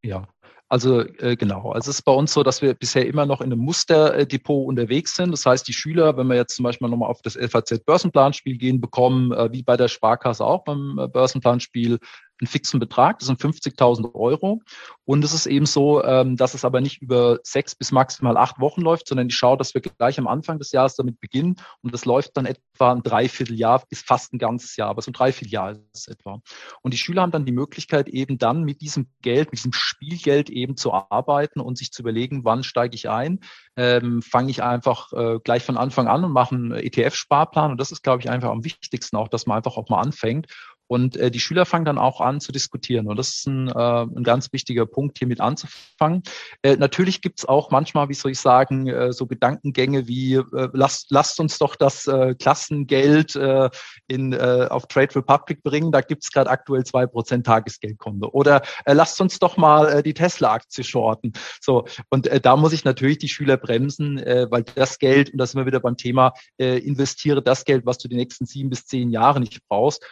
Ja, 0.04 0.28
also 0.74 1.02
äh, 1.02 1.36
genau. 1.36 1.72
Also 1.72 1.92
es 1.92 1.98
ist 1.98 2.02
bei 2.02 2.12
uns 2.12 2.34
so, 2.34 2.42
dass 2.42 2.64
wir 2.64 2.74
bisher 2.74 3.06
immer 3.06 3.28
noch 3.28 3.42
in 3.42 3.52
einem 3.52 3.60
Musterdepot 3.60 4.68
unterwegs 4.68 5.16
sind. 5.16 5.32
Das 5.32 5.46
heißt, 5.46 5.68
die 5.68 5.74
Schüler, 5.74 6.18
wenn 6.18 6.26
wir 6.26 6.36
jetzt 6.36 6.56
zum 6.56 6.64
Beispiel 6.64 6.90
nochmal 6.90 7.12
auf 7.12 7.22
das 7.22 7.38
FAZ 7.38 7.86
Börsenplanspiel 7.86 8.58
gehen, 8.58 8.82
bekommen, 8.82 9.32
äh, 9.34 9.52
wie 9.52 9.62
bei 9.62 9.78
der 9.78 9.88
Sparkasse 9.88 10.44
auch 10.44 10.64
beim 10.64 10.98
äh, 10.98 11.08
Börsenplanspiel, 11.08 12.00
einen 12.44 12.48
fixen 12.48 12.80
Betrag, 12.80 13.20
das 13.20 13.28
sind 13.28 13.40
50.000 13.40 14.14
Euro. 14.14 14.62
Und 15.06 15.24
es 15.24 15.34
ist 15.34 15.48
eben 15.48 15.66
so, 15.66 16.04
ähm, 16.04 16.38
dass 16.38 16.54
es 16.54 16.64
aber 16.64 16.80
nicht 16.80 17.02
über 17.02 17.40
sechs 17.44 17.76
bis 17.76 17.92
maximal 17.92 18.38
acht 18.38 18.60
Wochen 18.60 18.82
läuft, 18.82 19.08
sondern 19.08 19.28
ich 19.28 19.36
schaue, 19.36 19.58
dass 19.58 19.74
wir 19.74 19.82
gleich 19.82 20.18
am 20.18 20.28
Anfang 20.28 20.60
des 20.60 20.72
Jahres 20.72 20.96
damit 20.96 21.20
beginnen. 21.20 21.56
Und 21.82 21.94
das 21.94 22.06
läuft 22.06 22.38
dann 22.38 22.46
etwa 22.46 22.94
ein 22.94 23.04
Dreivierteljahr 23.04 23.84
bis 23.90 24.02
fast 24.02 24.34
ein 24.34 24.40
ganzes 24.40 24.76
Jahr, 24.78 24.90
aber 24.90 25.02
so 25.02 25.12
ein 25.12 25.14
Dreivierteljahr 25.14 25.72
ist 25.72 25.82
es 25.94 26.08
etwa. 26.08 26.42
Und 26.82 26.94
die 26.94 26.98
Schüler 26.98 27.22
haben 27.22 27.32
dann 27.32 27.46
die 27.46 27.52
Möglichkeit, 27.52 28.08
eben 28.08 28.38
dann 28.38 28.64
mit 28.64 28.82
diesem 28.82 29.08
Geld, 29.22 29.52
mit 29.52 29.60
diesem 29.60 29.74
Spielgeld 29.74 30.50
eben 30.50 30.78
zu 30.78 30.94
arbeiten 30.94 31.60
und 31.60 31.78
sich 31.78 31.92
zu 31.92 32.02
überlegen, 32.02 32.46
wann 32.46 32.64
steige 32.64 32.96
ich 32.96 33.10
ein, 33.10 33.40
ähm, 33.76 34.22
fange 34.22 34.52
ich 34.52 34.64
einfach 34.64 35.12
äh, 35.14 35.40
gleich 35.44 35.64
von 35.64 35.78
Anfang 35.78 36.08
an 36.08 36.24
und 36.24 36.32
mache 36.32 36.56
einen 36.56 36.72
ETF-Sparplan. 36.72 37.72
Und 37.72 37.78
das 37.80 37.92
ist, 37.92 38.04
glaube 38.04 38.22
ich, 38.22 38.30
einfach 38.30 38.52
am 38.52 38.64
wichtigsten 38.64 39.18
auch, 39.18 39.28
dass 39.28 39.48
man 39.48 39.58
einfach 39.58 39.78
auch 39.78 39.90
mal 39.90 40.00
anfängt 40.00 40.48
und 40.88 41.18
äh, 41.18 41.32
die 41.32 41.40
Schüler 41.40 41.66
fangen 41.66 41.86
dann 41.86 41.98
auch 41.98 42.22
an 42.22 42.40
zu 42.40 42.52
diskutieren. 42.52 43.08
Und 43.08 43.18
das 43.18 43.30
ist 43.30 43.48
ein, 43.48 43.70
äh, 43.70 43.74
ein 43.74 44.24
ganz 44.24 44.52
wichtiger 44.54 44.86
Punkt, 44.86 45.18
hier 45.20 45.28
mit 45.28 45.40
anzufangen. 45.40 46.24
Äh, 46.62 46.78
natürlich 46.78 47.22
gibt's 47.22 47.46
auch 47.46 47.72
manchmal, 47.72 48.10
wie 48.10 48.14
soll 48.14 48.32
ich 48.32 48.40
sagen, 48.40 48.88
äh, 48.88 49.14
so 49.14 49.26
Gedankengänge 49.26 50.08
wie, 50.08 50.36
äh, 50.36 50.70
lasst, 50.74 51.08
lasst 51.10 51.40
uns 51.40 51.58
doch 51.58 51.76
das 51.76 52.08
äh, 52.08 52.36
Klassengeld 52.36 53.36
äh, 53.36 53.70
in, 54.08 54.34
äh, 54.34 54.68
auf 54.70 54.88
Trade 54.88 55.16
Republic 55.16 55.64
bringen. 55.64 55.92
Da 55.92 56.02
gibt's 56.02 56.32
gerade 56.32 56.50
aktuell 56.50 56.84
zwei 56.84 57.08
Prozent 57.08 57.46
Tagesgeldkonto. 57.46 58.30
Oder 58.30 58.62
äh, 58.86 58.94
lasst 58.94 59.20
uns 59.22 59.40
doch 59.40 59.58
mal 59.58 59.88
äh, 59.90 60.04
die 60.04 60.14
Tesla-Aktie 60.14 60.84
shorten. 60.84 61.34
So, 61.62 61.86
und 62.10 62.28
äh, 62.28 62.40
da 62.40 62.56
muss 62.56 62.74
ich 62.74 62.84
natürlich 62.84 63.18
die 63.18 63.30
Schüler 63.30 63.58
bremsen, 63.58 64.20
äh, 64.20 64.48
weil 64.50 64.64
das 64.64 65.00
Geld, 65.00 65.32
und 65.32 65.38
da 65.38 65.46
sind 65.46 65.60
wir 65.60 65.66
wieder 65.66 65.80
beim 65.80 65.98
Thema, 65.98 66.34
äh, 66.58 66.78
investiere 66.80 67.42
das 67.42 67.66
Geld, 67.66 67.86
was 67.86 67.98
du 67.98 68.08
die 68.08 68.16
nächsten 68.16 68.46
sieben 68.46 68.70
bis 68.70 68.86
zehn 68.86 69.10
Jahre 69.10 69.40
nicht 69.40 69.62
brauchst. 69.68 70.04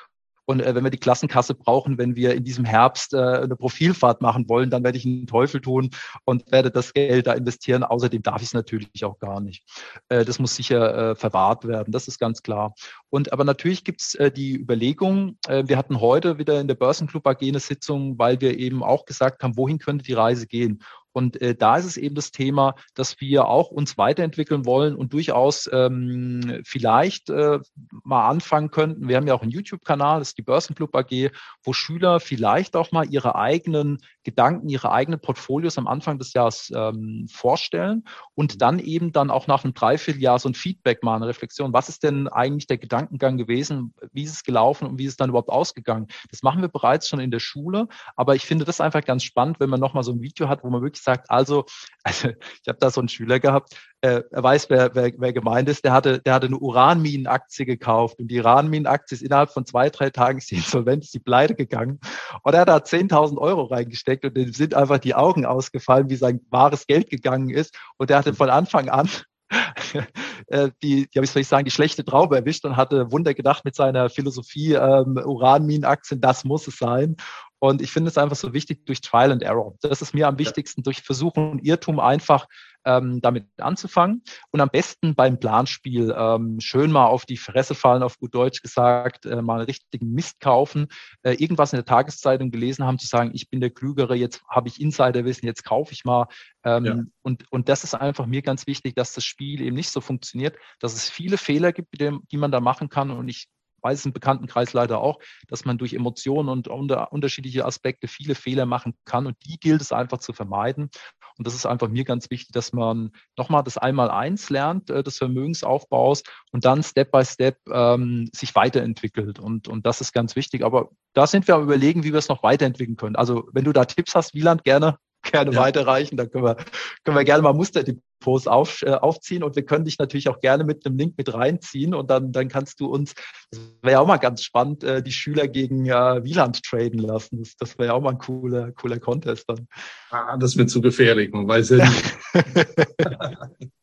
Und 0.52 0.62
äh, 0.62 0.76
wenn 0.76 0.84
wir 0.84 0.92
die 0.92 0.98
Klassenkasse 0.98 1.56
brauchen, 1.56 1.98
wenn 1.98 2.18
wir 2.18 2.36
in 2.36 2.44
diesem 2.44 2.66
Herbst 2.66 3.14
äh, 3.14 3.18
eine 3.18 3.56
Profilfahrt 3.56 4.22
machen 4.22 4.50
wollen, 4.50 4.70
dann 4.70 4.84
werde 4.84 4.98
ich 4.98 5.06
einen 5.06 5.26
Teufel 5.26 5.62
tun 5.62 5.90
und 6.26 6.52
werde 6.52 6.72
das 6.72 6.94
Geld 6.94 7.28
da 7.28 7.34
investieren. 7.34 7.86
Außerdem 7.86 8.22
darf 8.22 8.42
ich 8.42 8.50
es 8.50 8.54
natürlich 8.54 9.06
auch 9.06 9.18
gar 9.18 9.40
nicht. 9.40 9.64
Äh, 10.10 10.26
das 10.26 10.40
muss 10.40 10.54
sicher 10.54 11.12
äh, 11.12 11.16
verwahrt 11.16 11.66
werden, 11.66 11.94
das 11.94 12.10
ist 12.10 12.20
ganz 12.20 12.44
klar. 12.44 12.76
Und 13.10 13.32
aber 13.32 13.46
natürlich 13.46 13.86
gibt 13.86 14.02
es 14.02 14.16
äh, 14.16 14.30
die 14.30 14.56
Überlegung, 14.56 15.38
äh, 15.48 15.64
wir 15.66 15.78
hatten 15.78 16.02
heute 16.02 16.38
wieder 16.38 16.60
in 16.60 16.68
der 16.68 16.76
Börsenclub 16.76 17.26
AG 17.26 17.42
eine 17.42 17.60
Sitzung, 17.62 18.20
weil 18.20 18.42
wir 18.42 18.60
eben 18.60 18.84
auch 18.84 19.06
gesagt 19.06 19.44
haben, 19.44 19.56
wohin 19.56 19.80
könnte 19.80 20.04
die 20.04 20.14
Reise 20.14 20.48
gehen? 20.48 20.82
Und 21.13 21.41
äh, 21.41 21.56
da 21.56 21.78
ist 21.78 21.86
es 21.86 21.97
eben 21.97 22.15
das 22.15 22.32
Thema, 22.32 22.76
dass 22.95 23.19
wir 23.19 23.47
auch 23.47 23.69
uns 23.69 23.97
weiterentwickeln 23.97 24.65
wollen 24.65 24.95
und 24.95 25.13
durchaus 25.13 25.69
ähm, 25.71 26.62
vielleicht 26.63 27.30
äh, 27.30 27.60
mal 28.04 28.30
anfangen 28.30 28.71
könnten. 28.71 29.08
Wir 29.08 29.17
haben 29.17 29.28
ja 29.28 29.34
auch 29.34 29.41
einen 29.41 29.52
YouTube-Kanal, 29.52 30.19
das 30.19 30.30
ist 30.30 30.38
die 30.38 30.43
Börsenclub 30.43 30.95
AG, 30.95 31.32
wo 31.63 31.74
Schüler 31.74 32.19
vielleicht 32.19 32.76
auch 32.76 32.91
mal 32.91 33.06
ihre 33.10 33.36
eigenen 33.36 34.00
Gedanken, 34.24 34.69
ihre 34.69 34.91
eigenen 34.91 35.19
Portfolios 35.19 35.78
am 35.78 35.88
Anfang 35.88 36.19
des 36.19 36.34
Jahres 36.34 36.71
ähm, 36.76 37.28
vorstellen 37.30 38.04
und 38.36 38.56
mhm. 38.56 38.58
dann 38.60 38.80
eben 38.80 39.12
dann 39.12 39.32
auch 39.32 39.47
nach 39.47 39.63
einem 39.63 39.74
Dreivierteljahr 39.74 40.39
so 40.39 40.50
ein 40.50 40.54
Feedback 40.54 41.04
mal, 41.04 41.15
eine 41.15 41.28
Reflexion. 41.28 41.74
Was 41.74 41.89
ist 41.89 42.04
denn 42.04 42.28
eigentlich 42.28 42.67
der 42.67 42.78
Gedankengang 42.78 43.38
gewesen? 43.38 43.93
Wie 44.12 44.24
ist 44.24 44.32
es 44.32 44.43
gelaufen 44.43 44.88
und 44.88 45.00
wie 45.00 45.06
ist 45.06 45.12
es 45.12 45.17
dann 45.17 45.30
überhaupt 45.30 45.50
ausgegangen? 45.50 46.08
Das 46.30 46.43
machen 46.43 46.62
wir 46.62 46.69
bereits 46.69 47.10
schon 47.10 47.19
in 47.19 47.32
der 47.32 47.39
Schule, 47.39 47.88
aber 48.15 48.36
ich 48.36 48.45
finde 48.45 48.65
das 48.65 48.82
einfach 48.82 49.04
ganz 49.04 49.24
spannend, 49.24 49.60
wenn 49.60 49.69
man 49.69 49.80
nochmal 49.80 50.04
so 50.04 50.12
ein 50.12 50.21
Video 50.21 50.47
hat, 50.47 50.63
wo 50.63 50.69
man 50.69 50.82
wirklich 50.82 51.01
sagt, 51.04 51.30
also, 51.30 51.66
also 52.04 52.30
ich 52.30 52.68
habe 52.68 52.80
da 52.80 52.90
so 52.90 53.02
einen 53.02 53.10
Schüler 53.10 53.40
gehabt, 53.40 53.76
äh, 54.02 54.24
er 54.32 54.44
weiß, 54.44 54.70
wer, 54.70 54.96
wer, 54.96 55.12
wer 55.18 55.34
gemeint 55.34 55.70
ist, 55.70 55.86
der 55.86 55.94
hatte, 55.94 56.20
der 56.20 56.34
hatte 56.34 56.48
eine 56.48 56.58
Uranminenaktie 56.58 57.66
gekauft 57.66 58.20
und 58.20 58.30
die 58.30 58.40
Uranminenaktie 58.40 59.16
ist 59.16 59.22
innerhalb 59.22 59.52
von 59.52 59.66
zwei, 59.66 59.90
drei 59.90 60.10
Tagen 60.10 60.40
ist 60.40 60.50
die 60.50 60.56
insolvent, 60.56 61.04
ist 61.04 61.14
die 61.14 61.20
pleite 61.20 61.56
gegangen 61.56 62.00
und 62.44 62.54
er 62.54 62.62
hat 62.62 62.70
da 62.70 62.78
10.000 62.78 63.38
Euro 63.38 63.64
reingesteckt 63.66 64.26
und 64.26 64.36
dem 64.36 64.54
sind 64.54 64.74
einfach 64.74 65.00
die 65.00 65.16
Augen 65.16 65.46
ausgefallen, 65.46 66.10
wie 66.10 66.16
sein 66.16 66.42
wahres 66.50 66.88
Geld 66.88 67.10
gegangen 67.10 67.50
ist 67.50 67.78
und 67.98 68.10
der 68.10 68.18
hatte 68.18 68.34
von 68.34 68.50
Anfang 68.50 68.90
an 68.90 69.10
äh, 70.48 70.70
die, 70.82 71.08
ja, 71.12 71.22
wie 71.22 71.28
soll 71.28 71.42
ich 71.42 71.48
sagen, 71.48 71.66
die 71.66 71.72
schlechte 71.72 72.06
Traube 72.06 72.38
erwischt 72.38 72.66
und 72.66 72.78
hatte 72.78 73.12
Wunder 73.12 73.34
gedacht 73.34 73.66
mit 73.66 73.76
seiner 73.76 74.10
Philosophie, 74.10 74.74
ähm, 74.74 75.18
Uranminenaktien, 75.18 76.22
das 76.22 76.44
muss 76.44 76.68
es 76.68 76.78
sein. 76.78 77.18
Und 77.63 77.80
ich 77.84 77.91
finde 77.91 78.10
es 78.10 78.17
einfach 78.17 78.36
so 78.36 78.54
wichtig 78.54 78.88
durch 78.88 79.02
Trial 79.02 79.32
and 79.32 79.43
Error. 79.43 79.76
Das 79.82 80.02
ist 80.02 80.15
mir 80.15 80.28
am 80.28 80.39
wichtigsten, 80.39 80.82
durch 80.82 81.04
Versuchen 81.04 81.52
und 81.52 81.60
Irrtum 81.63 82.00
einfach 82.00 82.47
ähm, 82.86 83.21
damit 83.21 83.45
anzufangen. 83.58 84.24
Und 84.50 84.62
am 84.62 84.69
besten 84.69 85.13
beim 85.13 85.39
Planspiel 85.39 86.12
ähm, 86.17 86.60
schön 86.60 86.91
mal 86.91 87.06
auf 87.06 87.28
die 87.28 87.38
Fresse 87.38 87.76
fallen, 87.76 88.02
auf 88.02 88.17
gut 88.17 88.34
Deutsch 88.34 88.63
gesagt, 88.63 89.28
äh, 89.28 89.43
mal 89.43 89.60
einen 89.60 89.65
richtigen 89.65 90.12
Mist 90.12 90.39
kaufen, 90.39 90.88
äh, 91.21 91.34
irgendwas 91.34 91.71
in 91.71 91.78
der 91.78 91.86
Tageszeitung 91.86 92.50
gelesen 92.50 92.84
haben, 92.84 92.97
zu 92.97 93.06
sagen, 93.06 93.30
ich 93.36 93.47
bin 93.47 93.62
der 93.62 93.69
Klügere, 93.69 94.15
jetzt 94.15 94.41
habe 94.50 94.67
ich 94.67 94.82
Insiderwissen, 94.82 95.45
jetzt 95.45 95.63
kaufe 95.63 95.93
ich 95.93 96.04
mal. 96.04 96.30
Ähm, 96.63 96.86
ja. 96.86 97.00
und, 97.21 97.45
und 97.52 97.69
das 97.69 97.84
ist 97.84 97.93
einfach 97.93 98.26
mir 98.26 98.41
ganz 98.41 98.65
wichtig, 98.65 98.95
dass 98.95 99.13
das 99.13 99.24
Spiel 99.24 99.62
eben 99.62 99.76
nicht 99.76 99.91
so 99.91 100.02
funktioniert, 100.02 100.56
dass 100.80 100.95
es 100.95 101.12
viele 101.12 101.38
Fehler 101.38 101.74
gibt, 101.74 102.02
die, 102.02 102.17
die 102.32 102.38
man 102.38 102.52
da 102.52 102.60
machen 102.60 102.89
kann. 102.89 103.12
Und 103.12 103.28
ich 103.28 103.50
weiß 103.82 104.06
im 104.06 104.13
Bekanntenkreis 104.13 104.74
leider 104.74 105.02
auch, 105.02 105.20
dass 105.48 105.65
man 105.65 105.78
durch 105.78 105.94
Emotionen 105.94 106.50
und 106.50 106.67
unter, 106.67 107.12
unterschiedliche 107.12 107.65
Aspekte 107.65 108.08
viele 108.08 108.36
Fehler 108.36 108.65
machen 108.65 108.94
kann 109.06 109.28
und 109.28 109.38
die 109.46 109.60
gilt 109.60 109.82
es 109.82 109.91
einfach 109.91 110.20
zu 110.20 110.34
vermeiden. 110.34 110.89
Und 111.38 111.48
das 111.48 111.56
ist 111.56 111.65
einfach 111.65 111.88
mir 111.88 112.04
ganz 112.04 112.30
wichtig, 112.30 112.52
dass 112.52 112.74
man 112.74 113.12
nochmal 113.38 113.63
das 113.63 113.78
Einmal-Eins 113.78 114.50
lernt, 114.50 114.89
äh, 114.89 115.02
des 115.02 115.17
Vermögensaufbaus 115.17 116.24
und 116.52 116.65
dann 116.65 116.84
Step 116.84 117.12
by 117.12 117.26
Step 117.26 117.58
ähm, 117.72 118.30
sich 118.34 118.54
weiterentwickelt. 118.54 119.39
Und, 119.39 119.67
und 119.67 119.86
das 119.86 120.02
ist 120.02 120.13
ganz 120.13 120.36
wichtig. 120.36 120.63
Aber 120.63 120.89
da 121.13 121.26
sind 121.26 121.48
wir 121.48 121.56
am 121.56 121.63
Überlegen, 121.63 122.04
wie 122.04 122.12
wir 122.12 122.20
es 122.20 122.30
noch 122.30 122.44
weiterentwickeln 122.44 122.98
können. 122.98 123.15
Also 123.15 123.50
wenn 123.54 123.63
du 123.63 123.74
da 123.74 123.86
Tipps 123.86 124.13
hast, 124.13 124.34
Wieland, 124.34 124.63
gerne 124.63 124.98
gerne 125.32 125.52
ja. 125.52 125.60
weiterreichen. 125.60 126.17
Da 126.17 126.26
können 126.26 126.44
wir, 126.44 126.58
können 127.04 127.17
wir 127.17 127.24
gerne 127.24 127.44
mal 127.44 127.54
Musterdepots 127.54 128.48
auf, 128.48 128.82
äh, 128.84 128.91
aufziehen 128.91 129.44
und 129.44 129.56
wir 129.56 129.65
können 129.65 129.86
dich 129.86 129.98
natürlich 129.98 130.30
auch 130.30 130.39
gerne 130.39 130.63
mit 130.63 130.86
einem 130.86 130.98
Link 130.98 131.17
mit 131.17 131.34
reinziehen 131.34 131.94
und 131.94 132.10
dann, 132.10 132.32
dann 132.32 132.48
kannst 132.48 132.80
du 132.80 132.88
uns, 132.88 133.13
das 133.52 133.62
wäre 133.82 133.94
ja 133.94 134.00
auch 134.00 134.08
mal 134.08 134.17
ganz 134.17 134.44
spannend, 134.44 134.84
äh, 134.84 135.02
die 135.02 135.12
Schüler 135.12 135.48
gegen 135.48 135.86
äh, 135.86 136.24
Wieland 136.24 136.63
traden 136.63 137.00
lassen. 137.00 137.39
Das, 137.39 137.56
das 137.58 137.78
wäre 137.78 137.89
ja 137.89 137.94
auch 137.94 138.02
mal 138.02 138.12
ein 138.12 138.17
cooler, 138.17 138.72
cooler 138.72 139.00
Contest 139.00 139.50
dann. 139.50 139.67
Ah, 140.10 140.38
das 140.38 140.58
wird 140.58 140.70
zu 140.70 140.82
gefährlich, 140.82 141.32
man 141.32 141.48
weiß 141.48 141.70
ja 141.70 141.89
nicht. 141.89 142.17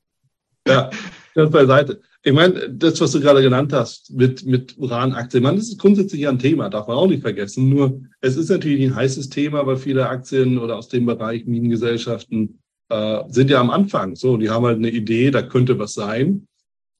ja, 0.69 0.91
das 1.35 1.51
beiseite. 1.51 2.01
Ich 2.23 2.33
meine, 2.33 2.69
das, 2.71 3.01
was 3.01 3.13
du 3.13 3.21
gerade 3.21 3.43
genannt 3.43 3.73
hast 3.73 4.13
mit, 4.13 4.45
mit 4.45 4.77
Uranaktien, 4.77 5.43
man, 5.43 5.57
das 5.57 5.69
ist 5.69 5.79
grundsätzlich 5.79 6.27
ein 6.27 6.39
Thema, 6.39 6.69
darf 6.69 6.89
man 6.89 6.97
auch 6.97 7.07
nicht 7.07 7.23
vergessen. 7.23 7.69
Nur, 7.69 8.03
es 8.21 8.37
ist 8.37 8.51
natürlich 8.51 8.85
ein 8.85 8.95
heißes 8.95 9.29
Thema, 9.29 9.67
weil 9.67 9.77
viele 9.77 10.09
Aktien 10.09 10.59
oder 10.59 10.77
aus 10.77 10.89
dem 10.89 11.07
Bereich 11.07 11.47
Minengesellschaften 11.47 12.59
äh, 12.89 13.23
sind 13.29 13.51
ja 13.51 13.61
am 13.61 13.71
Anfang. 13.71 14.17
So, 14.17 14.37
die 14.37 14.51
haben 14.51 14.67
halt 14.67 14.79
eine 14.79 14.91
Idee, 14.91 15.31
da 15.31 15.43
könnte 15.43 15.79
was 15.79 15.95
sein. 15.95 16.47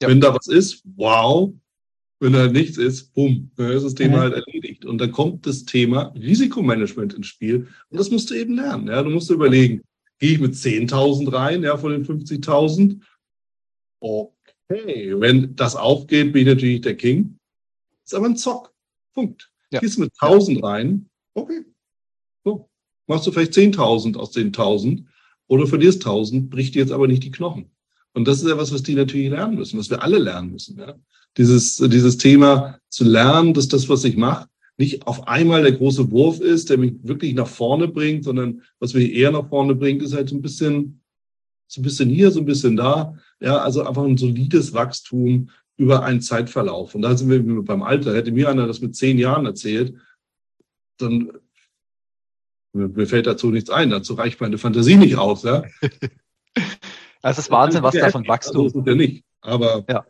Ja. 0.01 0.07
Wenn 0.07 0.21
da 0.21 0.33
was 0.33 0.47
ist, 0.47 0.83
wow. 0.95 1.53
Wenn 2.21 2.33
da 2.33 2.47
nichts 2.47 2.77
ist, 2.77 3.13
bumm, 3.13 3.51
dann 3.55 3.71
ist 3.71 3.83
das 3.83 3.95
Thema 3.95 4.17
mhm. 4.17 4.21
halt 4.21 4.33
erledigt. 4.33 4.85
Und 4.85 4.99
dann 4.99 5.11
kommt 5.11 5.45
das 5.45 5.65
Thema 5.65 6.13
Risikomanagement 6.15 7.13
ins 7.13 7.27
Spiel. 7.27 7.67
Und 7.89 7.99
das 7.99 8.11
musst 8.11 8.29
du 8.29 8.35
eben 8.35 8.55
lernen. 8.55 8.87
Ja? 8.87 9.03
Du 9.03 9.09
musst 9.09 9.29
überlegen, 9.29 9.81
gehe 10.19 10.33
ich 10.33 10.39
mit 10.39 10.53
10.000 10.53 11.31
rein, 11.31 11.63
ja, 11.63 11.77
von 11.77 11.91
den 11.91 12.05
50.000? 12.05 12.99
Hey, 14.01 15.19
wenn 15.19 15.55
das 15.55 15.75
aufgeht, 15.75 16.31
bin 16.31 16.43
ich 16.43 16.53
natürlich 16.53 16.81
der 16.81 16.95
King. 16.95 17.37
Ist 18.05 18.13
aber 18.13 18.27
ein 18.27 18.37
Zock. 18.37 18.73
Punkt. 19.13 19.51
Ja. 19.71 19.79
Gehst 19.79 19.99
mit 19.99 20.11
1000 20.19 20.63
rein, 20.63 21.09
okay. 21.33 21.65
So. 22.43 22.69
Machst 23.07 23.27
du 23.27 23.31
vielleicht 23.31 23.53
10.000 23.53 24.17
aus 24.17 24.31
den 24.31 24.47
1000 24.47 25.03
oder 25.47 25.67
verlierst 25.67 26.05
1000, 26.05 26.49
bricht 26.49 26.75
dir 26.75 26.79
jetzt 26.79 26.91
aber 26.91 27.07
nicht 27.07 27.23
die 27.23 27.31
Knochen. 27.31 27.71
Und 28.13 28.27
das 28.27 28.41
ist 28.41 28.47
ja 28.47 28.57
was, 28.57 28.73
was 28.73 28.83
die 28.83 28.95
natürlich 28.95 29.29
lernen 29.29 29.55
müssen, 29.55 29.79
was 29.79 29.89
wir 29.89 30.01
alle 30.01 30.19
lernen 30.19 30.51
müssen. 30.51 30.77
Ja? 30.77 30.95
Dieses, 31.37 31.77
dieses 31.77 32.17
Thema 32.17 32.79
zu 32.89 33.03
lernen, 33.03 33.53
dass 33.53 33.67
das, 33.67 33.89
was 33.89 34.03
ich 34.03 34.17
mache, 34.17 34.47
nicht 34.77 35.05
auf 35.07 35.27
einmal 35.27 35.61
der 35.61 35.73
große 35.73 36.09
Wurf 36.09 36.39
ist, 36.39 36.69
der 36.69 36.77
mich 36.77 36.93
wirklich 37.03 37.33
nach 37.33 37.47
vorne 37.47 37.87
bringt, 37.87 38.23
sondern 38.23 38.61
was 38.79 38.93
mich 38.93 39.13
eher 39.13 39.31
nach 39.31 39.49
vorne 39.49 39.75
bringt, 39.75 40.01
ist 40.01 40.13
halt 40.13 40.29
so 40.29 40.35
ein 40.35 40.41
bisschen, 40.41 41.01
so 41.67 41.81
ein 41.81 41.83
bisschen 41.83 42.09
hier, 42.09 42.31
so 42.31 42.39
ein 42.39 42.45
bisschen 42.45 42.77
da. 42.77 43.15
Ja, 43.39 43.57
also 43.57 43.85
einfach 43.85 44.03
ein 44.03 44.17
solides 44.17 44.73
Wachstum 44.73 45.49
über 45.77 46.03
einen 46.03 46.21
Zeitverlauf. 46.21 46.93
Und 46.95 47.03
da 47.03 47.15
sind 47.15 47.29
wir 47.29 47.63
beim 47.63 47.83
Alter. 47.83 48.13
Hätte 48.13 48.31
mir 48.31 48.49
einer 48.49 48.67
das 48.67 48.81
mit 48.81 48.95
zehn 48.95 49.17
Jahren 49.17 49.45
erzählt, 49.45 49.95
dann 50.97 51.31
mir 52.73 53.07
fällt 53.07 53.25
dazu 53.25 53.49
nichts 53.49 53.69
ein. 53.69 53.89
Dazu 53.89 54.13
reicht 54.13 54.39
meine 54.41 54.57
Fantasie 54.57 54.97
nicht 54.97 55.17
aus. 55.17 55.43
Ja? 55.43 55.63
Es 57.21 57.37
ist 57.37 57.51
Wahnsinn, 57.51 57.83
was 57.83 57.95
davon 57.95 58.25
Wachstum. 58.27 58.65
Also, 58.67 58.83
ja 58.85 58.95
nicht. 58.95 59.25
Aber 59.41 59.83
ja. 59.89 60.05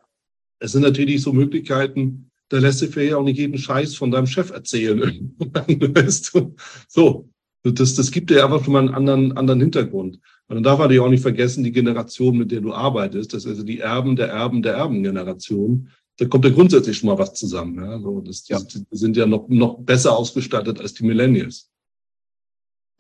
es 0.60 0.74
sind 0.74 0.84
natürlich 0.84 1.24
so 1.24 1.34
Möglichkeiten, 1.34 2.30
da 2.50 2.58
lässt 2.58 2.80
sich 2.80 2.96
ja 2.96 3.18
auch 3.18 3.24
nicht 3.24 3.38
jeden 3.38 3.58
Scheiß 3.58 3.96
von 3.96 4.12
deinem 4.12 4.28
Chef 4.28 4.52
erzählen. 4.52 5.36
so, 6.88 7.30
das, 7.64 7.96
das 7.96 8.12
gibt 8.12 8.30
dir 8.30 8.44
einfach 8.44 8.64
schon 8.64 8.74
mal 8.74 8.80
einen 8.80 8.94
anderen, 8.94 9.38
anderen 9.38 9.60
Hintergrund. 9.60 10.20
Und 10.48 10.56
dann 10.56 10.64
darf 10.64 10.80
man 10.80 10.90
dich 10.90 11.00
auch 11.00 11.10
nicht 11.10 11.22
vergessen, 11.22 11.64
die 11.64 11.72
Generation, 11.72 12.38
mit 12.38 12.52
der 12.52 12.62
du 12.62 12.74
arbeitest, 12.74 13.34
das 13.34 13.46
ist 13.46 13.52
also 13.52 13.64
die 13.64 13.80
Erben 13.80 14.16
der 14.16 14.30
Erben 14.30 14.62
der 14.62 14.74
Erbengeneration. 14.74 15.90
Da 16.18 16.26
kommt 16.26 16.46
ja 16.46 16.52
grundsätzlich 16.52 16.98
schon 16.98 17.10
mal 17.10 17.18
was 17.18 17.34
zusammen. 17.34 17.76
Ja? 17.76 18.00
So, 18.00 18.22
das, 18.22 18.48
ja. 18.48 18.60
Die 18.60 18.86
sind 18.92 19.16
ja 19.16 19.26
noch, 19.26 19.48
noch 19.48 19.80
besser 19.80 20.18
ausgestattet 20.18 20.80
als 20.80 20.94
die 20.94 21.06
Millennials. 21.06 21.69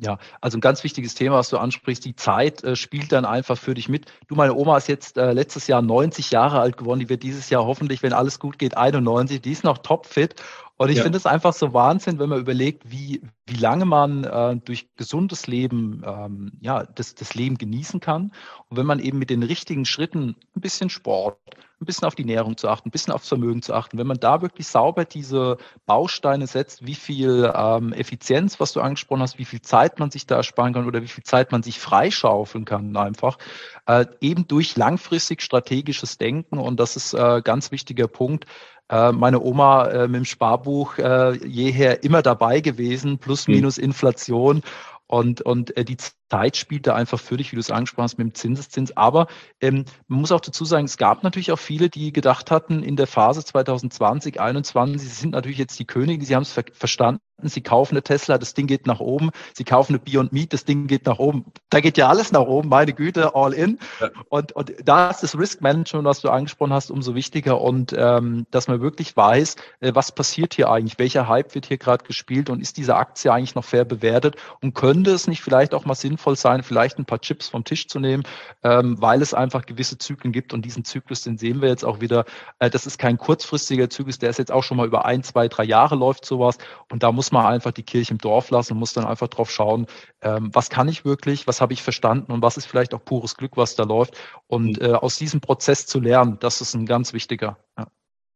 Ja, 0.01 0.17
also 0.39 0.57
ein 0.57 0.61
ganz 0.61 0.83
wichtiges 0.85 1.13
Thema, 1.13 1.35
was 1.35 1.49
du 1.49 1.57
ansprichst, 1.57 2.05
die 2.05 2.15
Zeit 2.15 2.63
äh, 2.63 2.77
spielt 2.77 3.11
dann 3.11 3.25
einfach 3.25 3.57
für 3.57 3.73
dich 3.73 3.89
mit. 3.89 4.05
Du, 4.27 4.35
meine 4.35 4.55
Oma 4.55 4.77
ist 4.77 4.87
jetzt 4.87 5.17
äh, 5.17 5.33
letztes 5.33 5.67
Jahr 5.67 5.81
90 5.81 6.31
Jahre 6.31 6.61
alt 6.61 6.77
geworden, 6.77 7.01
die 7.01 7.09
wird 7.09 7.21
dieses 7.21 7.49
Jahr 7.49 7.65
hoffentlich, 7.65 8.01
wenn 8.01 8.13
alles 8.13 8.39
gut 8.39 8.57
geht, 8.57 8.77
91, 8.77 9.41
die 9.41 9.51
ist 9.51 9.65
noch 9.65 9.79
topfit 9.79 10.35
und 10.81 10.89
ich 10.89 10.95
ja. 10.95 11.03
finde 11.03 11.17
es 11.17 11.25
einfach 11.25 11.51
so 11.51 11.73
Wahnsinn, 11.73 12.19
wenn 12.19 12.29
man 12.29 12.39
überlegt, 12.39 12.89
wie, 12.89 13.21
wie 13.45 13.57
lange 13.57 13.83
man 13.83 14.23
äh, 14.23 14.55
durch 14.63 14.87
gesundes 14.95 15.45
Leben 15.45 16.03
ähm, 16.05 16.53
ja, 16.61 16.85
das, 16.85 17.15
das 17.15 17.35
Leben 17.35 17.57
genießen 17.57 17.99
kann. 17.99 18.31
Und 18.69 18.77
wenn 18.77 18.85
man 18.85 18.99
eben 18.99 19.19
mit 19.19 19.29
den 19.29 19.43
richtigen 19.43 19.83
Schritten 19.83 20.37
ein 20.55 20.61
bisschen 20.61 20.89
Sport, 20.89 21.37
ein 21.81 21.85
bisschen 21.85 22.07
auf 22.07 22.15
die 22.15 22.23
Ernährung 22.23 22.57
zu 22.57 22.67
achten, 22.67 22.89
ein 22.89 22.91
bisschen 22.91 23.13
aufs 23.13 23.27
Vermögen 23.29 23.61
zu 23.61 23.73
achten, 23.73 23.97
wenn 23.97 24.07
man 24.07 24.19
da 24.19 24.41
wirklich 24.41 24.67
sauber 24.67 25.05
diese 25.05 25.57
Bausteine 25.85 26.47
setzt, 26.47 26.85
wie 26.85 26.95
viel 26.95 27.51
ähm, 27.55 27.93
Effizienz, 27.93 28.59
was 28.59 28.73
du 28.73 28.81
angesprochen 28.81 29.21
hast, 29.21 29.39
wie 29.39 29.45
viel 29.45 29.61
Zeit 29.61 29.99
man 29.99 30.11
sich 30.11 30.27
da 30.27 30.35
ersparen 30.35 30.73
kann 30.73 30.87
oder 30.87 31.01
wie 31.01 31.07
viel 31.07 31.23
Zeit 31.23 31.51
man 31.51 31.63
sich 31.63 31.79
freischaufeln 31.79 32.65
kann 32.65 32.95
einfach, 32.97 33.37
äh, 33.85 34.05
eben 34.19 34.47
durch 34.47 34.75
langfristig 34.75 35.41
strategisches 35.41 36.17
Denken. 36.17 36.57
Und 36.57 36.79
das 36.79 36.95
ist 36.95 37.13
äh, 37.13 37.41
ganz 37.43 37.71
wichtiger 37.71 38.07
Punkt, 38.07 38.45
äh, 38.89 39.11
meine 39.11 39.41
Oma 39.41 39.85
äh, 39.87 40.07
mit 40.07 40.17
dem 40.17 40.25
Sparbuch 40.25 40.97
äh, 40.97 41.37
jeher 41.47 42.03
immer 42.03 42.21
dabei 42.21 42.59
gewesen, 42.59 43.19
plus 43.19 43.47
hm. 43.47 43.55
minus 43.55 43.77
Inflation. 43.77 44.63
Und, 45.07 45.41
und 45.41 45.75
äh, 45.77 45.85
die 45.85 45.97
Zeit 46.29 46.57
spielt 46.57 46.87
da 46.87 46.95
einfach 46.95 47.19
für 47.19 47.37
dich, 47.37 47.51
wie 47.51 47.55
du 47.55 47.61
es 47.61 47.71
angesprochen 47.71 48.03
hast, 48.03 48.17
mit 48.17 48.27
dem 48.27 48.33
Zinseszins. 48.33 48.95
Aber 48.95 49.27
ähm, 49.61 49.85
man 50.07 50.21
muss 50.21 50.31
auch 50.31 50.41
dazu 50.41 50.65
sagen, 50.65 50.85
es 50.85 50.97
gab 50.97 51.23
natürlich 51.23 51.51
auch 51.51 51.59
viele, 51.59 51.89
die 51.89 52.13
gedacht 52.13 52.51
hatten, 52.51 52.83
in 52.83 52.95
der 52.95 53.07
Phase 53.07 53.43
2020, 53.43 54.35
2021, 54.35 55.01
sie 55.01 55.07
sind 55.07 55.31
natürlich 55.31 55.57
jetzt 55.57 55.79
die 55.79 55.85
Könige, 55.85 56.25
sie 56.25 56.35
haben 56.35 56.43
es 56.43 56.51
ver 56.51 56.63
verstanden, 56.71 57.21
sie 57.43 57.61
kaufen 57.61 57.95
eine 57.95 58.03
Tesla, 58.03 58.37
das 58.37 58.53
Ding 58.53 58.67
geht 58.67 58.85
nach 58.85 58.99
oben, 58.99 59.29
sie 59.53 59.63
kaufen 59.63 59.93
eine 59.93 59.99
Beyond 59.99 60.33
Meat, 60.33 60.53
das 60.53 60.65
Ding 60.65 60.87
geht 60.87 61.05
nach 61.05 61.19
oben. 61.19 61.45
Da 61.69 61.79
geht 61.79 61.97
ja 61.97 62.09
alles 62.09 62.31
nach 62.31 62.41
oben, 62.41 62.69
meine 62.69 62.93
Güte, 62.93 63.33
all 63.35 63.53
in. 63.53 63.79
Ja. 63.99 64.09
Und, 64.29 64.51
und 64.53 64.73
da 64.83 65.09
ist 65.09 65.23
das 65.23 65.37
Risk 65.37 65.61
Management, 65.61 66.05
was 66.05 66.21
du 66.21 66.29
angesprochen 66.29 66.73
hast, 66.73 66.91
umso 66.91 67.15
wichtiger 67.15 67.61
und 67.61 67.93
ähm, 67.97 68.45
dass 68.51 68.67
man 68.67 68.81
wirklich 68.81 69.15
weiß, 69.15 69.55
äh, 69.79 69.91
was 69.95 70.11
passiert 70.11 70.53
hier 70.53 70.69
eigentlich, 70.69 70.99
welcher 70.99 71.27
Hype 71.27 71.55
wird 71.55 71.65
hier 71.65 71.77
gerade 71.77 72.03
gespielt 72.03 72.49
und 72.49 72.61
ist 72.61 72.77
diese 72.77 72.95
Aktie 72.95 73.31
eigentlich 73.31 73.55
noch 73.55 73.65
fair 73.65 73.85
bewertet 73.85 74.35
und 74.61 74.73
könnte 74.73 75.11
es 75.11 75.27
nicht 75.27 75.41
vielleicht 75.41 75.73
auch 75.73 75.85
mal 75.85 75.95
sinnvoll 75.95 76.18
sinnvoll 76.19 76.35
sein, 76.35 76.63
vielleicht 76.63 76.99
ein 76.99 77.05
paar 77.05 77.21
Chips 77.21 77.47
vom 77.47 77.63
Tisch 77.63 77.87
zu 77.87 77.99
nehmen, 77.99 78.23
ähm, 78.63 79.01
weil 79.01 79.21
es 79.21 79.33
einfach 79.33 79.65
gewisse 79.65 79.97
Zyklen 79.97 80.33
gibt 80.33 80.53
und 80.53 80.63
diesen 80.65 80.83
Zyklus, 80.83 81.21
den 81.21 81.37
sehen 81.37 81.61
wir 81.61 81.69
jetzt 81.69 81.85
auch 81.85 82.01
wieder. 82.01 82.25
Äh, 82.59 82.69
das 82.69 82.85
ist 82.85 82.97
kein 82.97 83.17
kurzfristiger 83.17 83.89
Zyklus, 83.89 84.19
der 84.19 84.29
ist 84.29 84.37
jetzt 84.37 84.51
auch 84.51 84.63
schon 84.63 84.77
mal 84.77 84.87
über 84.87 85.05
ein, 85.05 85.23
zwei, 85.23 85.47
drei 85.47 85.63
Jahre 85.63 85.95
läuft 85.95 86.25
sowas 86.25 86.57
und 86.91 87.03
da 87.03 87.11
muss 87.11 87.31
man 87.31 87.45
einfach 87.45 87.71
die 87.71 87.83
Kirche 87.83 88.11
im 88.11 88.17
Dorf 88.17 88.49
lassen 88.49 88.73
und 88.73 88.79
muss 88.79 88.93
dann 88.93 89.05
einfach 89.05 89.29
drauf 89.29 89.49
schauen, 89.49 89.87
ähm, 90.21 90.49
was 90.53 90.69
kann 90.69 90.89
ich 90.89 91.05
wirklich, 91.05 91.47
was 91.47 91.61
habe 91.61 91.73
ich 91.73 91.81
verstanden 91.81 92.31
und 92.31 92.41
was 92.41 92.57
ist 92.57 92.65
vielleicht 92.65 92.93
auch 92.93 93.03
pures 93.03 93.35
Glück, 93.35 93.55
was 93.55 93.75
da 93.75 93.83
läuft 93.83 94.15
und 94.47 94.81
mhm. 94.81 94.85
äh, 94.85 94.93
aus 94.93 95.17
diesem 95.17 95.39
Prozess 95.39 95.85
zu 95.85 95.99
lernen, 95.99 96.37
das 96.39 96.61
ist 96.61 96.73
ein 96.73 96.85
ganz 96.85 97.13
wichtiger. 97.13 97.57
Ja. 97.77 97.87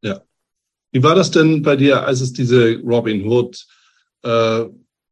ja. 0.01 0.21
Wie 0.91 1.03
war 1.03 1.15
das 1.15 1.31
denn 1.31 1.63
bei 1.63 1.75
dir, 1.75 2.05
als 2.05 2.21
es 2.21 2.33
diese 2.33 2.79
Robin 2.81 3.27
Hood 3.27 3.65
äh, 4.23 4.65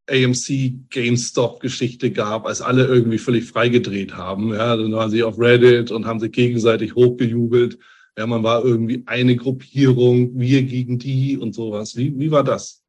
AMC 0.09 0.89
GameStop-Geschichte 0.89 2.11
gab, 2.11 2.45
als 2.45 2.61
alle 2.61 2.85
irgendwie 2.85 3.17
völlig 3.17 3.45
freigedreht 3.45 4.15
haben. 4.15 4.53
Ja, 4.53 4.75
dann 4.75 4.91
waren 4.91 5.09
sie 5.09 5.23
auf 5.23 5.39
Reddit 5.39 5.91
und 5.91 6.05
haben 6.05 6.19
sich 6.19 6.31
gegenseitig 6.31 6.95
hochgejubelt. 6.95 7.77
Ja, 8.17 8.27
man 8.27 8.43
war 8.43 8.63
irgendwie 8.65 9.03
eine 9.05 9.35
Gruppierung, 9.35 10.37
wir 10.37 10.63
gegen 10.63 10.99
die 10.99 11.37
und 11.37 11.53
sowas. 11.53 11.95
Wie, 11.95 12.17
wie 12.19 12.31
war 12.31 12.43
das? 12.43 12.81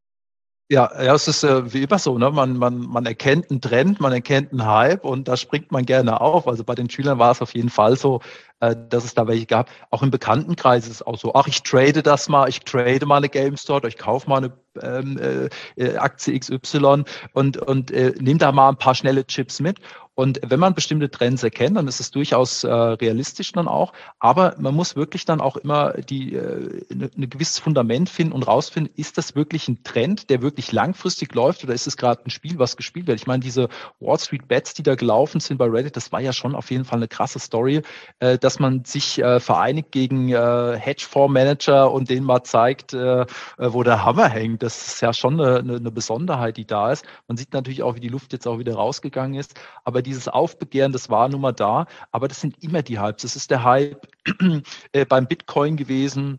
Ja, 0.72 0.90
ja, 1.04 1.14
es 1.14 1.28
ist 1.28 1.44
äh, 1.44 1.70
wie 1.74 1.82
immer 1.82 1.98
so, 1.98 2.16
ne? 2.16 2.30
Man, 2.30 2.56
man, 2.56 2.78
man 2.78 3.04
erkennt 3.04 3.50
einen 3.50 3.60
Trend, 3.60 4.00
man 4.00 4.10
erkennt 4.10 4.52
einen 4.52 4.64
Hype 4.64 5.04
und 5.04 5.28
da 5.28 5.36
springt 5.36 5.70
man 5.70 5.84
gerne 5.84 6.18
auf. 6.20 6.48
Also 6.48 6.64
bei 6.64 6.74
den 6.74 6.88
Schülern 6.88 7.18
war 7.18 7.32
es 7.32 7.42
auf 7.42 7.54
jeden 7.54 7.68
Fall 7.68 7.96
so, 7.96 8.20
äh, 8.62 8.76
dass 8.88 9.04
es 9.04 9.14
da 9.14 9.26
welche 9.26 9.46
gab. 9.46 9.68
Auch 9.90 10.02
im 10.02 10.10
Bekanntenkreis 10.10 10.84
ist 10.86 10.92
es 10.92 11.02
auch 11.02 11.18
so, 11.18 11.34
ach, 11.34 11.48
ich 11.48 11.64
trade 11.64 12.02
das 12.02 12.28
mal, 12.28 12.48
ich 12.48 12.60
trade 12.60 13.04
mal 13.06 13.16
eine 13.16 13.28
GameStop, 13.28 13.84
ich 13.84 13.98
kaufe 13.98 14.30
mal 14.30 14.36
eine 14.38 14.52
ähm, 14.80 15.18
äh, 15.18 15.48
äh 15.76 15.96
Aktie 15.96 16.38
XY 16.38 17.04
und, 17.32 17.56
und 17.58 17.90
äh, 17.90 18.14
nimm 18.18 18.38
da 18.38 18.52
mal 18.52 18.68
ein 18.68 18.76
paar 18.76 18.94
schnelle 18.94 19.26
Chips 19.26 19.60
mit. 19.60 19.80
Und 20.14 20.40
wenn 20.44 20.60
man 20.60 20.74
bestimmte 20.74 21.10
Trends 21.10 21.42
erkennt, 21.42 21.78
dann 21.78 21.88
ist 21.88 21.98
es 21.98 22.10
durchaus 22.10 22.64
äh, 22.64 22.70
realistisch 22.70 23.52
dann 23.52 23.66
auch. 23.66 23.94
Aber 24.18 24.54
man 24.58 24.74
muss 24.74 24.94
wirklich 24.94 25.24
dann 25.24 25.40
auch 25.40 25.56
immer 25.56 25.94
die 25.94 26.34
äh, 26.34 26.84
eine, 26.90 27.10
eine 27.16 27.28
gewisses 27.28 27.58
Fundament 27.58 28.10
finden 28.10 28.34
und 28.34 28.42
rausfinden, 28.42 28.92
ist 28.94 29.16
das 29.16 29.34
wirklich 29.34 29.68
ein 29.68 29.82
Trend, 29.84 30.28
der 30.28 30.42
wirklich 30.42 30.70
langfristig 30.70 31.34
läuft 31.34 31.64
oder 31.64 31.72
ist 31.72 31.86
es 31.86 31.96
gerade 31.96 32.22
ein 32.26 32.30
Spiel, 32.30 32.58
was 32.58 32.76
gespielt 32.76 33.06
wird? 33.06 33.20
Ich 33.20 33.26
meine, 33.26 33.42
diese 33.42 33.70
Wall 34.00 34.18
Street 34.18 34.48
Bets, 34.48 34.74
die 34.74 34.82
da 34.82 34.96
gelaufen 34.96 35.40
sind 35.40 35.56
bei 35.56 35.66
Reddit, 35.66 35.96
das 35.96 36.12
war 36.12 36.20
ja 36.20 36.34
schon 36.34 36.54
auf 36.54 36.70
jeden 36.70 36.84
Fall 36.84 36.98
eine 36.98 37.08
krasse 37.08 37.38
Story, 37.38 37.80
äh, 38.18 38.36
dass 38.36 38.51
man 38.58 38.84
sich 38.84 39.18
äh, 39.18 39.40
vereinigt 39.40 39.92
gegen 39.92 40.28
äh, 40.30 40.76
Hedgefondsmanager 40.78 41.90
und 41.90 42.10
denen 42.10 42.26
mal 42.26 42.42
zeigt, 42.42 42.94
äh, 42.94 43.26
wo 43.58 43.82
der 43.82 44.04
Hammer 44.04 44.28
hängt. 44.28 44.62
Das 44.62 44.86
ist 44.86 45.00
ja 45.00 45.12
schon 45.12 45.40
eine, 45.40 45.76
eine 45.76 45.90
Besonderheit, 45.90 46.56
die 46.56 46.66
da 46.66 46.92
ist. 46.92 47.04
Man 47.28 47.36
sieht 47.36 47.52
natürlich 47.52 47.82
auch, 47.82 47.94
wie 47.94 48.00
die 48.00 48.08
Luft 48.08 48.32
jetzt 48.32 48.46
auch 48.46 48.58
wieder 48.58 48.74
rausgegangen 48.74 49.38
ist. 49.38 49.60
Aber 49.84 50.02
dieses 50.02 50.28
Aufbegehren, 50.28 50.92
das 50.92 51.10
war 51.10 51.28
nun 51.28 51.40
mal 51.40 51.52
da, 51.52 51.86
aber 52.10 52.28
das 52.28 52.40
sind 52.40 52.62
immer 52.62 52.82
die 52.82 53.00
Hypes. 53.00 53.22
Das 53.22 53.36
ist 53.36 53.50
der 53.50 53.64
Hype 53.64 54.06
äh, 54.92 55.04
beim 55.04 55.26
Bitcoin 55.26 55.76
gewesen, 55.76 56.38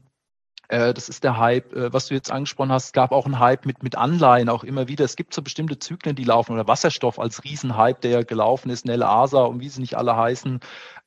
äh, 0.74 0.94
das 0.94 1.10
ist 1.10 1.24
der 1.24 1.38
Hype, 1.38 1.74
äh, 1.74 1.94
was 1.94 2.08
du 2.08 2.16
jetzt 2.16 2.32
angesprochen 2.32 2.72
hast. 2.72 2.86
Es 2.86 2.92
gab 2.94 3.12
auch 3.12 3.26
einen 3.26 3.40
Hype 3.40 3.66
mit, 3.66 3.84
mit 3.84 3.96
Anleihen 3.96 4.50
auch 4.50 4.64
immer 4.64 4.88
wieder. 4.88 5.06
Es 5.06 5.16
gibt 5.16 5.34
so 5.34 5.42
bestimmte 5.42 5.78
Zyklen, 5.78 6.16
die 6.16 6.24
laufen 6.24 6.54
oder 6.54 6.68
Wasserstoff 6.68 7.20
als 7.20 7.44
Riesenhype, 7.44 8.00
der 8.02 8.24
gelaufen 8.26 8.70
ist, 8.72 8.86
Nelle 8.86 9.08
Asa 9.08 9.44
und 9.44 9.60
wie 9.60 9.70
sie 9.70 9.82
nicht 9.82 9.96
alle 9.96 10.16
heißen. 10.16 10.62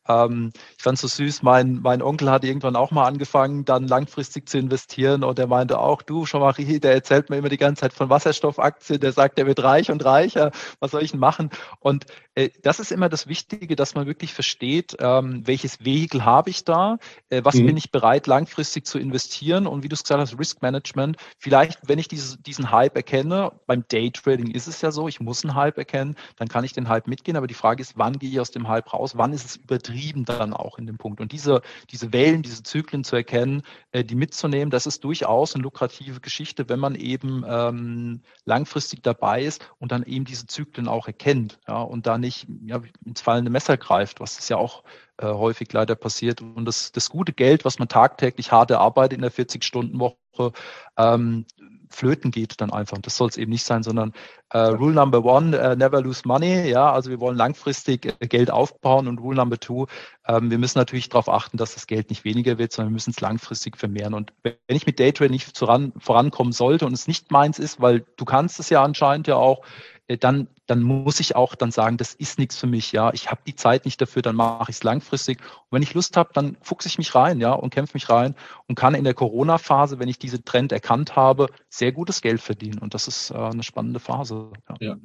Ähm, 0.08 0.52
ich 0.76 0.82
fand 0.82 0.96
es 0.96 1.02
so 1.02 1.08
süß, 1.08 1.42
mein, 1.42 1.80
mein 1.82 2.02
Onkel 2.02 2.30
hat 2.30 2.44
irgendwann 2.44 2.76
auch 2.76 2.90
mal 2.90 3.06
angefangen, 3.06 3.64
dann 3.64 3.88
langfristig 3.88 4.48
zu 4.48 4.58
investieren 4.58 5.24
und 5.24 5.38
er 5.38 5.46
meinte 5.46 5.78
auch, 5.78 6.02
du, 6.02 6.24
Jean-Marie, 6.24 6.80
der 6.80 6.92
erzählt 6.92 7.30
mir 7.30 7.36
immer 7.36 7.48
die 7.48 7.56
ganze 7.56 7.80
Zeit 7.80 7.92
von 7.92 8.10
Wasserstoffaktien, 8.10 9.00
der 9.00 9.12
sagt, 9.12 9.38
er 9.38 9.46
wird 9.46 9.62
reich 9.62 9.90
und 9.90 10.04
reicher, 10.04 10.52
was 10.80 10.92
soll 10.92 11.02
ich 11.02 11.10
denn 11.10 11.20
machen? 11.20 11.50
Und 11.80 12.06
äh, 12.34 12.50
das 12.62 12.80
ist 12.80 12.92
immer 12.92 13.08
das 13.08 13.26
Wichtige, 13.26 13.76
dass 13.76 13.94
man 13.94 14.06
wirklich 14.06 14.34
versteht, 14.34 14.96
ähm, 15.00 15.46
welches 15.46 15.84
Vehikel 15.84 16.24
habe 16.24 16.50
ich 16.50 16.64
da, 16.64 16.98
äh, 17.30 17.42
was 17.44 17.56
mhm. 17.56 17.66
bin 17.66 17.76
ich 17.76 17.90
bereit 17.90 18.26
langfristig 18.26 18.86
zu 18.86 18.98
investieren 18.98 19.66
und 19.66 19.82
wie 19.82 19.88
du 19.88 19.94
es 19.94 20.02
gesagt 20.02 20.20
hast, 20.20 20.38
Risk 20.38 20.62
Management, 20.62 21.16
vielleicht, 21.38 21.80
wenn 21.88 21.98
ich 21.98 22.08
diese, 22.08 22.38
diesen 22.38 22.70
Hype 22.70 22.96
erkenne, 22.96 23.52
beim 23.66 23.84
Daytrading 23.88 24.50
ist 24.50 24.68
es 24.68 24.80
ja 24.82 24.90
so, 24.90 25.08
ich 25.08 25.20
muss 25.20 25.44
einen 25.44 25.54
Hype 25.54 25.78
erkennen, 25.78 26.16
dann 26.36 26.48
kann 26.48 26.64
ich 26.64 26.72
den 26.72 26.88
Hype 26.88 27.06
mitgehen, 27.06 27.36
aber 27.36 27.46
die 27.46 27.54
Frage 27.54 27.82
ist, 27.82 27.94
wann 27.96 28.18
gehe 28.18 28.30
ich 28.30 28.40
aus 28.40 28.50
dem 28.50 28.68
Hype 28.68 28.92
raus, 28.92 29.12
wann 29.16 29.32
ist 29.32 29.44
es 29.44 29.56
übertrieben? 29.56 29.95
Getrieben 29.96 30.24
dann 30.24 30.52
auch 30.52 30.78
in 30.78 30.86
dem 30.86 30.98
Punkt. 30.98 31.20
Und 31.20 31.32
diese, 31.32 31.62
diese 31.90 32.12
Wellen, 32.12 32.42
diese 32.42 32.62
Zyklen 32.62 33.04
zu 33.04 33.16
erkennen, 33.16 33.62
äh, 33.92 34.04
die 34.04 34.14
mitzunehmen, 34.14 34.70
das 34.70 34.86
ist 34.86 35.04
durchaus 35.04 35.54
eine 35.54 35.62
lukrative 35.62 36.20
Geschichte, 36.20 36.68
wenn 36.68 36.78
man 36.78 36.94
eben 36.94 37.44
ähm, 37.48 38.20
langfristig 38.44 39.02
dabei 39.02 39.42
ist 39.42 39.66
und 39.78 39.92
dann 39.92 40.02
eben 40.02 40.24
diese 40.24 40.46
Zyklen 40.46 40.88
auch 40.88 41.06
erkennt 41.06 41.58
ja, 41.66 41.80
und 41.80 42.06
da 42.06 42.18
nicht 42.18 42.46
ja, 42.66 42.80
ins 43.04 43.20
fallende 43.20 43.50
Messer 43.50 43.76
greift, 43.76 44.20
was 44.20 44.38
ist 44.38 44.50
ja 44.50 44.58
auch 44.58 44.84
äh, 45.18 45.26
häufig 45.26 45.72
leider 45.72 45.94
passiert. 45.94 46.42
Und 46.42 46.66
das, 46.66 46.92
das 46.92 47.08
gute 47.08 47.32
Geld, 47.32 47.64
was 47.64 47.78
man 47.78 47.88
tagtäglich 47.88 48.52
hart 48.52 48.70
erarbeitet 48.70 49.16
in 49.16 49.22
der 49.22 49.32
40-Stunden-Woche, 49.32 50.52
ähm, 50.98 51.46
flöten 51.90 52.30
geht 52.30 52.60
dann 52.60 52.72
einfach. 52.72 52.98
Das 52.98 53.16
soll 53.16 53.28
es 53.28 53.36
eben 53.36 53.52
nicht 53.52 53.64
sein, 53.64 53.82
sondern 53.82 54.12
äh, 54.50 54.58
Rule 54.58 54.94
Number 54.94 55.24
One, 55.24 55.56
äh, 55.56 55.76
never 55.76 56.00
lose 56.00 56.22
money. 56.24 56.68
Ja, 56.68 56.92
also 56.92 57.10
wir 57.10 57.20
wollen 57.20 57.36
langfristig 57.36 58.16
äh, 58.20 58.26
Geld 58.26 58.50
aufbauen 58.50 59.08
und 59.08 59.18
Rule 59.18 59.36
Number 59.36 59.58
Two, 59.58 59.86
ähm, 60.26 60.50
wir 60.50 60.58
müssen 60.58 60.78
natürlich 60.78 61.08
darauf 61.08 61.28
achten, 61.28 61.56
dass 61.56 61.74
das 61.74 61.86
Geld 61.86 62.10
nicht 62.10 62.24
weniger 62.24 62.58
wird, 62.58 62.72
sondern 62.72 62.92
wir 62.92 62.94
müssen 62.94 63.10
es 63.10 63.20
langfristig 63.20 63.76
vermehren. 63.76 64.14
Und 64.14 64.32
wenn 64.42 64.56
ich 64.68 64.86
mit 64.86 65.00
Daytrade 65.00 65.30
nicht 65.30 65.56
voran, 65.56 65.92
vorankommen 65.98 66.52
sollte 66.52 66.86
und 66.86 66.92
es 66.92 67.06
nicht 67.06 67.30
meins 67.30 67.58
ist, 67.58 67.80
weil 67.80 68.04
du 68.16 68.24
kannst 68.24 68.60
es 68.60 68.70
ja 68.70 68.82
anscheinend 68.82 69.26
ja 69.26 69.36
auch, 69.36 69.64
äh, 70.08 70.16
dann, 70.16 70.48
dann 70.66 70.82
muss 70.82 71.20
ich 71.20 71.36
auch 71.36 71.54
dann 71.54 71.70
sagen, 71.70 71.96
das 71.96 72.14
ist 72.14 72.38
nichts 72.38 72.56
für 72.56 72.66
mich, 72.66 72.92
ja. 72.92 73.12
Ich 73.14 73.30
habe 73.30 73.40
die 73.46 73.54
Zeit 73.54 73.84
nicht 73.84 74.00
dafür, 74.00 74.22
dann 74.22 74.36
mache 74.36 74.70
ich 74.70 74.76
es 74.76 74.82
langfristig. 74.82 75.38
Und 75.40 75.76
wenn 75.76 75.82
ich 75.82 75.94
Lust 75.94 76.16
habe, 76.16 76.30
dann 76.34 76.56
fuchse 76.60 76.88
ich 76.88 76.98
mich 76.98 77.14
rein, 77.14 77.40
ja, 77.40 77.52
und 77.52 77.72
kämpfe 77.72 77.94
mich 77.94 78.08
rein 78.08 78.34
und 78.66 78.74
kann 78.74 78.94
in 78.94 79.04
der 79.04 79.14
Corona-Phase, 79.14 79.98
wenn 79.98 80.08
ich 80.08 80.18
diese 80.18 80.42
Trend 80.42 80.72
erkannt 80.72 81.16
habe, 81.16 81.46
sehr 81.68 81.92
gutes 81.92 82.20
Geld 82.20 82.40
verdienen. 82.40 82.78
Und 82.78 82.94
das 82.94 83.06
ist 83.08 83.30
äh, 83.30 83.34
eine 83.34 83.62
spannende 83.62 84.00
Phase. 84.00 84.50
Ja. 84.68 84.88
ja. 84.88 84.96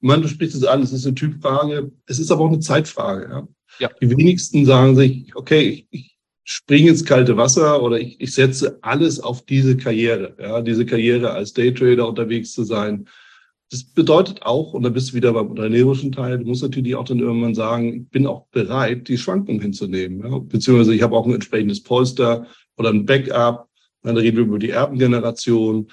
Man, 0.00 0.22
du 0.22 0.28
sprichst 0.28 0.56
es 0.56 0.64
an, 0.64 0.82
es 0.82 0.92
ist 0.92 1.06
eine 1.06 1.14
Typfrage, 1.14 1.90
es 2.06 2.18
ist 2.18 2.30
aber 2.30 2.44
auch 2.44 2.48
eine 2.48 2.60
Zeitfrage, 2.60 3.28
ja. 3.28 3.48
ja. 3.78 3.90
Die 4.00 4.10
wenigsten 4.10 4.66
sagen 4.66 4.94
sich, 4.94 5.34
okay, 5.34 5.60
ich, 5.60 5.86
ich 5.90 6.16
springe 6.44 6.90
ins 6.90 7.04
kalte 7.04 7.36
Wasser 7.36 7.82
oder 7.82 7.98
ich, 7.98 8.20
ich 8.20 8.32
setze 8.32 8.78
alles 8.82 9.18
auf 9.18 9.44
diese 9.46 9.76
Karriere, 9.76 10.36
ja, 10.38 10.62
diese 10.62 10.86
Karriere 10.86 11.32
als 11.32 11.52
Daytrader 11.54 12.06
unterwegs 12.06 12.52
zu 12.52 12.62
sein, 12.62 13.08
das 13.70 13.82
bedeutet 13.82 14.42
auch, 14.42 14.74
und 14.74 14.84
da 14.84 14.90
bist 14.90 15.10
du 15.10 15.14
wieder 15.14 15.32
beim 15.32 15.48
unternehmerischen 15.48 16.12
Teil, 16.12 16.38
du 16.38 16.44
musst 16.44 16.62
natürlich 16.62 16.94
auch 16.94 17.04
dann 17.04 17.18
irgendwann 17.18 17.54
sagen, 17.54 18.02
ich 18.02 18.08
bin 18.10 18.26
auch 18.26 18.46
bereit, 18.48 19.08
die 19.08 19.18
Schwankungen 19.18 19.60
hinzunehmen. 19.60 20.20
Ja? 20.20 20.38
Beziehungsweise 20.38 20.94
ich 20.94 21.02
habe 21.02 21.16
auch 21.16 21.26
ein 21.26 21.34
entsprechendes 21.34 21.82
Polster 21.82 22.46
oder 22.76 22.90
ein 22.90 23.06
Backup. 23.06 23.68
Dann 24.02 24.16
reden 24.16 24.36
wir 24.36 24.44
über 24.44 24.60
die 24.60 24.70
Erbengeneration. 24.70 25.88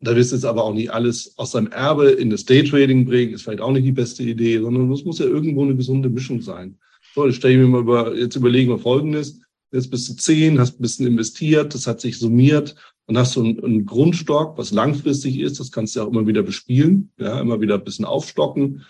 Da 0.00 0.16
wirst 0.16 0.32
du 0.32 0.36
jetzt 0.36 0.46
aber 0.46 0.64
auch 0.64 0.72
nicht 0.72 0.90
alles 0.90 1.36
aus 1.36 1.50
deinem 1.50 1.70
Erbe 1.72 2.08
in 2.10 2.30
das 2.30 2.46
Daytrading 2.46 3.04
bringen, 3.04 3.34
ist 3.34 3.42
vielleicht 3.42 3.60
auch 3.60 3.72
nicht 3.72 3.84
die 3.84 3.92
beste 3.92 4.22
Idee, 4.22 4.58
sondern 4.58 4.90
es 4.90 5.04
muss 5.04 5.18
ja 5.18 5.26
irgendwo 5.26 5.62
eine 5.62 5.76
gesunde 5.76 6.08
Mischung 6.08 6.40
sein. 6.40 6.78
So, 7.14 7.26
jetzt 7.26 7.36
stelle 7.36 7.54
ich 7.54 7.60
mir 7.60 7.66
mal 7.66 7.82
über, 7.82 8.16
jetzt 8.16 8.36
überlegen 8.36 8.70
wir 8.70 8.78
Folgendes. 8.78 9.40
Jetzt 9.72 9.90
bist 9.90 10.08
du 10.08 10.14
zehn, 10.14 10.58
hast 10.58 10.78
ein 10.78 10.82
bisschen 10.82 11.06
investiert, 11.06 11.74
das 11.74 11.86
hat 11.86 12.00
sich 12.00 12.18
summiert 12.18 12.74
dann 13.10 13.18
hast 13.18 13.34
du 13.34 13.42
einen, 13.42 13.64
einen 13.64 13.86
Grundstock, 13.86 14.56
was 14.56 14.70
langfristig 14.70 15.40
ist. 15.40 15.58
Das 15.58 15.72
kannst 15.72 15.96
du 15.96 16.02
auch 16.02 16.06
immer 16.06 16.28
wieder 16.28 16.44
bespielen, 16.44 17.10
ja, 17.18 17.40
immer 17.40 17.60
wieder 17.60 17.74
ein 17.74 17.82
bisschen 17.82 18.04
aufstocken. 18.04 18.82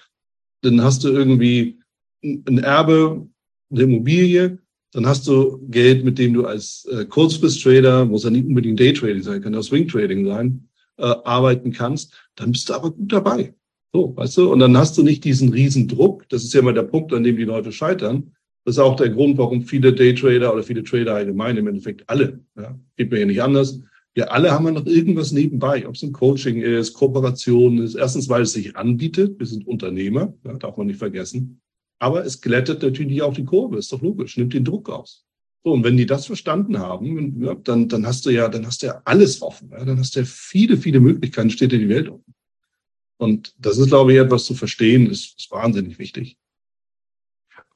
Dann 0.60 0.82
hast 0.82 1.04
du 1.04 1.08
irgendwie 1.08 1.78
ein 2.22 2.58
Erbe, 2.58 3.26
eine 3.70 3.82
Immobilie. 3.82 4.58
Dann 4.92 5.06
hast 5.06 5.26
du 5.26 5.66
Geld, 5.70 6.04
mit 6.04 6.18
dem 6.18 6.34
du 6.34 6.44
als 6.44 6.84
äh, 6.92 7.06
Kurzfrist-Trader, 7.06 8.04
muss 8.04 8.24
ja 8.24 8.30
nicht 8.30 8.46
unbedingt 8.46 8.78
Daytrading 8.78 9.22
sein, 9.22 9.40
kann 9.40 9.54
ja 9.54 9.62
Swing-Trading 9.62 10.26
sein, 10.26 10.68
äh, 10.98 11.14
arbeiten 11.24 11.72
kannst. 11.72 12.12
Dann 12.34 12.52
bist 12.52 12.68
du 12.68 12.74
aber 12.74 12.90
gut 12.90 13.10
dabei. 13.10 13.54
So, 13.94 14.14
weißt 14.16 14.36
du? 14.36 14.52
Und 14.52 14.58
dann 14.58 14.76
hast 14.76 14.98
du 14.98 15.02
nicht 15.02 15.24
diesen 15.24 15.48
riesen 15.48 15.88
Druck. 15.88 16.28
Das 16.28 16.44
ist 16.44 16.52
ja 16.52 16.60
immer 16.60 16.74
der 16.74 16.82
Punkt, 16.82 17.14
an 17.14 17.24
dem 17.24 17.38
die 17.38 17.44
Leute 17.44 17.72
scheitern. 17.72 18.34
Das 18.66 18.74
ist 18.74 18.80
auch 18.80 18.96
der 18.96 19.08
Grund, 19.08 19.38
warum 19.38 19.62
viele 19.62 19.94
Daytrader 19.94 20.52
oder 20.52 20.62
viele 20.62 20.84
Trader 20.84 21.14
allgemein 21.14 21.56
im 21.56 21.68
Endeffekt 21.68 22.06
alle, 22.06 22.40
ja, 22.54 22.78
geht 22.98 23.10
mir 23.10 23.20
ja 23.20 23.26
nicht 23.26 23.42
anders, 23.42 23.80
wir 24.14 24.32
alle 24.32 24.50
haben 24.50 24.66
ja 24.66 24.72
noch 24.72 24.86
irgendwas 24.86 25.32
nebenbei, 25.32 25.86
ob 25.86 25.94
es 25.94 26.02
ein 26.02 26.12
Coaching 26.12 26.60
ist, 26.62 26.94
Kooperation 26.94 27.78
ist. 27.78 27.94
Erstens, 27.94 28.28
weil 28.28 28.42
es 28.42 28.52
sich 28.52 28.76
anbietet. 28.76 29.38
Wir 29.38 29.46
sind 29.46 29.66
Unternehmer, 29.66 30.34
ja, 30.44 30.54
darf 30.54 30.76
man 30.76 30.88
nicht 30.88 30.98
vergessen. 30.98 31.60
Aber 32.00 32.24
es 32.24 32.40
glättet 32.40 32.82
natürlich 32.82 33.22
auch 33.22 33.34
die 33.34 33.44
Kurve, 33.44 33.78
ist 33.78 33.92
doch 33.92 34.02
logisch, 34.02 34.36
nimmt 34.36 34.54
den 34.54 34.64
Druck 34.64 34.88
aus. 34.88 35.24
So, 35.62 35.72
und 35.72 35.84
wenn 35.84 35.96
die 35.96 36.06
das 36.06 36.26
verstanden 36.26 36.78
haben, 36.78 37.42
ja, 37.42 37.54
dann, 37.54 37.88
dann 37.88 38.06
hast 38.06 38.24
du 38.24 38.30
ja, 38.30 38.48
dann 38.48 38.66
hast 38.66 38.82
du 38.82 38.86
ja 38.86 39.02
alles 39.04 39.42
offen. 39.42 39.70
Ja, 39.70 39.84
dann 39.84 39.98
hast 39.98 40.16
du 40.16 40.20
ja 40.20 40.26
viele, 40.26 40.78
viele 40.78 41.00
Möglichkeiten, 41.00 41.50
steht 41.50 41.72
dir 41.72 41.78
die 41.78 41.88
Welt 41.88 42.08
offen. 42.08 42.34
Und 43.18 43.54
das 43.58 43.76
ist, 43.76 43.88
glaube 43.88 44.12
ich, 44.12 44.18
etwas 44.18 44.46
zu 44.46 44.54
verstehen, 44.54 45.10
ist, 45.10 45.38
ist 45.38 45.50
wahnsinnig 45.50 45.98
wichtig. 45.98 46.38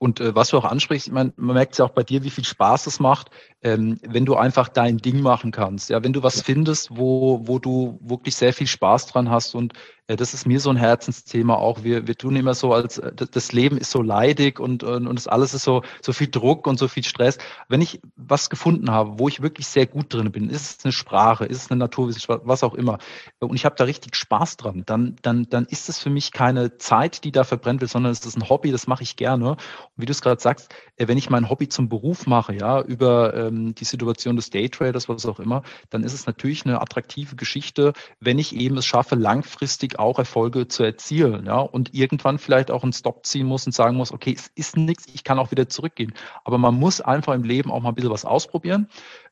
Und 0.04 0.20
äh, 0.20 0.34
was 0.34 0.50
du 0.50 0.58
auch 0.58 0.66
ansprichst, 0.66 1.10
man, 1.10 1.32
man 1.36 1.54
merkt 1.54 1.78
ja 1.78 1.84
auch 1.86 1.90
bei 1.90 2.02
dir, 2.02 2.24
wie 2.24 2.30
viel 2.30 2.44
Spaß 2.44 2.86
es 2.88 3.00
macht, 3.00 3.30
ähm, 3.62 3.98
wenn 4.06 4.26
du 4.26 4.36
einfach 4.36 4.68
dein 4.68 4.98
Ding 4.98 5.22
machen 5.22 5.50
kannst. 5.50 5.88
Ja, 5.88 6.04
wenn 6.04 6.12
du 6.12 6.22
was 6.22 6.42
findest, 6.42 6.98
wo, 6.98 7.40
wo 7.44 7.58
du 7.58 7.98
wirklich 8.02 8.36
sehr 8.36 8.52
viel 8.52 8.66
Spaß 8.66 9.06
dran 9.06 9.30
hast. 9.30 9.54
Und 9.54 9.72
das 10.06 10.34
ist 10.34 10.46
mir 10.46 10.60
so 10.60 10.68
ein 10.68 10.76
Herzensthema 10.76 11.54
auch. 11.54 11.82
Wir, 11.82 12.06
wir 12.06 12.14
tun 12.14 12.36
immer 12.36 12.52
so, 12.52 12.74
als 12.74 12.98
äh, 12.98 13.12
das 13.14 13.52
Leben 13.52 13.78
ist 13.78 13.90
so 13.90 14.02
leidig 14.02 14.60
und, 14.60 14.82
und, 14.82 15.06
und 15.06 15.16
das 15.16 15.26
alles 15.26 15.54
ist 15.54 15.64
so, 15.64 15.82
so 16.02 16.12
viel 16.12 16.28
Druck 16.28 16.66
und 16.66 16.78
so 16.78 16.88
viel 16.88 17.04
Stress. 17.04 17.38
Wenn 17.68 17.80
ich 17.80 18.00
was 18.16 18.50
gefunden 18.50 18.90
habe, 18.90 19.18
wo 19.18 19.28
ich 19.28 19.40
wirklich 19.40 19.66
sehr 19.66 19.86
gut 19.86 20.12
drin 20.12 20.30
bin, 20.30 20.50
ist 20.50 20.78
es 20.80 20.84
eine 20.84 20.92
Sprache, 20.92 21.46
ist 21.46 21.64
es 21.64 21.70
eine 21.70 21.78
Naturwissenschaft, 21.78 22.42
was 22.44 22.62
auch 22.62 22.74
immer, 22.74 22.98
und 23.38 23.56
ich 23.56 23.64
habe 23.64 23.76
da 23.76 23.84
richtig 23.84 24.14
Spaß 24.16 24.58
dran, 24.58 24.82
dann, 24.84 25.16
dann, 25.22 25.48
dann 25.48 25.64
ist 25.64 25.88
es 25.88 25.98
für 25.98 26.10
mich 26.10 26.32
keine 26.32 26.76
Zeit, 26.76 27.24
die 27.24 27.32
da 27.32 27.44
verbrennt 27.44 27.80
wird, 27.80 27.90
sondern 27.90 28.12
es 28.12 28.24
ist 28.24 28.36
ein 28.36 28.48
Hobby, 28.48 28.72
das 28.72 28.86
mache 28.86 29.02
ich 29.02 29.16
gerne. 29.16 29.52
Und 29.52 29.58
wie 29.96 30.06
du 30.06 30.12
es 30.12 30.20
gerade 30.20 30.40
sagst, 30.40 30.74
äh, 30.96 31.08
wenn 31.08 31.16
ich 31.16 31.30
mein 31.30 31.48
Hobby 31.48 31.68
zum 31.68 31.88
Beruf 31.88 32.26
mache, 32.26 32.54
ja, 32.54 32.82
über 32.82 33.34
ähm, 33.34 33.74
die 33.74 33.84
Situation 33.84 34.36
des 34.36 34.50
Daytraders, 34.50 35.08
was 35.08 35.24
auch 35.24 35.40
immer, 35.40 35.62
dann 35.88 36.04
ist 36.04 36.12
es 36.12 36.26
natürlich 36.26 36.66
eine 36.66 36.80
attraktive 36.80 37.36
Geschichte, 37.36 37.94
wenn 38.20 38.38
ich 38.38 38.54
eben 38.54 38.76
es 38.76 38.84
schaffe, 38.84 39.14
langfristig 39.14 39.93
auch 39.98 40.18
Erfolge 40.18 40.68
zu 40.68 40.82
erzielen, 40.82 41.46
ja, 41.46 41.58
und 41.60 41.94
irgendwann 41.94 42.38
vielleicht 42.38 42.70
auch 42.70 42.82
einen 42.82 42.92
Stop 42.92 43.26
ziehen 43.26 43.46
muss 43.46 43.66
und 43.66 43.72
sagen 43.72 43.96
muss, 43.96 44.12
okay, 44.12 44.34
es 44.36 44.50
ist 44.54 44.76
nichts, 44.76 45.06
ich 45.12 45.24
kann 45.24 45.38
auch 45.38 45.50
wieder 45.50 45.68
zurückgehen. 45.68 46.14
Aber 46.44 46.58
man 46.58 46.74
muss 46.74 47.00
einfach 47.00 47.34
im 47.34 47.44
Leben 47.44 47.70
auch 47.70 47.80
mal 47.80 47.90
ein 47.90 47.94
bisschen 47.94 48.10
was 48.10 48.24
ausprobieren. 48.24 48.88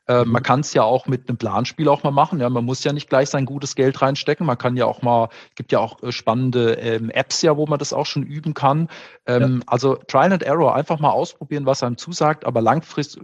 Äh, 0.07 0.25
man 0.25 0.41
mhm. 0.41 0.43
kann 0.43 0.59
es 0.59 0.73
ja 0.73 0.83
auch 0.83 1.07
mit 1.07 1.29
einem 1.29 1.37
Planspiel 1.37 1.87
auch 1.87 2.03
mal 2.03 2.11
machen. 2.11 2.39
Ja, 2.39 2.49
man 2.49 2.65
muss 2.65 2.83
ja 2.83 2.91
nicht 2.91 3.09
gleich 3.09 3.29
sein 3.29 3.45
gutes 3.45 3.75
Geld 3.75 4.01
reinstecken. 4.01 4.45
Man 4.45 4.57
kann 4.57 4.75
ja 4.75 4.85
auch 4.85 5.01
mal, 5.01 5.29
gibt 5.55 5.71
ja 5.71 5.79
auch 5.79 6.01
äh, 6.03 6.11
spannende 6.11 6.73
ähm, 6.73 7.09
Apps 7.09 7.41
ja, 7.41 7.55
wo 7.55 7.65
man 7.65 7.79
das 7.79 7.93
auch 7.93 8.05
schon 8.05 8.23
üben 8.23 8.53
kann. 8.53 8.89
Ähm, 9.25 9.59
ja. 9.59 9.63
Also 9.67 9.95
Trial 9.95 10.33
and 10.33 10.43
Error, 10.43 10.75
einfach 10.75 10.99
mal 10.99 11.11
ausprobieren, 11.11 11.65
was 11.65 11.83
einem 11.83 11.97
zusagt, 11.97 12.45
aber 12.45 12.61
langfristig 12.61 13.23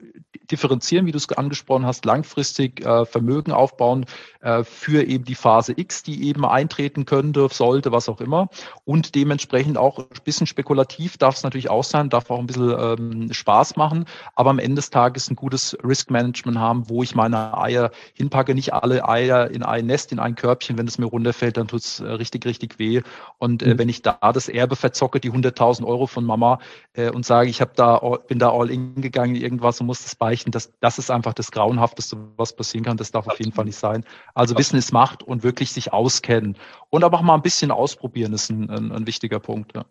differenzieren, 0.51 1.05
wie 1.05 1.11
du 1.11 1.17
es 1.17 1.29
angesprochen 1.29 1.85
hast, 1.85 2.05
langfristig 2.05 2.83
äh, 2.83 3.05
Vermögen 3.05 3.51
aufbauen 3.51 4.05
äh, 4.41 4.63
für 4.63 5.03
eben 5.03 5.23
die 5.23 5.35
Phase 5.35 5.73
X, 5.75 6.03
die 6.03 6.27
eben 6.27 6.45
eintreten 6.45 7.05
könnte, 7.05 7.47
sollte, 7.51 7.91
was 7.91 8.09
auch 8.09 8.19
immer. 8.19 8.49
Und 8.83 9.15
dementsprechend 9.15 9.77
auch 9.77 9.99
ein 9.99 10.05
bisschen 10.23 10.47
spekulativ 10.47 11.17
darf 11.17 11.35
es 11.35 11.43
natürlich 11.43 11.69
auch 11.69 11.83
sein, 11.83 12.09
darf 12.09 12.31
auch 12.31 12.39
ein 12.39 12.47
bisschen 12.47 12.75
ähm, 12.79 13.33
Spaß 13.33 13.75
machen, 13.75 14.05
aber 14.35 14.49
am 14.49 14.59
Ende 14.59 14.75
des 14.75 14.89
Tages 14.89 15.29
ein 15.29 15.35
gutes 15.35 15.77
Risk 15.83 16.09
Management 16.09 16.57
haben 16.57 16.68
haben, 16.69 16.89
wo 16.89 17.03
ich 17.03 17.15
meine 17.15 17.57
Eier 17.57 17.91
hinpacke. 18.13 18.55
Nicht 18.55 18.73
alle 18.73 19.07
Eier 19.07 19.49
in 19.49 19.63
ein 19.63 19.87
Nest, 19.87 20.11
in 20.11 20.19
ein 20.19 20.35
Körbchen. 20.35 20.77
Wenn 20.77 20.87
es 20.87 20.97
mir 20.97 21.07
runterfällt, 21.07 21.57
dann 21.57 21.67
tut 21.67 21.81
es 21.81 21.99
äh, 21.99 22.07
richtig, 22.07 22.45
richtig 22.45 22.79
weh. 22.79 23.01
Und 23.37 23.63
äh, 23.63 23.73
mhm. 23.73 23.79
wenn 23.79 23.89
ich 23.89 24.01
da 24.01 24.17
das 24.33 24.47
Erbe 24.47 24.75
verzocke, 24.75 25.19
die 25.19 25.31
100.000 25.31 25.85
Euro 25.85 26.07
von 26.07 26.23
Mama 26.23 26.59
äh, 26.93 27.09
und 27.09 27.25
sage, 27.25 27.49
ich 27.49 27.61
habe 27.61 27.71
da, 27.75 27.97
bin 28.27 28.39
da 28.39 28.51
all 28.51 28.69
in 28.69 29.01
gegangen, 29.01 29.35
irgendwas 29.35 29.81
und 29.81 29.87
muss 29.87 30.03
das 30.03 30.15
beichten, 30.15 30.51
das, 30.51 30.71
das 30.79 30.99
ist 30.99 31.11
einfach 31.11 31.33
das 31.33 31.51
Grauenhafteste, 31.51 32.17
was 32.37 32.55
passieren 32.55 32.85
kann. 32.85 32.97
Das 32.97 33.11
darf 33.11 33.27
auf 33.27 33.39
jeden 33.39 33.51
Fall 33.51 33.65
nicht 33.65 33.77
sein. 33.77 34.05
Also 34.33 34.57
Wissen 34.57 34.77
ist 34.77 34.93
Macht 34.93 35.23
und 35.23 35.43
wirklich 35.43 35.71
sich 35.71 35.91
auskennen. 35.91 36.55
Und 36.89 37.03
aber 37.03 37.17
auch 37.17 37.23
mal 37.23 37.35
ein 37.35 37.41
bisschen 37.41 37.71
ausprobieren 37.71 38.33
ist 38.33 38.49
ein, 38.49 38.69
ein, 38.69 38.91
ein 38.91 39.07
wichtiger 39.07 39.39
Punkt. 39.39 39.75
Ja. 39.75 39.85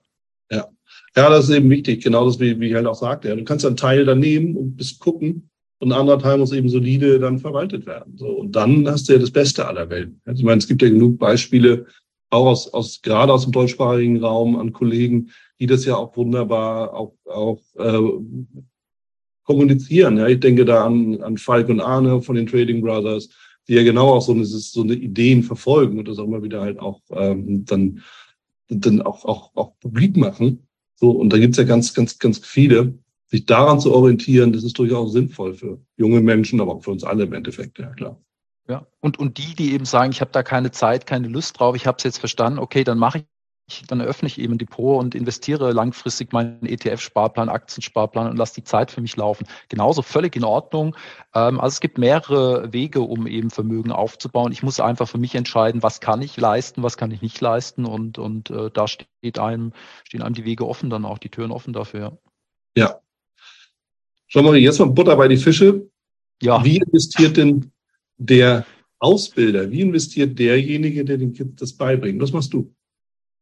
Ja. 0.51 0.69
ja, 1.17 1.29
das 1.29 1.49
ist 1.49 1.55
eben 1.55 1.71
wichtig. 1.71 2.03
Genau 2.03 2.25
das, 2.25 2.41
wie, 2.41 2.59
wie 2.61 2.69
ich 2.69 2.75
halt 2.75 2.87
auch 2.87 2.95
sagte. 2.95 3.35
Du 3.37 3.45
kannst 3.45 3.67
einen 3.67 3.77
Teil 3.77 4.05
da 4.05 4.15
nehmen 4.15 4.57
und 4.57 4.77
bis 4.77 4.99
gucken, 4.99 5.51
und 5.81 5.93
ein 5.93 5.99
anderer 5.99 6.19
Teil 6.19 6.39
muss 6.39 6.53
eben 6.53 6.69
solide 6.69 7.19
dann 7.19 7.39
verwaltet 7.39 7.87
werden. 7.87 8.17
So, 8.17 8.29
und 8.29 8.57
dann 8.57 8.89
hast 8.89 9.09
du 9.09 9.13
ja 9.13 9.19
das 9.19 9.31
Beste 9.31 9.67
aller 9.67 9.89
Welten. 9.91 10.21
Also 10.25 10.41
ich 10.41 10.45
meine, 10.45 10.59
es 10.59 10.67
gibt 10.67 10.83
ja 10.83 10.89
genug 10.89 11.19
Beispiele, 11.19 11.87
auch 12.31 12.47
aus, 12.47 12.73
aus 12.75 13.01
gerade 13.01 13.33
aus 13.33 13.45
dem 13.45 13.53
deutschsprachigen 13.53 14.23
Raum 14.23 14.57
an 14.57 14.73
Kollegen, 14.73 15.31
die 15.61 15.67
das 15.67 15.85
ja 15.85 15.97
auch 15.97 16.17
wunderbar 16.17 16.95
auch, 16.95 17.15
auch 17.25 17.61
äh, 17.79 17.99
kommunizieren. 19.45 20.19
Ja, 20.19 20.27
ich 20.27 20.41
denke 20.41 20.65
da 20.65 20.85
an, 20.85 21.23
an 21.23 21.39
Falk 21.39 21.69
und 21.69 21.81
Arne 21.81 22.21
von 22.21 22.37
den 22.37 22.47
Trading 22.47 22.83
Brothers, 22.83 23.31
die 23.67 23.75
ja 23.75 23.83
genau 23.83 24.15
auch 24.15 24.23
so 24.23 24.33
eine, 24.33 24.45
so 24.45 24.83
eine 24.83 24.95
Ideen 24.95 25.43
verfolgen 25.43 25.99
und 25.99 26.09
das 26.09 26.19
auch 26.19 26.25
immer 26.25 26.43
wieder 26.43 26.61
halt 26.61 26.79
auch 26.79 27.01
ähm, 27.11 27.65
dann, 27.65 28.03
dann 28.69 29.01
auch, 29.01 29.25
auch, 29.25 29.51
auch 29.55 29.73
publik 29.81 30.17
machen. 30.17 30.67
So, 30.97 31.13
und 31.13 31.33
da 31.33 31.39
gibt's 31.39 31.59
ja 31.59 31.65
ganz, 31.65 31.95
ganz, 31.95 32.19
ganz 32.19 32.39
viele 32.39 32.95
sich 33.29 33.45
daran 33.45 33.79
zu 33.79 33.95
orientieren, 33.95 34.53
das 34.53 34.65
ist 34.65 34.79
durchaus 34.79 35.13
sinnvoll 35.13 35.55
für 35.55 35.79
junge 35.97 36.21
Menschen, 36.21 36.61
aber 36.61 36.75
auch 36.75 36.83
für 36.83 36.91
uns 36.91 37.05
alle 37.05 37.25
im 37.25 37.33
Endeffekt, 37.35 37.79
ja 37.79 37.91
klar. 37.91 38.19
Ja, 38.69 38.87
und, 39.01 39.19
und 39.19 39.39
die, 39.39 39.55
die 39.55 39.73
eben 39.73 39.85
sagen, 39.85 40.13
ich 40.13 40.21
habe 40.21 40.31
da 40.31 40.43
keine 40.43 40.71
Zeit, 40.71 41.07
keine 41.07 41.29
Lust 41.29 41.59
drauf, 41.59 41.77
ich 41.77 41.87
habe 41.87 41.97
es 41.99 42.05
jetzt 42.05 42.19
verstanden, 42.19 42.59
okay, 42.59 42.85
dann 42.85 42.99
mache 42.99 43.25
ich, 43.67 43.83
dann 43.87 44.01
eröffne 44.01 44.29
ich 44.29 44.39
eben 44.39 44.55
ein 44.55 44.59
Depot 44.59 44.99
und 44.99 45.15
investiere 45.15 45.73
langfristig 45.73 46.33
meinen 46.33 46.65
ETF-Sparplan, 46.65 47.51
Aktiensparplan 47.51 48.31
und 48.31 48.37
lasse 48.39 48.55
die 48.55 48.65
Zeit 48.65 48.91
für 48.91 49.03
mich 49.03 49.15
laufen. 49.17 49.47
Genauso 49.69 50.01
völlig 50.01 50.37
in 50.37 50.45
Ordnung. 50.45 50.97
Ähm, 51.35 51.61
also 51.61 51.75
es 51.75 51.81
gibt 51.81 51.99
mehrere 51.99 52.73
Wege, 52.73 53.03
um 53.03 53.27
eben 53.27 53.51
Vermögen 53.51 53.93
aufzubauen. 53.93 54.53
Ich 54.53 54.63
muss 54.63 54.81
einfach 54.81 55.09
für 55.09 55.19
mich 55.19 55.35
entscheiden, 55.35 55.83
was 55.83 56.01
kann 56.01 56.23
ich 56.23 56.39
leisten, 56.39 56.83
was 56.83 56.97
kann 56.97 57.11
ich 57.11 57.21
nicht 57.21 57.41
leisten 57.43 57.85
und, 57.85 58.19
und 58.19 58.49
äh, 58.51 58.71
da 58.71 58.89
steht 58.89 59.39
einem, 59.39 59.73
stehen 60.05 60.23
einem 60.23 60.35
die 60.35 60.47
Wege 60.47 60.67
offen, 60.67 60.89
dann 60.89 61.05
auch 61.05 61.19
die 61.19 61.31
Türen 61.31 61.53
offen 61.53 61.75
dafür. 61.75 62.19
Ja, 62.75 63.01
Schau 64.29 64.43
mal, 64.43 64.57
jetzt 64.57 64.79
mal 64.79 64.91
Butter 64.91 65.17
bei 65.17 65.27
die 65.27 65.39
Fische. 65.39 65.89
Ja. 66.43 66.63
Wie 66.65 66.77
investiert 66.77 67.37
denn 67.37 67.73
der 68.19 68.67
Ausbilder? 68.99 69.71
Wie 69.71 69.81
investiert 69.81 70.39
derjenige, 70.39 71.05
der 71.05 71.19
den 71.19 71.33
Kids 71.33 71.57
das 71.57 71.73
beibringt? 71.73 72.21
Was 72.21 72.33
machst 72.33 72.53
du? 72.53 72.73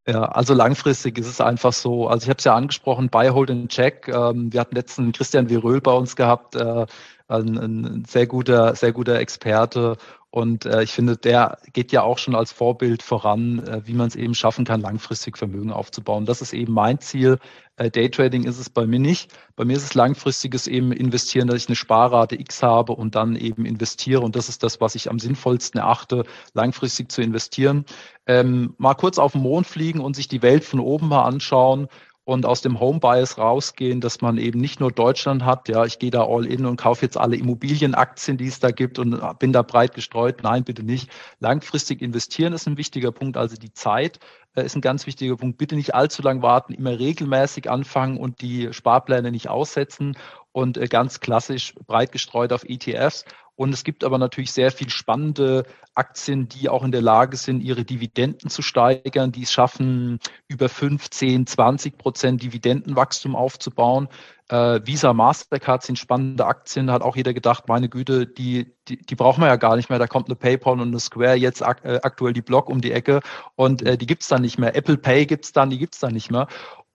Ja, 0.08 0.22
also 0.26 0.54
langfristig 0.54 1.18
ist 1.18 1.26
es 1.26 1.40
einfach 1.40 1.72
so. 1.72 2.06
Also 2.06 2.24
ich 2.24 2.28
habe 2.28 2.38
es 2.38 2.44
ja 2.44 2.54
angesprochen, 2.54 3.08
Buy, 3.08 3.28
Hold 3.28 3.50
and 3.50 3.68
Check. 3.68 4.06
Ähm, 4.06 4.52
wir 4.52 4.60
hatten 4.60 4.76
letzten 4.76 5.10
Christian 5.10 5.50
Viröl 5.50 5.80
bei 5.80 5.92
uns 5.92 6.14
gehabt, 6.14 6.54
äh, 6.54 6.86
ein, 7.26 7.58
ein 7.58 8.04
sehr 8.06 8.28
guter, 8.28 8.76
sehr 8.76 8.92
guter 8.92 9.18
Experte. 9.18 9.96
Und 10.30 10.64
äh, 10.64 10.84
ich 10.84 10.92
finde, 10.92 11.16
der 11.16 11.58
geht 11.72 11.90
ja 11.90 12.02
auch 12.02 12.18
schon 12.18 12.36
als 12.36 12.52
Vorbild 12.52 13.02
voran, 13.02 13.58
äh, 13.66 13.80
wie 13.86 13.94
man 13.94 14.06
es 14.06 14.14
eben 14.14 14.34
schaffen 14.34 14.64
kann, 14.64 14.80
langfristig 14.80 15.36
Vermögen 15.36 15.72
aufzubauen. 15.72 16.24
Das 16.24 16.40
ist 16.40 16.52
eben 16.52 16.72
mein 16.72 17.00
Ziel. 17.00 17.38
Äh, 17.76 17.90
Daytrading 17.90 18.44
ist 18.44 18.58
es 18.58 18.70
bei 18.70 18.86
mir 18.86 18.98
nicht. 18.98 19.32
Bei 19.54 19.64
mir 19.64 19.76
ist 19.76 19.84
es 19.84 19.94
langfristiges 19.94 20.66
eben 20.66 20.92
investieren, 20.92 21.48
dass 21.48 21.62
ich 21.62 21.68
eine 21.68 21.76
Sparrate 21.76 22.38
X 22.40 22.62
habe 22.62 22.92
und 22.92 23.14
dann 23.14 23.36
eben 23.36 23.64
investiere. 23.64 24.20
Und 24.20 24.36
das 24.36 24.48
ist 24.48 24.62
das, 24.62 24.80
was 24.80 24.94
ich 24.94 25.10
am 25.10 25.18
sinnvollsten 25.18 25.80
erachte, 25.80 26.24
langfristig 26.54 27.12
zu 27.12 27.22
investieren. 27.22 27.84
Ähm, 28.26 28.74
mal 28.78 28.94
kurz 28.94 29.18
auf 29.18 29.32
den 29.32 29.42
Mond 29.42 29.66
fliegen 29.66 30.00
und 30.00 30.16
sich 30.16 30.28
die 30.28 30.42
Welt 30.42 30.64
von 30.64 30.80
oben 30.80 31.08
mal 31.08 31.24
anschauen 31.24 31.88
und 32.26 32.44
aus 32.44 32.60
dem 32.60 32.80
Home 32.80 32.98
Bias 32.98 33.38
rausgehen, 33.38 34.00
dass 34.00 34.20
man 34.20 34.36
eben 34.36 34.60
nicht 34.60 34.80
nur 34.80 34.90
Deutschland 34.90 35.44
hat, 35.44 35.68
ja, 35.68 35.84
ich 35.84 36.00
gehe 36.00 36.10
da 36.10 36.26
all 36.26 36.44
in 36.44 36.66
und 36.66 36.76
kaufe 36.76 37.06
jetzt 37.06 37.16
alle 37.16 37.36
Immobilienaktien, 37.36 38.36
die 38.36 38.48
es 38.48 38.58
da 38.58 38.72
gibt 38.72 38.98
und 38.98 39.38
bin 39.38 39.52
da 39.52 39.62
breit 39.62 39.94
gestreut. 39.94 40.42
Nein, 40.42 40.64
bitte 40.64 40.82
nicht. 40.82 41.08
Langfristig 41.38 42.02
investieren 42.02 42.52
ist 42.52 42.66
ein 42.66 42.78
wichtiger 42.78 43.12
Punkt, 43.12 43.36
also 43.36 43.54
die 43.54 43.72
Zeit 43.72 44.18
äh, 44.56 44.66
ist 44.66 44.74
ein 44.74 44.80
ganz 44.80 45.06
wichtiger 45.06 45.36
Punkt. 45.36 45.56
Bitte 45.56 45.76
nicht 45.76 45.94
allzu 45.94 46.20
lang 46.20 46.42
warten, 46.42 46.74
immer 46.74 46.98
regelmäßig 46.98 47.70
anfangen 47.70 48.16
und 48.18 48.40
die 48.40 48.72
Sparpläne 48.72 49.30
nicht 49.30 49.48
aussetzen 49.48 50.16
und 50.50 50.78
äh, 50.78 50.88
ganz 50.88 51.20
klassisch 51.20 51.74
breit 51.86 52.10
gestreut 52.10 52.52
auf 52.52 52.64
ETFs 52.64 53.24
und 53.56 53.72
es 53.72 53.84
gibt 53.84 54.04
aber 54.04 54.18
natürlich 54.18 54.52
sehr 54.52 54.70
viel 54.70 54.90
spannende 54.90 55.64
Aktien, 55.94 56.46
die 56.48 56.68
auch 56.68 56.84
in 56.84 56.92
der 56.92 57.00
Lage 57.00 57.38
sind, 57.38 57.62
ihre 57.62 57.84
Dividenden 57.84 58.50
zu 58.50 58.60
steigern, 58.60 59.32
die 59.32 59.44
es 59.44 59.52
schaffen, 59.52 60.20
über 60.46 60.68
15, 60.68 61.46
20 61.46 61.96
Prozent 61.96 62.42
Dividendenwachstum 62.42 63.34
aufzubauen. 63.34 64.08
Äh, 64.48 64.80
Visa, 64.84 65.14
Mastercard 65.14 65.82
sind 65.82 65.98
spannende 65.98 66.44
Aktien. 66.44 66.90
Hat 66.90 67.00
auch 67.00 67.16
jeder 67.16 67.32
gedacht, 67.32 67.66
meine 67.66 67.88
Güte, 67.88 68.26
die, 68.26 68.74
die, 68.88 68.98
die 68.98 69.14
brauchen 69.16 69.40
wir 69.40 69.48
ja 69.48 69.56
gar 69.56 69.76
nicht 69.76 69.88
mehr. 69.88 69.98
Da 69.98 70.06
kommt 70.06 70.28
eine 70.28 70.36
PayPal 70.36 70.74
und 70.74 70.88
eine 70.88 71.00
Square, 71.00 71.36
jetzt 71.36 71.62
ak 71.62 71.82
äh, 71.84 72.00
aktuell 72.02 72.34
die 72.34 72.42
Block 72.42 72.68
um 72.68 72.82
die 72.82 72.92
Ecke 72.92 73.20
und 73.56 73.80
äh, 73.82 73.96
die 73.96 74.06
gibt's 74.06 74.28
dann 74.28 74.42
nicht 74.42 74.58
mehr. 74.58 74.76
Apple 74.76 74.98
Pay 74.98 75.24
gibt's 75.24 75.52
dann, 75.52 75.70
die 75.70 75.78
gibt's 75.78 75.98
dann 75.98 76.12
nicht 76.12 76.30
mehr. 76.30 76.46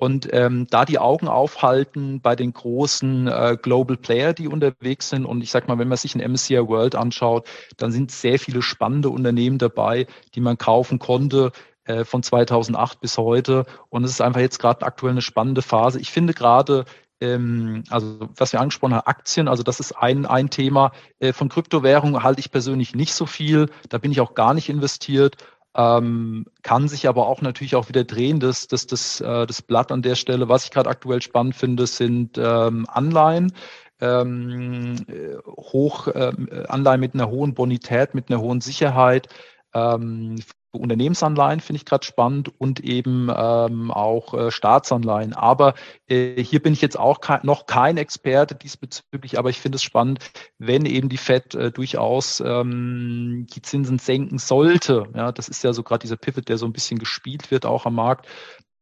Und 0.02 0.28
ähm, 0.34 0.66
da 0.68 0.84
die 0.84 0.98
Augen 0.98 1.28
aufhalten 1.28 2.22
bei 2.22 2.36
den 2.36 2.54
großen 2.54 3.28
äh, 3.28 3.56
Global 3.62 3.98
Player, 3.98 4.34
die 4.34 4.48
unterwegs 4.48 5.10
sind. 5.10 5.28
Und 5.28 5.44
ich 5.44 5.52
sag 5.52 5.68
mal, 5.68 5.78
wenn 5.78 5.90
man 5.90 5.98
sich 6.00 6.16
ein 6.16 6.32
MSCI 6.32 6.68
World 6.68 6.96
anschaut, 6.96 7.48
dann 7.78 7.92
sind 7.92 8.10
sehr 8.10 8.40
viele 8.40 8.64
spannende 8.64 9.12
Unternehmen 9.12 9.60
dabei, 9.60 10.08
die 10.34 10.42
man 10.42 10.58
kaufen 10.58 10.98
konnte 10.98 11.52
äh, 11.84 12.04
von 12.04 12.24
2008 12.24 13.00
bis 13.00 13.20
heute. 13.20 13.68
Und 13.90 14.04
es 14.04 14.10
ist 14.10 14.22
einfach 14.22 14.42
jetzt 14.42 14.58
gerade 14.58 14.84
aktuell 14.88 15.12
eine 15.12 15.22
spannende 15.22 15.62
Phase. 15.62 16.00
Ich 16.00 16.10
finde 16.10 16.34
gerade 16.34 16.86
ähm, 17.22 17.84
also 17.92 18.28
was 18.36 18.54
wir 18.54 18.60
angesprochen 18.60 18.96
haben, 18.96 19.06
Aktien, 19.06 19.48
also 19.48 19.62
das 19.62 19.80
ist 19.80 19.92
ein, 19.92 20.26
ein 20.26 20.50
Thema. 20.50 20.94
Äh, 21.20 21.32
von 21.32 21.48
Kryptowährungen 21.48 22.24
halte 22.24 22.40
ich 22.40 22.50
persönlich 22.50 22.96
nicht 22.96 23.14
so 23.14 23.28
viel. 23.28 23.70
Da 23.90 24.00
bin 24.00 24.12
ich 24.12 24.20
auch 24.20 24.34
gar 24.34 24.56
nicht 24.56 24.68
investiert 24.68 25.38
ähm, 25.76 26.46
kann 26.64 26.88
sich 26.88 27.08
aber 27.08 27.28
auch 27.28 27.42
natürlich 27.42 27.76
auch 27.76 27.88
wieder 27.88 28.04
drehen. 28.04 28.40
Das, 28.40 28.68
das, 28.68 28.88
das, 28.88 29.22
äh, 29.22 29.46
das 29.46 29.62
Blatt 29.62 29.92
an 29.92 30.02
der 30.02 30.16
Stelle, 30.16 30.50
was 30.50 30.66
ich 30.66 30.72
gerade 30.72 30.90
aktuell 30.90 31.22
spannend 31.22 31.56
finde, 31.56 31.88
sind 31.88 32.38
ähm, 32.38 32.86
Anleihen. 32.90 33.54
Ähm, 34.02 34.96
äh, 35.08 35.38
hoch, 35.48 36.08
äh, 36.08 36.34
Anleihen 36.68 37.00
mit 37.00 37.14
einer 37.14 37.30
hohen 37.30 37.54
Bonität, 37.54 38.16
mit 38.16 38.30
einer 38.30 38.42
hohen 38.42 38.60
Sicherheit. 38.60 39.28
Ähm, 39.74 40.42
Unternehmensanleihen 40.80 41.60
finde 41.60 41.78
ich 41.78 41.86
gerade 41.86 42.06
spannend 42.06 42.52
und 42.60 42.80
eben 42.80 43.30
ähm, 43.36 43.92
auch 43.92 44.34
äh, 44.34 44.52
Staatsanleihen. 44.52 45.34
Aber 45.34 45.74
äh, 46.08 46.42
hier 46.42 46.62
bin 46.62 46.74
ich 46.74 46.82
jetzt 46.82 46.98
auch 46.98 47.20
ke 47.20 47.40
noch 47.44 47.66
kein 47.66 47.98
Experte 47.98 48.56
diesbezüglich, 48.56 49.38
aber 49.38 49.50
ich 49.50 49.60
finde 49.60 49.76
es 49.76 49.84
spannend, 49.84 50.20
wenn 50.58 50.86
eben 50.86 51.10
die 51.10 51.18
Fed 51.18 51.56
äh, 51.56 51.72
durchaus 51.72 52.42
ähm, 52.46 53.48
die 53.54 53.62
Zinsen 53.62 54.00
senken 54.00 54.38
sollte. 54.38 55.08
Ja, 55.16 55.32
das 55.32 55.50
ist 55.50 55.64
ja 55.64 55.74
so 55.74 55.84
gerade 55.84 56.02
dieser 56.02 56.18
Pivot, 56.18 56.48
der 56.48 56.58
so 56.58 56.66
ein 56.66 56.74
bisschen 56.74 57.00
gespielt 57.00 57.52
wird 57.52 57.66
auch 57.66 57.86
am 57.86 57.96
Markt. 57.96 58.28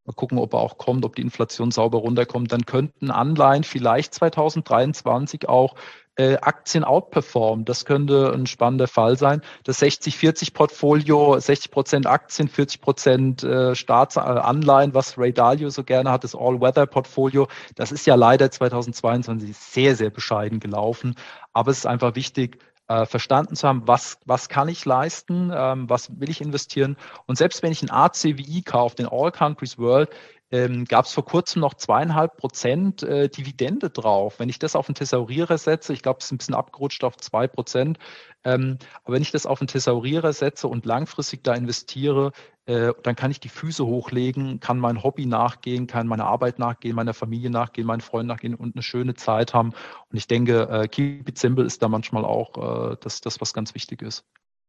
Mal 0.05 0.13
gucken, 0.13 0.37
ob 0.37 0.53
er 0.53 0.59
auch 0.59 0.77
kommt, 0.77 1.05
ob 1.05 1.15
die 1.15 1.21
Inflation 1.21 1.71
sauber 1.71 1.99
runterkommt. 1.99 2.51
Dann 2.51 2.65
könnten 2.65 3.11
Anleihen 3.11 3.63
vielleicht 3.63 4.13
2023 4.13 5.47
auch 5.47 5.75
äh, 6.19 6.37
Aktien 6.41 6.83
outperformen. 6.83 7.63
Das 7.63 7.85
könnte 7.85 8.33
ein 8.33 8.45
spannender 8.45 8.89
Fall 8.89 9.17
sein. 9.17 9.41
Das 9.63 9.81
60-40-Portfolio, 9.81 11.39
60 11.39 11.71
Prozent 11.71 12.07
Aktien, 12.07 12.49
40 12.49 12.81
Prozent 12.81 13.43
äh, 13.43 13.73
Staatsanleihen, 13.73 14.93
was 14.93 15.17
Ray 15.17 15.31
Dalio 15.31 15.69
so 15.69 15.85
gerne 15.85 16.11
hat, 16.11 16.25
das 16.25 16.35
All-Weather-Portfolio, 16.35 17.47
das 17.75 17.93
ist 17.93 18.05
ja 18.05 18.15
leider 18.15 18.51
2022 18.51 19.55
sehr, 19.55 19.95
sehr 19.95 20.09
bescheiden 20.09 20.59
gelaufen. 20.59 21.15
Aber 21.53 21.71
es 21.71 21.79
ist 21.79 21.85
einfach 21.85 22.15
wichtig, 22.15 22.59
äh, 22.89 23.05
verstanden 23.05 23.55
zu 23.55 23.67
haben, 23.67 23.83
was, 23.87 24.17
was 24.25 24.49
kann 24.49 24.67
ich 24.67 24.83
leisten, 24.83 25.53
ähm, 25.55 25.89
was 25.89 26.19
will 26.19 26.29
ich 26.29 26.41
investieren. 26.41 26.97
Und 27.27 27.37
selbst 27.37 27.63
wenn 27.63 27.71
ich 27.71 27.81
ein 27.81 27.91
ACWI 27.91 28.61
kaufe, 28.63 28.97
den 28.97 29.07
All 29.07 29.31
Countries 29.31 29.77
World, 29.77 30.09
ähm, 30.51 30.85
gab 30.85 31.05
es 31.05 31.13
vor 31.13 31.25
kurzem 31.25 31.61
noch 31.61 31.75
zweieinhalb 31.75 32.37
Prozent 32.37 33.03
äh, 33.03 33.29
Dividende 33.29 33.89
drauf. 33.89 34.39
Wenn 34.39 34.49
ich 34.49 34.59
das 34.59 34.75
auf 34.75 34.87
einen 34.87 34.95
Thesaurierer 34.95 35.57
setze, 35.57 35.93
ich 35.93 36.01
glaube, 36.01 36.19
es 36.19 36.25
ist 36.25 36.31
ein 36.31 36.37
bisschen 36.37 36.55
abgerutscht 36.55 37.03
auf 37.03 37.17
zwei 37.17 37.47
Prozent, 37.47 37.99
ähm, 38.43 38.77
aber 39.03 39.15
wenn 39.15 39.21
ich 39.21 39.31
das 39.31 39.45
auf 39.45 39.61
einen 39.61 39.67
Thesaurierer 39.67 40.33
setze 40.33 40.67
und 40.67 40.85
langfristig 40.85 41.43
da 41.43 41.53
investiere, 41.53 42.31
äh, 42.65 42.93
dann 43.03 43.15
kann 43.15 43.31
ich 43.31 43.39
die 43.39 43.49
Füße 43.49 43.85
hochlegen, 43.85 44.59
kann 44.59 44.79
mein 44.79 45.03
Hobby 45.03 45.25
nachgehen, 45.25 45.87
kann 45.87 46.07
meiner 46.07 46.25
Arbeit 46.25 46.59
nachgehen, 46.59 46.95
meiner 46.95 47.13
Familie 47.13 47.49
nachgehen, 47.49 47.87
meinen 47.87 48.01
Freunden 48.01 48.27
nachgehen 48.27 48.55
und 48.55 48.75
eine 48.75 48.83
schöne 48.83 49.15
Zeit 49.15 49.53
haben. 49.53 49.69
Und 50.09 50.17
ich 50.17 50.27
denke, 50.27 50.69
äh, 50.69 50.87
keep 50.87 51.27
it 51.27 51.37
simple 51.37 51.65
ist 51.65 51.81
da 51.81 51.89
manchmal 51.89 52.25
auch 52.25 52.91
äh, 52.91 52.97
das, 53.01 53.21
das, 53.21 53.41
was 53.41 53.53
ganz 53.53 53.75
wichtig 53.75 54.01
ist. 54.01 54.23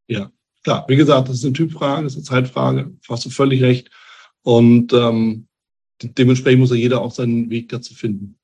Ja, 0.08 0.30
klar. 0.64 0.84
Wie 0.88 0.96
gesagt, 0.96 1.28
das 1.28 1.36
ist 1.36 1.44
eine 1.44 1.52
Typfrage, 1.52 2.04
das 2.04 2.16
ist 2.16 2.30
eine 2.30 2.42
Zeitfrage. 2.42 2.90
Hast 3.08 3.24
du 3.24 3.30
völlig 3.30 3.62
recht. 3.62 3.90
Und 4.42 4.92
ähm, 4.92 5.46
dementsprechend 6.02 6.60
muss 6.60 6.70
ja 6.70 6.76
jeder 6.76 7.00
auch 7.00 7.12
seinen 7.12 7.50
Weg 7.50 7.68
dazu 7.68 7.94
finden. 7.94 8.36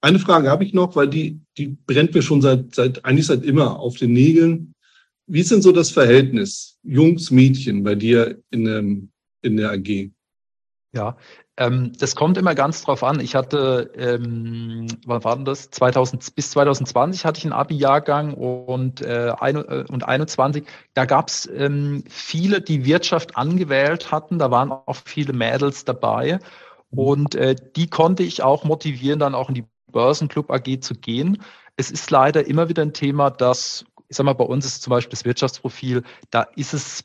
Eine 0.00 0.18
Frage 0.18 0.50
habe 0.50 0.64
ich 0.64 0.74
noch, 0.74 0.96
weil 0.96 1.08
die, 1.08 1.40
die 1.56 1.76
brennt 1.86 2.14
mir 2.14 2.22
schon 2.22 2.42
seit, 2.42 2.74
seit, 2.74 3.04
eigentlich 3.04 3.26
seit 3.26 3.44
immer 3.44 3.78
auf 3.78 3.96
den 3.96 4.12
Nägeln. 4.12 4.74
Wie 5.26 5.40
ist 5.40 5.50
denn 5.50 5.62
so 5.62 5.72
das 5.72 5.90
Verhältnis 5.90 6.78
Jungs, 6.82 7.30
Mädchen 7.30 7.82
bei 7.82 7.94
dir 7.94 8.38
in, 8.50 8.66
ähm, 8.66 9.08
in 9.40 9.56
der 9.56 9.70
AG? 9.70 10.10
Ja, 10.92 11.16
ähm, 11.56 11.92
das 11.98 12.16
kommt 12.16 12.36
immer 12.36 12.54
ganz 12.54 12.82
drauf 12.82 13.02
an. 13.02 13.20
Ich 13.20 13.34
hatte, 13.34 13.90
ähm, 13.96 14.86
wann 15.06 15.24
war 15.24 15.36
denn 15.36 15.44
das? 15.44 15.70
2000, 15.70 16.34
bis 16.34 16.50
2020 16.50 17.24
hatte 17.24 17.38
ich 17.38 17.44
einen 17.44 17.52
Abi-Jahrgang 17.52 18.34
und, 18.34 19.00
äh, 19.00 19.28
äh, 19.28 19.84
und 19.88 20.04
21. 20.06 20.64
Da 20.94 21.04
gab 21.04 21.28
es 21.28 21.48
ähm, 21.56 22.04
viele, 22.08 22.60
die 22.60 22.84
Wirtschaft 22.84 23.36
angewählt 23.36 24.12
hatten. 24.12 24.38
Da 24.38 24.50
waren 24.50 24.70
auch 24.70 24.96
viele 25.04 25.32
Mädels 25.32 25.84
dabei. 25.84 26.38
Und 26.96 27.34
äh, 27.34 27.56
die 27.76 27.88
konnte 27.88 28.22
ich 28.22 28.42
auch 28.42 28.64
motivieren, 28.64 29.18
dann 29.18 29.34
auch 29.34 29.48
in 29.48 29.54
die 29.54 29.64
Börsenclub 29.90 30.50
AG 30.50 30.80
zu 30.80 30.94
gehen. 30.94 31.42
Es 31.76 31.90
ist 31.90 32.10
leider 32.10 32.46
immer 32.46 32.68
wieder 32.68 32.82
ein 32.82 32.92
Thema, 32.92 33.30
dass, 33.30 33.84
ich 34.08 34.16
sag 34.16 34.24
mal, 34.24 34.32
bei 34.34 34.44
uns 34.44 34.64
ist 34.64 34.82
zum 34.82 34.90
Beispiel 34.90 35.10
das 35.10 35.24
Wirtschaftsprofil, 35.24 36.02
da 36.30 36.42
ist 36.56 36.74
es 36.74 37.04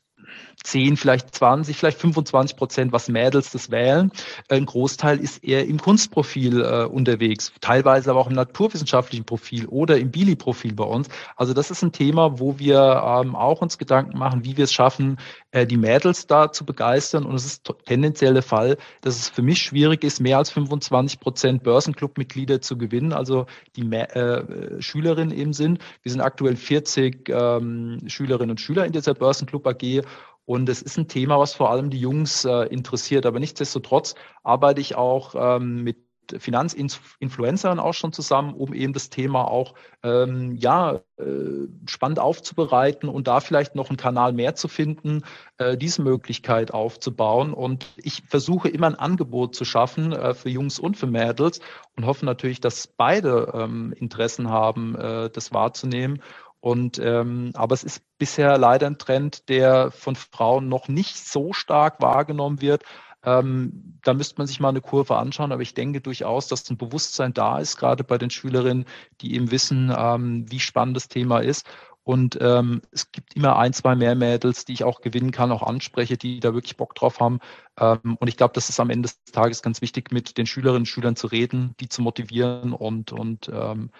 10, 0.64 0.98
vielleicht 0.98 1.34
20, 1.36 1.78
vielleicht 1.78 2.00
25 2.00 2.58
Prozent, 2.58 2.92
was 2.92 3.08
Mädels 3.08 3.52
das 3.52 3.72
wählen. 3.72 4.12
Ein 4.50 4.66
Großteil 4.66 5.20
ist 5.20 5.44
eher 5.44 5.66
im 5.66 5.80
Kunstprofil 5.80 6.62
äh, 6.62 6.84
unterwegs, 6.86 7.54
teilweise 7.62 8.10
aber 8.10 8.20
auch 8.20 8.28
im 8.28 8.34
naturwissenschaftlichen 8.34 9.26
Profil 9.26 9.68
oder 9.68 9.98
im 9.98 10.12
Bili-Profil 10.12 10.74
bei 10.74 10.84
uns. 10.84 11.08
Also 11.36 11.54
das 11.54 11.72
ist 11.72 11.82
ein 11.82 11.92
Thema, 11.92 12.40
wo 12.40 12.60
wir 12.60 13.02
ähm, 13.06 13.36
auch 13.36 13.62
uns 13.62 13.78
Gedanken 13.78 14.18
machen, 14.18 14.44
wie 14.44 14.58
wir 14.58 14.66
es 14.66 14.74
schaffen, 14.74 15.18
äh, 15.52 15.66
die 15.66 15.78
Mädels 15.78 16.28
da 16.28 16.52
zu 16.52 16.66
begeistern. 16.66 17.26
Und 17.26 17.36
es 17.36 17.46
ist 17.46 17.74
tendenziell 17.86 18.34
der 18.34 18.44
Fall, 18.44 18.78
dass 19.02 19.16
es 19.16 19.30
für 19.30 19.42
mich 19.42 19.62
schwierig 19.62 20.04
ist, 20.04 20.20
mehr 20.20 20.38
als 20.38 20.50
25 20.52 21.20
Prozent 21.20 21.64
Börsenclub-Mitglieder 21.64 22.62
zu 22.62 22.78
gewinnen, 22.78 23.14
also 23.14 23.46
die 23.76 23.90
äh, 23.92 24.82
Schülerinnen 24.82 25.36
eben 25.36 25.54
sind. 25.54 25.80
Wir 26.04 26.12
sind 26.12 26.22
aktuell 26.22 26.56
40 26.56 27.30
ähm, 27.30 28.00
Schülerinnen 28.08 28.52
und 28.52 28.62
Schüler 28.62 28.86
in 28.86 28.92
dieser 28.92 29.14
Börsenclub 29.14 29.66
AG 29.66 30.02
und 30.50 30.68
es 30.68 30.82
ist 30.82 30.98
ein 30.98 31.08
Thema, 31.08 31.38
was 31.38 31.54
vor 31.54 31.70
allem 31.70 31.92
die 31.92 32.00
Jungs 32.00 32.44
äh, 32.44 32.64
interessiert. 32.64 33.28
Aber 33.28 33.40
nichtsdestotrotz 33.40 34.16
arbeite 34.42 34.82
ich 34.82 34.96
auch 34.96 35.36
ähm, 35.38 35.84
mit 35.84 35.98
Finanzinfluencern 36.36 37.80
auch 37.80 37.94
schon 37.94 38.14
zusammen, 38.14 38.56
um 38.56 38.74
eben 38.74 38.94
das 38.94 39.12
Thema 39.12 39.48
auch 39.48 39.76
ähm, 40.02 40.56
ja, 40.56 41.02
äh, 41.18 41.68
spannend 41.86 42.18
aufzubereiten 42.18 43.10
und 43.10 43.28
da 43.28 43.42
vielleicht 43.42 43.76
noch 43.76 43.90
einen 43.90 43.98
Kanal 43.98 44.34
mehr 44.34 44.56
zu 44.56 44.68
finden, 44.68 45.22
äh, 45.60 45.78
diese 45.78 46.02
Möglichkeit 46.02 46.74
aufzubauen. 46.74 47.54
Und 47.54 47.86
ich 47.98 48.24
versuche 48.28 48.70
immer 48.70 48.88
ein 48.88 48.96
Angebot 48.96 49.54
zu 49.54 49.66
schaffen 49.66 50.14
äh, 50.14 50.34
für 50.34 50.50
Jungs 50.50 50.80
und 50.80 50.98
für 50.98 51.08
Mädels 51.08 51.60
und 51.96 52.08
hoffe 52.08 52.26
natürlich, 52.26 52.60
dass 52.60 52.88
beide 52.88 53.52
ähm, 53.54 53.94
Interessen 53.96 54.50
haben, 54.50 54.96
äh, 54.96 55.30
das 55.30 55.54
wahrzunehmen. 55.54 56.24
Und 56.62 57.00
ähm, 57.00 57.52
aber 57.54 57.74
es 57.74 57.84
ist 57.84 58.02
bisher 58.18 58.58
leider 58.58 58.88
ein 58.88 58.98
Trend, 58.98 59.48
der 59.50 59.92
von 59.92 60.16
Frauen 60.16 60.68
noch 60.68 60.88
nicht 60.88 61.18
so 61.18 61.54
stark 61.54 62.02
wahrgenommen 62.02 62.62
wird. 62.62 62.84
Ähm, 63.24 64.00
da 64.04 64.14
müsste 64.14 64.36
man 64.38 64.48
sich 64.48 64.60
mal 64.60 64.70
eine 64.70 64.82
Kurve 64.82 65.18
anschauen, 65.18 65.52
aber 65.52 65.62
ich 65.62 65.74
denke 65.74 66.00
durchaus, 66.02 66.48
dass 66.48 66.70
ein 66.70 66.78
Bewusstsein 66.78 67.34
da 67.34 67.60
ist, 67.60 67.78
gerade 67.78 68.04
bei 68.04 68.18
den 68.18 68.30
Schülerinnen, 68.30 68.86
die 69.22 69.36
eben 69.36 69.52
wissen, 69.52 69.94
ähm, 69.96 70.46
wie 70.50 70.60
spannend 70.60 70.96
das 70.96 71.10
Thema 71.10 71.40
ist. 71.40 71.66
Und 72.04 72.40
ähm, 72.42 72.82
es 72.92 73.12
gibt 73.12 73.36
immer 73.36 73.58
ein, 73.58 73.72
zwei 73.74 73.96
mehr 73.96 74.16
Mädels, 74.16 74.66
die 74.66 74.74
ich 74.74 74.84
auch 74.84 75.02
gewinnen 75.02 75.32
kann, 75.32 75.52
auch 75.52 75.62
anspreche, 75.62 76.18
die 76.18 76.40
da 76.40 76.54
wirklich 76.54 76.76
Bock 76.76 76.96
drauf 76.96 77.20
haben. 77.20 77.40
Ähm, 77.78 78.18
und 78.20 78.28
ich 78.28 78.38
glaube, 78.38 78.54
das 78.54 78.70
ist 78.70 78.80
am 78.80 78.90
Ende 78.90 79.10
des 79.10 79.22
Tages 79.32 79.62
ganz 79.62 79.82
wichtig, 79.82 80.12
mit 80.12 80.38
den 80.38 80.48
Schülerinnen 80.48 80.82
und 80.82 80.88
Schülern 80.88 81.16
zu 81.16 81.28
reden, 81.28 81.76
die 81.80 81.90
zu 81.90 82.02
motivieren 82.02 82.74
und, 82.74 83.12
und 83.12 83.52
ähm, 83.54 83.92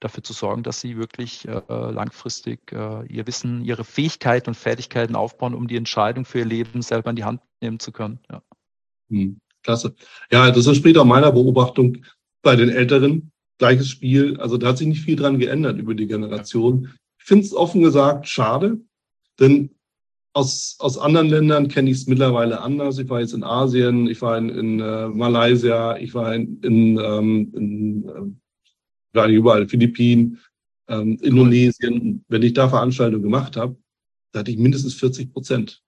dafür 0.00 0.22
zu 0.22 0.32
sorgen, 0.32 0.62
dass 0.62 0.80
sie 0.80 0.96
wirklich 0.96 1.46
äh, 1.46 1.60
langfristig 1.68 2.72
äh, 2.72 3.06
ihr 3.06 3.26
Wissen, 3.26 3.64
ihre 3.64 3.84
Fähigkeiten 3.84 4.50
und 4.50 4.54
Fertigkeiten 4.54 5.16
aufbauen, 5.16 5.54
um 5.54 5.68
die 5.68 5.76
Entscheidung 5.76 6.24
für 6.24 6.40
ihr 6.40 6.44
Leben 6.44 6.82
selber 6.82 7.10
in 7.10 7.16
die 7.16 7.24
Hand 7.24 7.40
nehmen 7.60 7.78
zu 7.78 7.92
können. 7.92 8.18
Ja. 8.30 8.42
Hm, 9.10 9.40
klasse. 9.62 9.94
Ja, 10.30 10.50
das 10.50 10.66
entspricht 10.66 10.98
auch 10.98 11.04
meiner 11.04 11.32
Beobachtung 11.32 11.98
bei 12.42 12.56
den 12.56 12.68
Älteren. 12.68 13.32
Gleiches 13.58 13.88
Spiel. 13.88 14.38
Also 14.38 14.56
da 14.56 14.68
hat 14.68 14.78
sich 14.78 14.86
nicht 14.86 15.02
viel 15.02 15.16
dran 15.16 15.38
geändert 15.38 15.78
über 15.78 15.94
die 15.94 16.06
Generation. 16.06 16.90
Ich 17.18 17.24
finde 17.24 17.44
es 17.44 17.54
offen 17.54 17.82
gesagt 17.82 18.28
schade, 18.28 18.78
denn 19.40 19.70
aus, 20.32 20.76
aus 20.78 20.98
anderen 20.98 21.28
Ländern 21.28 21.68
kenne 21.68 21.90
ich 21.90 21.96
es 21.96 22.06
mittlerweile 22.06 22.60
anders. 22.60 22.98
Ich 22.98 23.08
war 23.08 23.20
jetzt 23.20 23.34
in 23.34 23.42
Asien, 23.42 24.06
ich 24.06 24.22
war 24.22 24.38
in, 24.38 24.48
in 24.50 24.80
äh, 24.80 25.08
Malaysia, 25.08 25.96
ich 25.96 26.14
war 26.14 26.34
in, 26.34 26.60
in, 26.62 26.98
ähm, 26.98 27.52
in 27.56 28.40
gerade 29.18 29.32
überall, 29.32 29.68
Philippinen, 29.68 30.38
ähm, 30.88 31.18
Indonesien. 31.22 32.24
Wenn 32.28 32.42
ich 32.42 32.54
da 32.54 32.68
Veranstaltungen 32.68 33.22
gemacht 33.22 33.56
habe, 33.56 33.76
da 34.32 34.40
hatte 34.40 34.50
ich 34.50 34.58
mindestens 34.58 34.94
40 34.94 35.32
Prozent. 35.32 35.82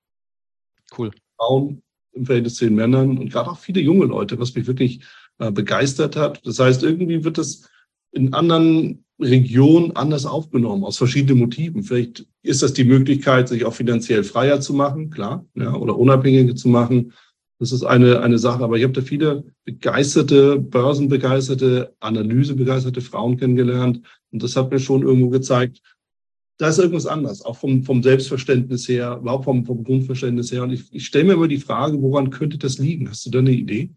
Cool. 0.96 1.10
Frauen 1.36 1.82
im 2.12 2.26
Verhältnis 2.26 2.56
zu 2.56 2.64
den 2.64 2.74
Männern 2.74 3.18
und 3.18 3.30
gerade 3.30 3.50
auch 3.50 3.58
viele 3.58 3.80
junge 3.80 4.06
Leute, 4.06 4.38
was 4.38 4.54
mich 4.54 4.66
wirklich 4.66 5.04
äh, 5.38 5.50
begeistert 5.50 6.16
hat. 6.16 6.44
Das 6.44 6.58
heißt, 6.58 6.82
irgendwie 6.82 7.24
wird 7.24 7.38
das 7.38 7.68
in 8.12 8.34
anderen 8.34 9.04
Regionen 9.20 9.94
anders 9.94 10.26
aufgenommen, 10.26 10.84
aus 10.84 10.98
verschiedenen 10.98 11.38
Motiven. 11.38 11.82
Vielleicht 11.82 12.26
ist 12.42 12.62
das 12.62 12.72
die 12.72 12.84
Möglichkeit, 12.84 13.48
sich 13.48 13.64
auch 13.64 13.74
finanziell 13.74 14.24
freier 14.24 14.60
zu 14.60 14.74
machen, 14.74 15.10
klar, 15.10 15.46
ja, 15.54 15.74
oder 15.74 15.96
unabhängiger 15.96 16.56
zu 16.56 16.68
machen. 16.68 17.12
Das 17.60 17.72
ist 17.72 17.84
eine, 17.84 18.20
eine 18.20 18.38
Sache. 18.38 18.64
Aber 18.64 18.78
ich 18.78 18.84
habe 18.84 18.94
da 18.94 19.02
viele 19.02 19.44
begeisterte, 19.64 20.58
börsenbegeisterte, 20.58 21.94
analysebegeisterte 22.00 23.02
Frauen 23.02 23.36
kennengelernt. 23.36 24.00
Und 24.32 24.42
das 24.42 24.56
hat 24.56 24.70
mir 24.70 24.80
schon 24.80 25.02
irgendwo 25.02 25.28
gezeigt, 25.28 25.82
da 26.56 26.68
ist 26.68 26.78
irgendwas 26.78 27.06
anders, 27.06 27.42
auch 27.42 27.56
vom, 27.56 27.84
vom 27.84 28.02
Selbstverständnis 28.02 28.88
her, 28.88 29.18
überhaupt 29.20 29.44
vom, 29.44 29.64
vom 29.64 29.84
Grundverständnis 29.84 30.52
her. 30.52 30.62
Und 30.62 30.72
ich, 30.72 30.92
ich 30.92 31.06
stelle 31.06 31.24
mir 31.24 31.32
immer 31.34 31.48
die 31.48 31.58
Frage, 31.58 32.00
woran 32.00 32.30
könnte 32.30 32.58
das 32.58 32.78
liegen? 32.78 33.08
Hast 33.08 33.24
du 33.26 33.30
da 33.30 33.38
eine 33.38 33.52
Idee? 33.52 33.90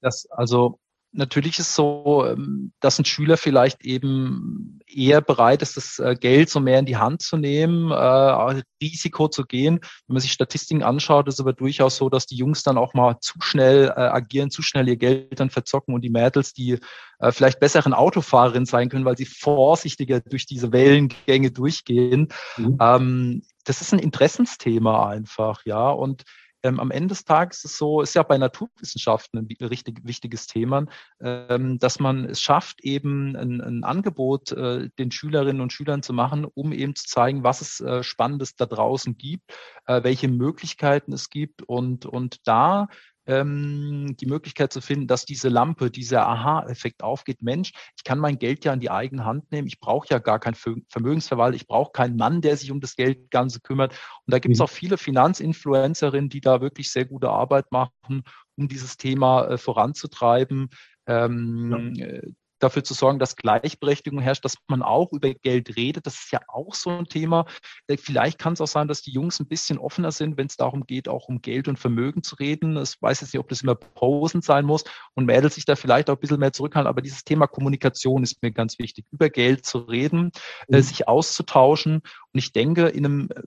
Das, 0.00 0.26
also 0.30 0.78
natürlich 1.12 1.58
ist 1.58 1.74
so, 1.74 2.24
ähm, 2.26 2.72
dass 2.80 2.98
ein 2.98 3.04
Schüler 3.04 3.36
vielleicht 3.36 3.84
eben 3.84 4.80
eher 4.86 5.20
bereit 5.20 5.62
ist, 5.62 5.76
das 5.76 5.98
äh, 5.98 6.16
Geld 6.18 6.50
so 6.50 6.60
mehr 6.60 6.78
in 6.78 6.86
die 6.86 6.96
Hand 6.96 7.22
zu 7.22 7.36
nehmen, 7.36 7.90
äh, 7.90 8.62
Risiko 8.82 9.28
zu 9.28 9.44
gehen. 9.44 9.80
Wenn 10.06 10.14
man 10.14 10.20
sich 10.20 10.32
Statistiken 10.32 10.82
anschaut, 10.82 11.28
ist 11.28 11.34
es 11.34 11.40
aber 11.40 11.52
durchaus 11.52 11.96
so, 11.96 12.08
dass 12.08 12.26
die 12.26 12.36
Jungs 12.36 12.62
dann 12.62 12.78
auch 12.78 12.94
mal 12.94 13.18
zu 13.20 13.34
schnell 13.40 13.88
äh, 13.88 14.00
agieren, 14.00 14.50
zu 14.50 14.62
schnell 14.62 14.88
ihr 14.88 14.96
Geld 14.96 15.38
dann 15.38 15.50
verzocken 15.50 15.94
und 15.94 16.02
die 16.02 16.10
Mädels, 16.10 16.54
die 16.54 16.78
äh, 17.18 17.30
vielleicht 17.30 17.60
besseren 17.60 17.94
Autofahrerin 17.94 18.66
sein 18.66 18.88
können, 18.88 19.04
weil 19.04 19.16
sie 19.16 19.26
vorsichtiger 19.26 20.20
durch 20.20 20.46
diese 20.46 20.72
Wellengänge 20.72 21.50
durchgehen. 21.50 22.28
Mhm. 22.56 22.78
Ähm, 22.80 23.42
das 23.64 23.80
ist 23.80 23.92
ein 23.92 24.00
Interessensthema 24.00 25.08
einfach, 25.08 25.62
ja. 25.64 25.90
Und 25.90 26.24
ähm, 26.62 26.80
am 26.80 26.90
Ende 26.90 27.08
des 27.08 27.24
Tages 27.24 27.58
ist 27.58 27.72
es 27.72 27.78
so, 27.78 28.00
ist 28.00 28.14
ja 28.14 28.22
bei 28.22 28.38
Naturwissenschaften 28.38 29.38
ein 29.38 29.66
richtig 29.66 30.00
wichtiges 30.04 30.46
Thema, 30.46 30.86
ähm, 31.20 31.78
dass 31.78 31.98
man 31.98 32.24
es 32.24 32.40
schafft, 32.40 32.80
eben 32.82 33.36
ein, 33.36 33.60
ein 33.60 33.84
Angebot 33.84 34.52
äh, 34.52 34.88
den 34.98 35.10
Schülerinnen 35.10 35.60
und 35.60 35.72
Schülern 35.72 36.02
zu 36.02 36.12
machen, 36.12 36.44
um 36.44 36.72
eben 36.72 36.94
zu 36.94 37.06
zeigen, 37.06 37.42
was 37.44 37.60
es 37.60 37.80
äh, 37.80 38.02
Spannendes 38.02 38.56
da 38.56 38.66
draußen 38.66 39.16
gibt, 39.16 39.52
äh, 39.86 40.02
welche 40.02 40.28
Möglichkeiten 40.28 41.12
es 41.12 41.30
gibt 41.30 41.62
und, 41.62 42.06
und 42.06 42.46
da 42.46 42.88
ähm, 43.26 44.16
die 44.18 44.26
Möglichkeit 44.26 44.72
zu 44.72 44.80
finden, 44.80 45.06
dass 45.06 45.24
diese 45.24 45.48
Lampe, 45.48 45.90
dieser 45.90 46.26
Aha-Effekt 46.26 47.02
aufgeht. 47.02 47.42
Mensch, 47.42 47.72
ich 47.96 48.04
kann 48.04 48.18
mein 48.18 48.38
Geld 48.38 48.64
ja 48.64 48.72
in 48.72 48.80
die 48.80 48.90
eigene 48.90 49.24
Hand 49.24 49.50
nehmen. 49.52 49.68
Ich 49.68 49.80
brauche 49.80 50.08
ja 50.10 50.18
gar 50.18 50.40
keinen 50.40 50.56
Vermögensverwalter. 50.88 51.56
Ich 51.56 51.66
brauche 51.66 51.92
keinen 51.92 52.16
Mann, 52.16 52.40
der 52.40 52.56
sich 52.56 52.70
um 52.70 52.80
das 52.80 52.96
Geld 52.96 53.30
Ganze 53.30 53.60
kümmert. 53.60 53.92
Und 54.26 54.32
da 54.32 54.38
gibt 54.38 54.54
es 54.54 54.58
mhm. 54.58 54.64
auch 54.64 54.70
viele 54.70 54.98
Finanzinfluencerinnen, 54.98 56.30
die 56.30 56.40
da 56.40 56.60
wirklich 56.60 56.90
sehr 56.90 57.04
gute 57.04 57.30
Arbeit 57.30 57.70
machen, 57.70 58.22
um 58.56 58.68
dieses 58.68 58.96
Thema 58.96 59.46
äh, 59.46 59.58
voranzutreiben. 59.58 60.70
Ähm, 61.06 61.94
ja. 61.94 62.20
Dafür 62.62 62.84
zu 62.84 62.94
sorgen, 62.94 63.18
dass 63.18 63.34
Gleichberechtigung 63.34 64.20
herrscht, 64.20 64.44
dass 64.44 64.54
man 64.68 64.82
auch 64.82 65.10
über 65.10 65.34
Geld 65.34 65.76
redet. 65.76 66.06
Das 66.06 66.14
ist 66.14 66.30
ja 66.30 66.40
auch 66.46 66.74
so 66.74 66.90
ein 66.90 67.06
Thema. 67.06 67.44
Äh, 67.88 67.96
vielleicht 67.96 68.38
kann 68.38 68.52
es 68.52 68.60
auch 68.60 68.68
sein, 68.68 68.86
dass 68.86 69.02
die 69.02 69.10
Jungs 69.10 69.40
ein 69.40 69.48
bisschen 69.48 69.78
offener 69.78 70.12
sind, 70.12 70.36
wenn 70.36 70.46
es 70.46 70.56
darum 70.56 70.86
geht, 70.86 71.08
auch 71.08 71.28
um 71.28 71.42
Geld 71.42 71.66
und 71.66 71.80
Vermögen 71.80 72.22
zu 72.22 72.36
reden. 72.36 72.76
Ich 72.80 73.02
weiß 73.02 73.20
jetzt 73.20 73.34
nicht, 73.34 73.40
ob 73.40 73.48
das 73.48 73.62
immer 73.62 73.74
Posen 73.74 74.42
sein 74.42 74.64
muss 74.64 74.84
und 75.14 75.26
Mädels 75.26 75.56
sich 75.56 75.64
da 75.64 75.74
vielleicht 75.74 76.08
auch 76.08 76.14
ein 76.14 76.20
bisschen 76.20 76.38
mehr 76.38 76.52
zurückhalten. 76.52 76.88
Aber 76.88 77.02
dieses 77.02 77.24
Thema 77.24 77.48
Kommunikation 77.48 78.22
ist 78.22 78.40
mir 78.42 78.52
ganz 78.52 78.78
wichtig, 78.78 79.06
über 79.10 79.28
Geld 79.28 79.66
zu 79.66 79.78
reden, 79.78 80.30
äh, 80.68 80.76
mhm. 80.76 80.82
sich 80.82 81.08
auszutauschen. 81.08 82.02
Und 82.32 82.38
ich 82.38 82.52
denke, 82.52 82.86
in 82.86 83.04
einem 83.04 83.28
äh, 83.34 83.42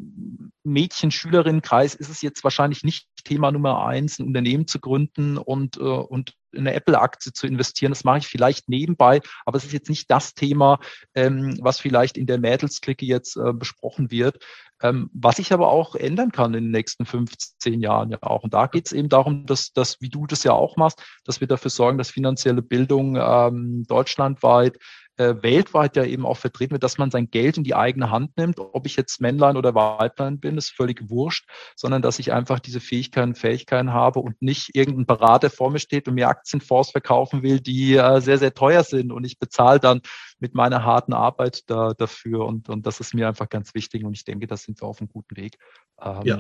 Mädchen-Schülerinnenkreis 0.65 1.95
ist 1.95 2.09
es 2.09 2.21
jetzt 2.21 2.43
wahrscheinlich 2.43 2.83
nicht 2.83 3.07
Thema 3.23 3.51
Nummer 3.51 3.85
eins, 3.85 4.19
ein 4.19 4.27
Unternehmen 4.27 4.67
zu 4.67 4.79
gründen 4.79 5.37
und, 5.37 5.77
und 5.77 6.33
in 6.55 6.67
eine 6.67 6.75
Apple-Aktie 6.75 7.33
zu 7.33 7.47
investieren. 7.47 7.91
Das 7.91 8.03
mache 8.03 8.19
ich 8.19 8.27
vielleicht 8.27 8.69
nebenbei, 8.69 9.21
aber 9.45 9.57
es 9.57 9.65
ist 9.65 9.73
jetzt 9.73 9.89
nicht 9.89 10.09
das 10.09 10.33
Thema, 10.33 10.79
ähm, 11.13 11.57
was 11.61 11.79
vielleicht 11.79 12.17
in 12.17 12.25
der 12.25 12.39
Mädelsklicke 12.39 13.05
jetzt 13.05 13.35
äh, 13.37 13.53
besprochen 13.53 14.11
wird. 14.11 14.43
Ähm, 14.81 15.09
was 15.13 15.39
ich 15.39 15.53
aber 15.53 15.69
auch 15.69 15.95
ändern 15.95 16.31
kann 16.31 16.53
in 16.53 16.65
den 16.65 16.71
nächsten 16.71 17.05
15 17.05 17.79
Jahren 17.79 18.11
ja 18.11 18.17
auch. 18.21 18.43
Und 18.43 18.53
da 18.53 18.67
geht 18.67 18.87
es 18.87 18.91
eben 18.91 19.07
darum, 19.07 19.45
dass, 19.45 19.71
dass, 19.71 20.01
wie 20.01 20.09
du 20.09 20.27
das 20.27 20.43
ja 20.43 20.51
auch 20.51 20.75
machst, 20.75 21.01
dass 21.23 21.39
wir 21.39 21.47
dafür 21.47 21.71
sorgen, 21.71 21.97
dass 21.97 22.09
finanzielle 22.09 22.61
Bildung 22.61 23.15
ähm, 23.15 23.85
deutschlandweit 23.87 24.77
äh, 25.17 25.35
weltweit 25.41 25.95
ja 25.95 26.03
eben 26.03 26.25
auch 26.25 26.37
vertreten 26.37 26.71
wird, 26.71 26.83
dass 26.83 26.97
man 26.97 27.11
sein 27.11 27.29
Geld 27.29 27.57
in 27.57 27.63
die 27.63 27.75
eigene 27.75 28.11
Hand 28.11 28.37
nimmt. 28.37 28.59
Ob 28.59 28.85
ich 28.85 28.95
jetzt 28.95 29.21
Männlein 29.21 29.57
oder 29.57 29.73
Weiblein 29.75 30.39
bin, 30.39 30.57
ist 30.57 30.71
völlig 30.71 31.09
wurscht, 31.09 31.49
sondern 31.75 32.01
dass 32.01 32.19
ich 32.19 32.33
einfach 32.33 32.59
diese 32.59 32.79
Fähigkeiten, 32.79 33.35
Fähigkeiten 33.35 33.93
habe 33.93 34.19
und 34.19 34.41
nicht 34.41 34.75
irgendein 34.75 35.05
Berater 35.05 35.49
vor 35.49 35.71
mir 35.71 35.79
steht 35.79 36.07
und 36.07 36.15
mir 36.15 36.27
Aktienfonds 36.27 36.91
verkaufen 36.91 37.43
will, 37.43 37.59
die 37.59 37.95
äh, 37.95 38.19
sehr, 38.21 38.37
sehr 38.37 38.53
teuer 38.53 38.83
sind 38.83 39.11
und 39.11 39.23
ich 39.23 39.39
bezahle 39.39 39.79
dann 39.79 40.01
mit 40.39 40.53
meiner 40.53 40.83
harten 40.83 41.13
Arbeit 41.13 41.63
da, 41.67 41.93
dafür 41.93 42.45
und, 42.45 42.69
und 42.69 42.85
das 42.85 42.99
ist 42.99 43.13
mir 43.13 43.27
einfach 43.27 43.49
ganz 43.49 43.73
wichtig 43.73 44.03
und 44.03 44.13
ich 44.13 44.25
denke, 44.25 44.47
da 44.47 44.57
sind 44.57 44.81
wir 44.81 44.87
auf 44.87 44.99
einem 44.99 45.09
guten 45.09 45.35
Weg, 45.37 45.57
ähm, 46.01 46.21
ja. 46.23 46.37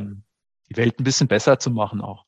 die 0.69 0.77
Welt 0.77 0.99
ein 0.99 1.03
bisschen 1.03 1.27
besser 1.27 1.59
zu 1.59 1.71
machen 1.71 2.01
auch. 2.01 2.25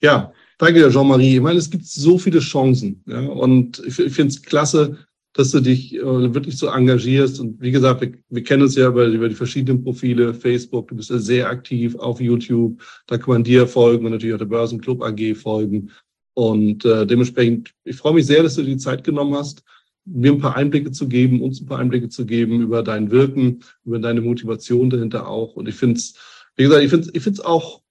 Ja, 0.00 0.32
Danke, 0.58 0.88
Jean-Marie. 0.88 1.36
Ich 1.36 1.42
meine, 1.42 1.58
es 1.58 1.70
gibt 1.70 1.84
so 1.84 2.16
viele 2.16 2.38
Chancen. 2.38 3.02
Ja, 3.06 3.20
und 3.20 3.82
ich, 3.86 3.98
ich 3.98 4.12
finde 4.14 4.30
es 4.30 4.42
klasse, 4.42 4.96
dass 5.34 5.50
du 5.50 5.60
dich 5.60 5.94
äh, 5.94 6.34
wirklich 6.34 6.56
so 6.56 6.68
engagierst. 6.68 7.40
Und 7.40 7.60
wie 7.60 7.72
gesagt, 7.72 8.00
wir, 8.00 8.12
wir 8.30 8.42
kennen 8.42 8.62
uns 8.62 8.74
ja 8.74 8.88
über, 8.88 9.06
über 9.06 9.28
die 9.28 9.34
verschiedenen 9.34 9.84
Profile, 9.84 10.32
Facebook, 10.32 10.88
du 10.88 10.96
bist 10.96 11.10
ja 11.10 11.18
sehr 11.18 11.50
aktiv 11.50 11.94
auf 11.96 12.22
YouTube, 12.22 12.82
da 13.06 13.18
kann 13.18 13.34
man 13.34 13.44
dir 13.44 13.66
folgen 13.66 14.06
und 14.06 14.12
natürlich 14.12 14.34
auch 14.34 14.38
der 14.38 14.46
Börsenclub 14.46 15.02
AG 15.02 15.34
folgen. 15.34 15.90
Und 16.32 16.86
äh, 16.86 17.06
dementsprechend, 17.06 17.74
ich 17.84 17.96
freue 17.96 18.14
mich 18.14 18.26
sehr, 18.26 18.42
dass 18.42 18.54
du 18.54 18.62
dir 18.62 18.68
die 18.68 18.76
Zeit 18.78 19.04
genommen 19.04 19.34
hast, 19.34 19.62
mir 20.06 20.32
ein 20.32 20.38
paar 20.38 20.56
Einblicke 20.56 20.90
zu 20.90 21.06
geben, 21.06 21.42
uns 21.42 21.60
ein 21.60 21.66
paar 21.66 21.80
Einblicke 21.80 22.08
zu 22.08 22.24
geben 22.24 22.62
über 22.62 22.82
dein 22.82 23.10
Wirken, 23.10 23.62
über 23.84 23.98
deine 23.98 24.22
Motivation 24.22 24.88
dahinter 24.88 25.28
auch. 25.28 25.56
Und 25.56 25.68
ich 25.68 25.74
finde 25.74 25.96
es, 25.96 26.14
wie 26.56 26.62
gesagt, 26.62 26.82
ich 26.82 26.90
finde 26.90 27.08
es 27.08 27.14
ich 27.14 27.22
find's 27.22 27.40
auch 27.40 27.82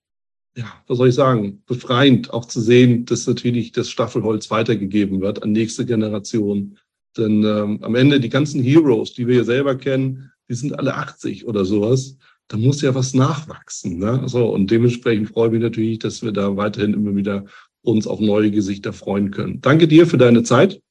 ja, 0.58 0.66
was 0.88 0.98
soll 0.98 1.10
ich 1.10 1.16
sagen, 1.16 1.62
befreiend 1.66 2.34
auch 2.34 2.46
zu 2.46 2.62
sehen, 2.62 3.06
dass 3.06 3.28
natürlich 3.28 3.72
das 3.74 3.90
Staffelholz 3.90 4.50
weitergegeben 4.50 5.22
wird 5.22 5.44
an 5.44 5.52
nächste 5.52 5.86
Generation. 5.86 6.78
Denn 7.18 7.44
ähm, 7.44 7.80
am 7.82 7.96
Ende 7.96 8.20
die 8.20 8.30
ganzen 8.30 8.64
Heroes, 8.64 9.14
die 9.14 9.28
wir 9.28 9.36
hier 9.36 9.44
selber 9.44 9.76
kennen, 9.76 10.32
die 10.50 10.54
sind 10.54 10.78
alle 10.78 10.96
80 10.96 11.46
oder 11.46 11.66
sowas. 11.66 12.18
Da 12.48 12.58
muss 12.58 12.82
ja 12.82 12.94
was 12.96 13.14
nachwachsen. 13.14 13.98
Ne? 13.98 14.24
So, 14.28 14.48
und 14.54 14.70
dementsprechend 14.72 15.30
freue 15.30 15.48
ich 15.48 15.54
mich 15.54 15.62
natürlich, 15.62 16.00
dass 16.00 16.22
wir 16.22 16.32
da 16.32 16.56
weiterhin 16.56 16.94
immer 16.94 17.16
wieder 17.16 17.46
uns 17.82 18.08
auf 18.08 18.20
neue 18.20 18.52
Gesichter 18.52 18.94
freuen 18.94 19.32
können. 19.32 19.62
Danke 19.62 19.88
dir 19.88 20.08
für 20.08 20.18
deine 20.18 20.44
Zeit, 20.44 20.82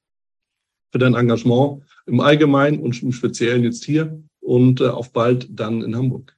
für 0.93 0.99
dein 0.99 1.15
Engagement 1.15 1.83
im 2.07 2.21
Allgemeinen 2.21 2.81
und 2.81 3.03
im 3.03 3.13
Speziellen 3.13 3.65
jetzt 3.65 3.85
hier 3.85 4.23
und 4.41 4.81
äh, 4.81 4.89
auf 4.89 5.13
bald 5.13 5.49
dann 5.51 5.83
in 5.83 5.97
Hamburg. 5.97 6.37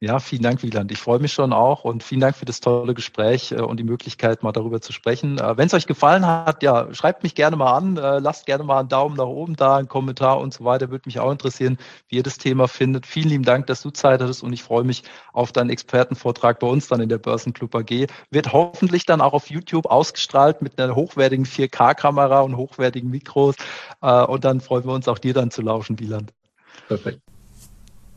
Ja, 0.00 0.20
vielen 0.20 0.42
Dank, 0.42 0.62
Wieland. 0.62 0.92
Ich 0.92 1.00
freue 1.00 1.18
mich 1.18 1.32
schon 1.32 1.52
auch 1.52 1.82
und 1.82 2.04
vielen 2.04 2.20
Dank 2.20 2.36
für 2.36 2.44
das 2.44 2.60
tolle 2.60 2.94
Gespräch 2.94 3.50
äh, 3.50 3.56
und 3.56 3.78
die 3.78 3.84
Möglichkeit, 3.84 4.44
mal 4.44 4.52
darüber 4.52 4.80
zu 4.80 4.92
sprechen. 4.92 5.38
Äh, 5.38 5.56
Wenn 5.56 5.66
es 5.66 5.74
euch 5.74 5.88
gefallen 5.88 6.24
hat, 6.24 6.62
ja, 6.62 6.94
schreibt 6.94 7.24
mich 7.24 7.34
gerne 7.34 7.56
mal 7.56 7.76
an, 7.76 7.96
äh, 7.96 8.20
lasst 8.20 8.46
gerne 8.46 8.62
mal 8.62 8.78
einen 8.78 8.88
Daumen 8.88 9.16
nach 9.16 9.26
oben 9.26 9.56
da, 9.56 9.76
einen 9.76 9.88
Kommentar 9.88 10.38
und 10.38 10.54
so 10.54 10.64
weiter. 10.64 10.90
Würde 10.90 11.02
mich 11.06 11.18
auch 11.18 11.32
interessieren, 11.32 11.78
wie 12.06 12.16
ihr 12.18 12.22
das 12.22 12.38
Thema 12.38 12.68
findet. 12.68 13.06
Vielen 13.06 13.28
lieben 13.28 13.42
Dank, 13.42 13.66
dass 13.66 13.82
du 13.82 13.90
Zeit 13.90 14.22
hattest 14.22 14.44
und 14.44 14.52
ich 14.52 14.62
freue 14.62 14.84
mich 14.84 15.02
auf 15.32 15.50
deinen 15.50 15.70
Expertenvortrag 15.70 16.60
bei 16.60 16.68
uns 16.68 16.86
dann 16.86 17.00
in 17.00 17.08
der 17.08 17.18
Börsenclub 17.18 17.74
AG. 17.74 18.06
Wird 18.30 18.52
hoffentlich 18.52 19.04
dann 19.04 19.20
auch 19.20 19.32
auf 19.32 19.50
YouTube 19.50 19.86
ausgestrahlt 19.86 20.62
mit 20.62 20.80
einer 20.80 20.94
hochwertigen 20.94 21.44
4K-Kamera 21.44 22.42
und 22.42 22.56
hochwertigen 22.56 23.10
Mikros. 23.10 23.56
Und 24.00 24.44
dann 24.44 24.60
freuen 24.60 24.84
wir 24.84 24.92
uns 24.92 25.08
auch 25.08 25.18
dir 25.18 25.34
dann 25.34 25.50
zu 25.50 25.62
lauschen, 25.62 25.98
Wieland. 25.98 26.32
Perfekt. 26.86 27.20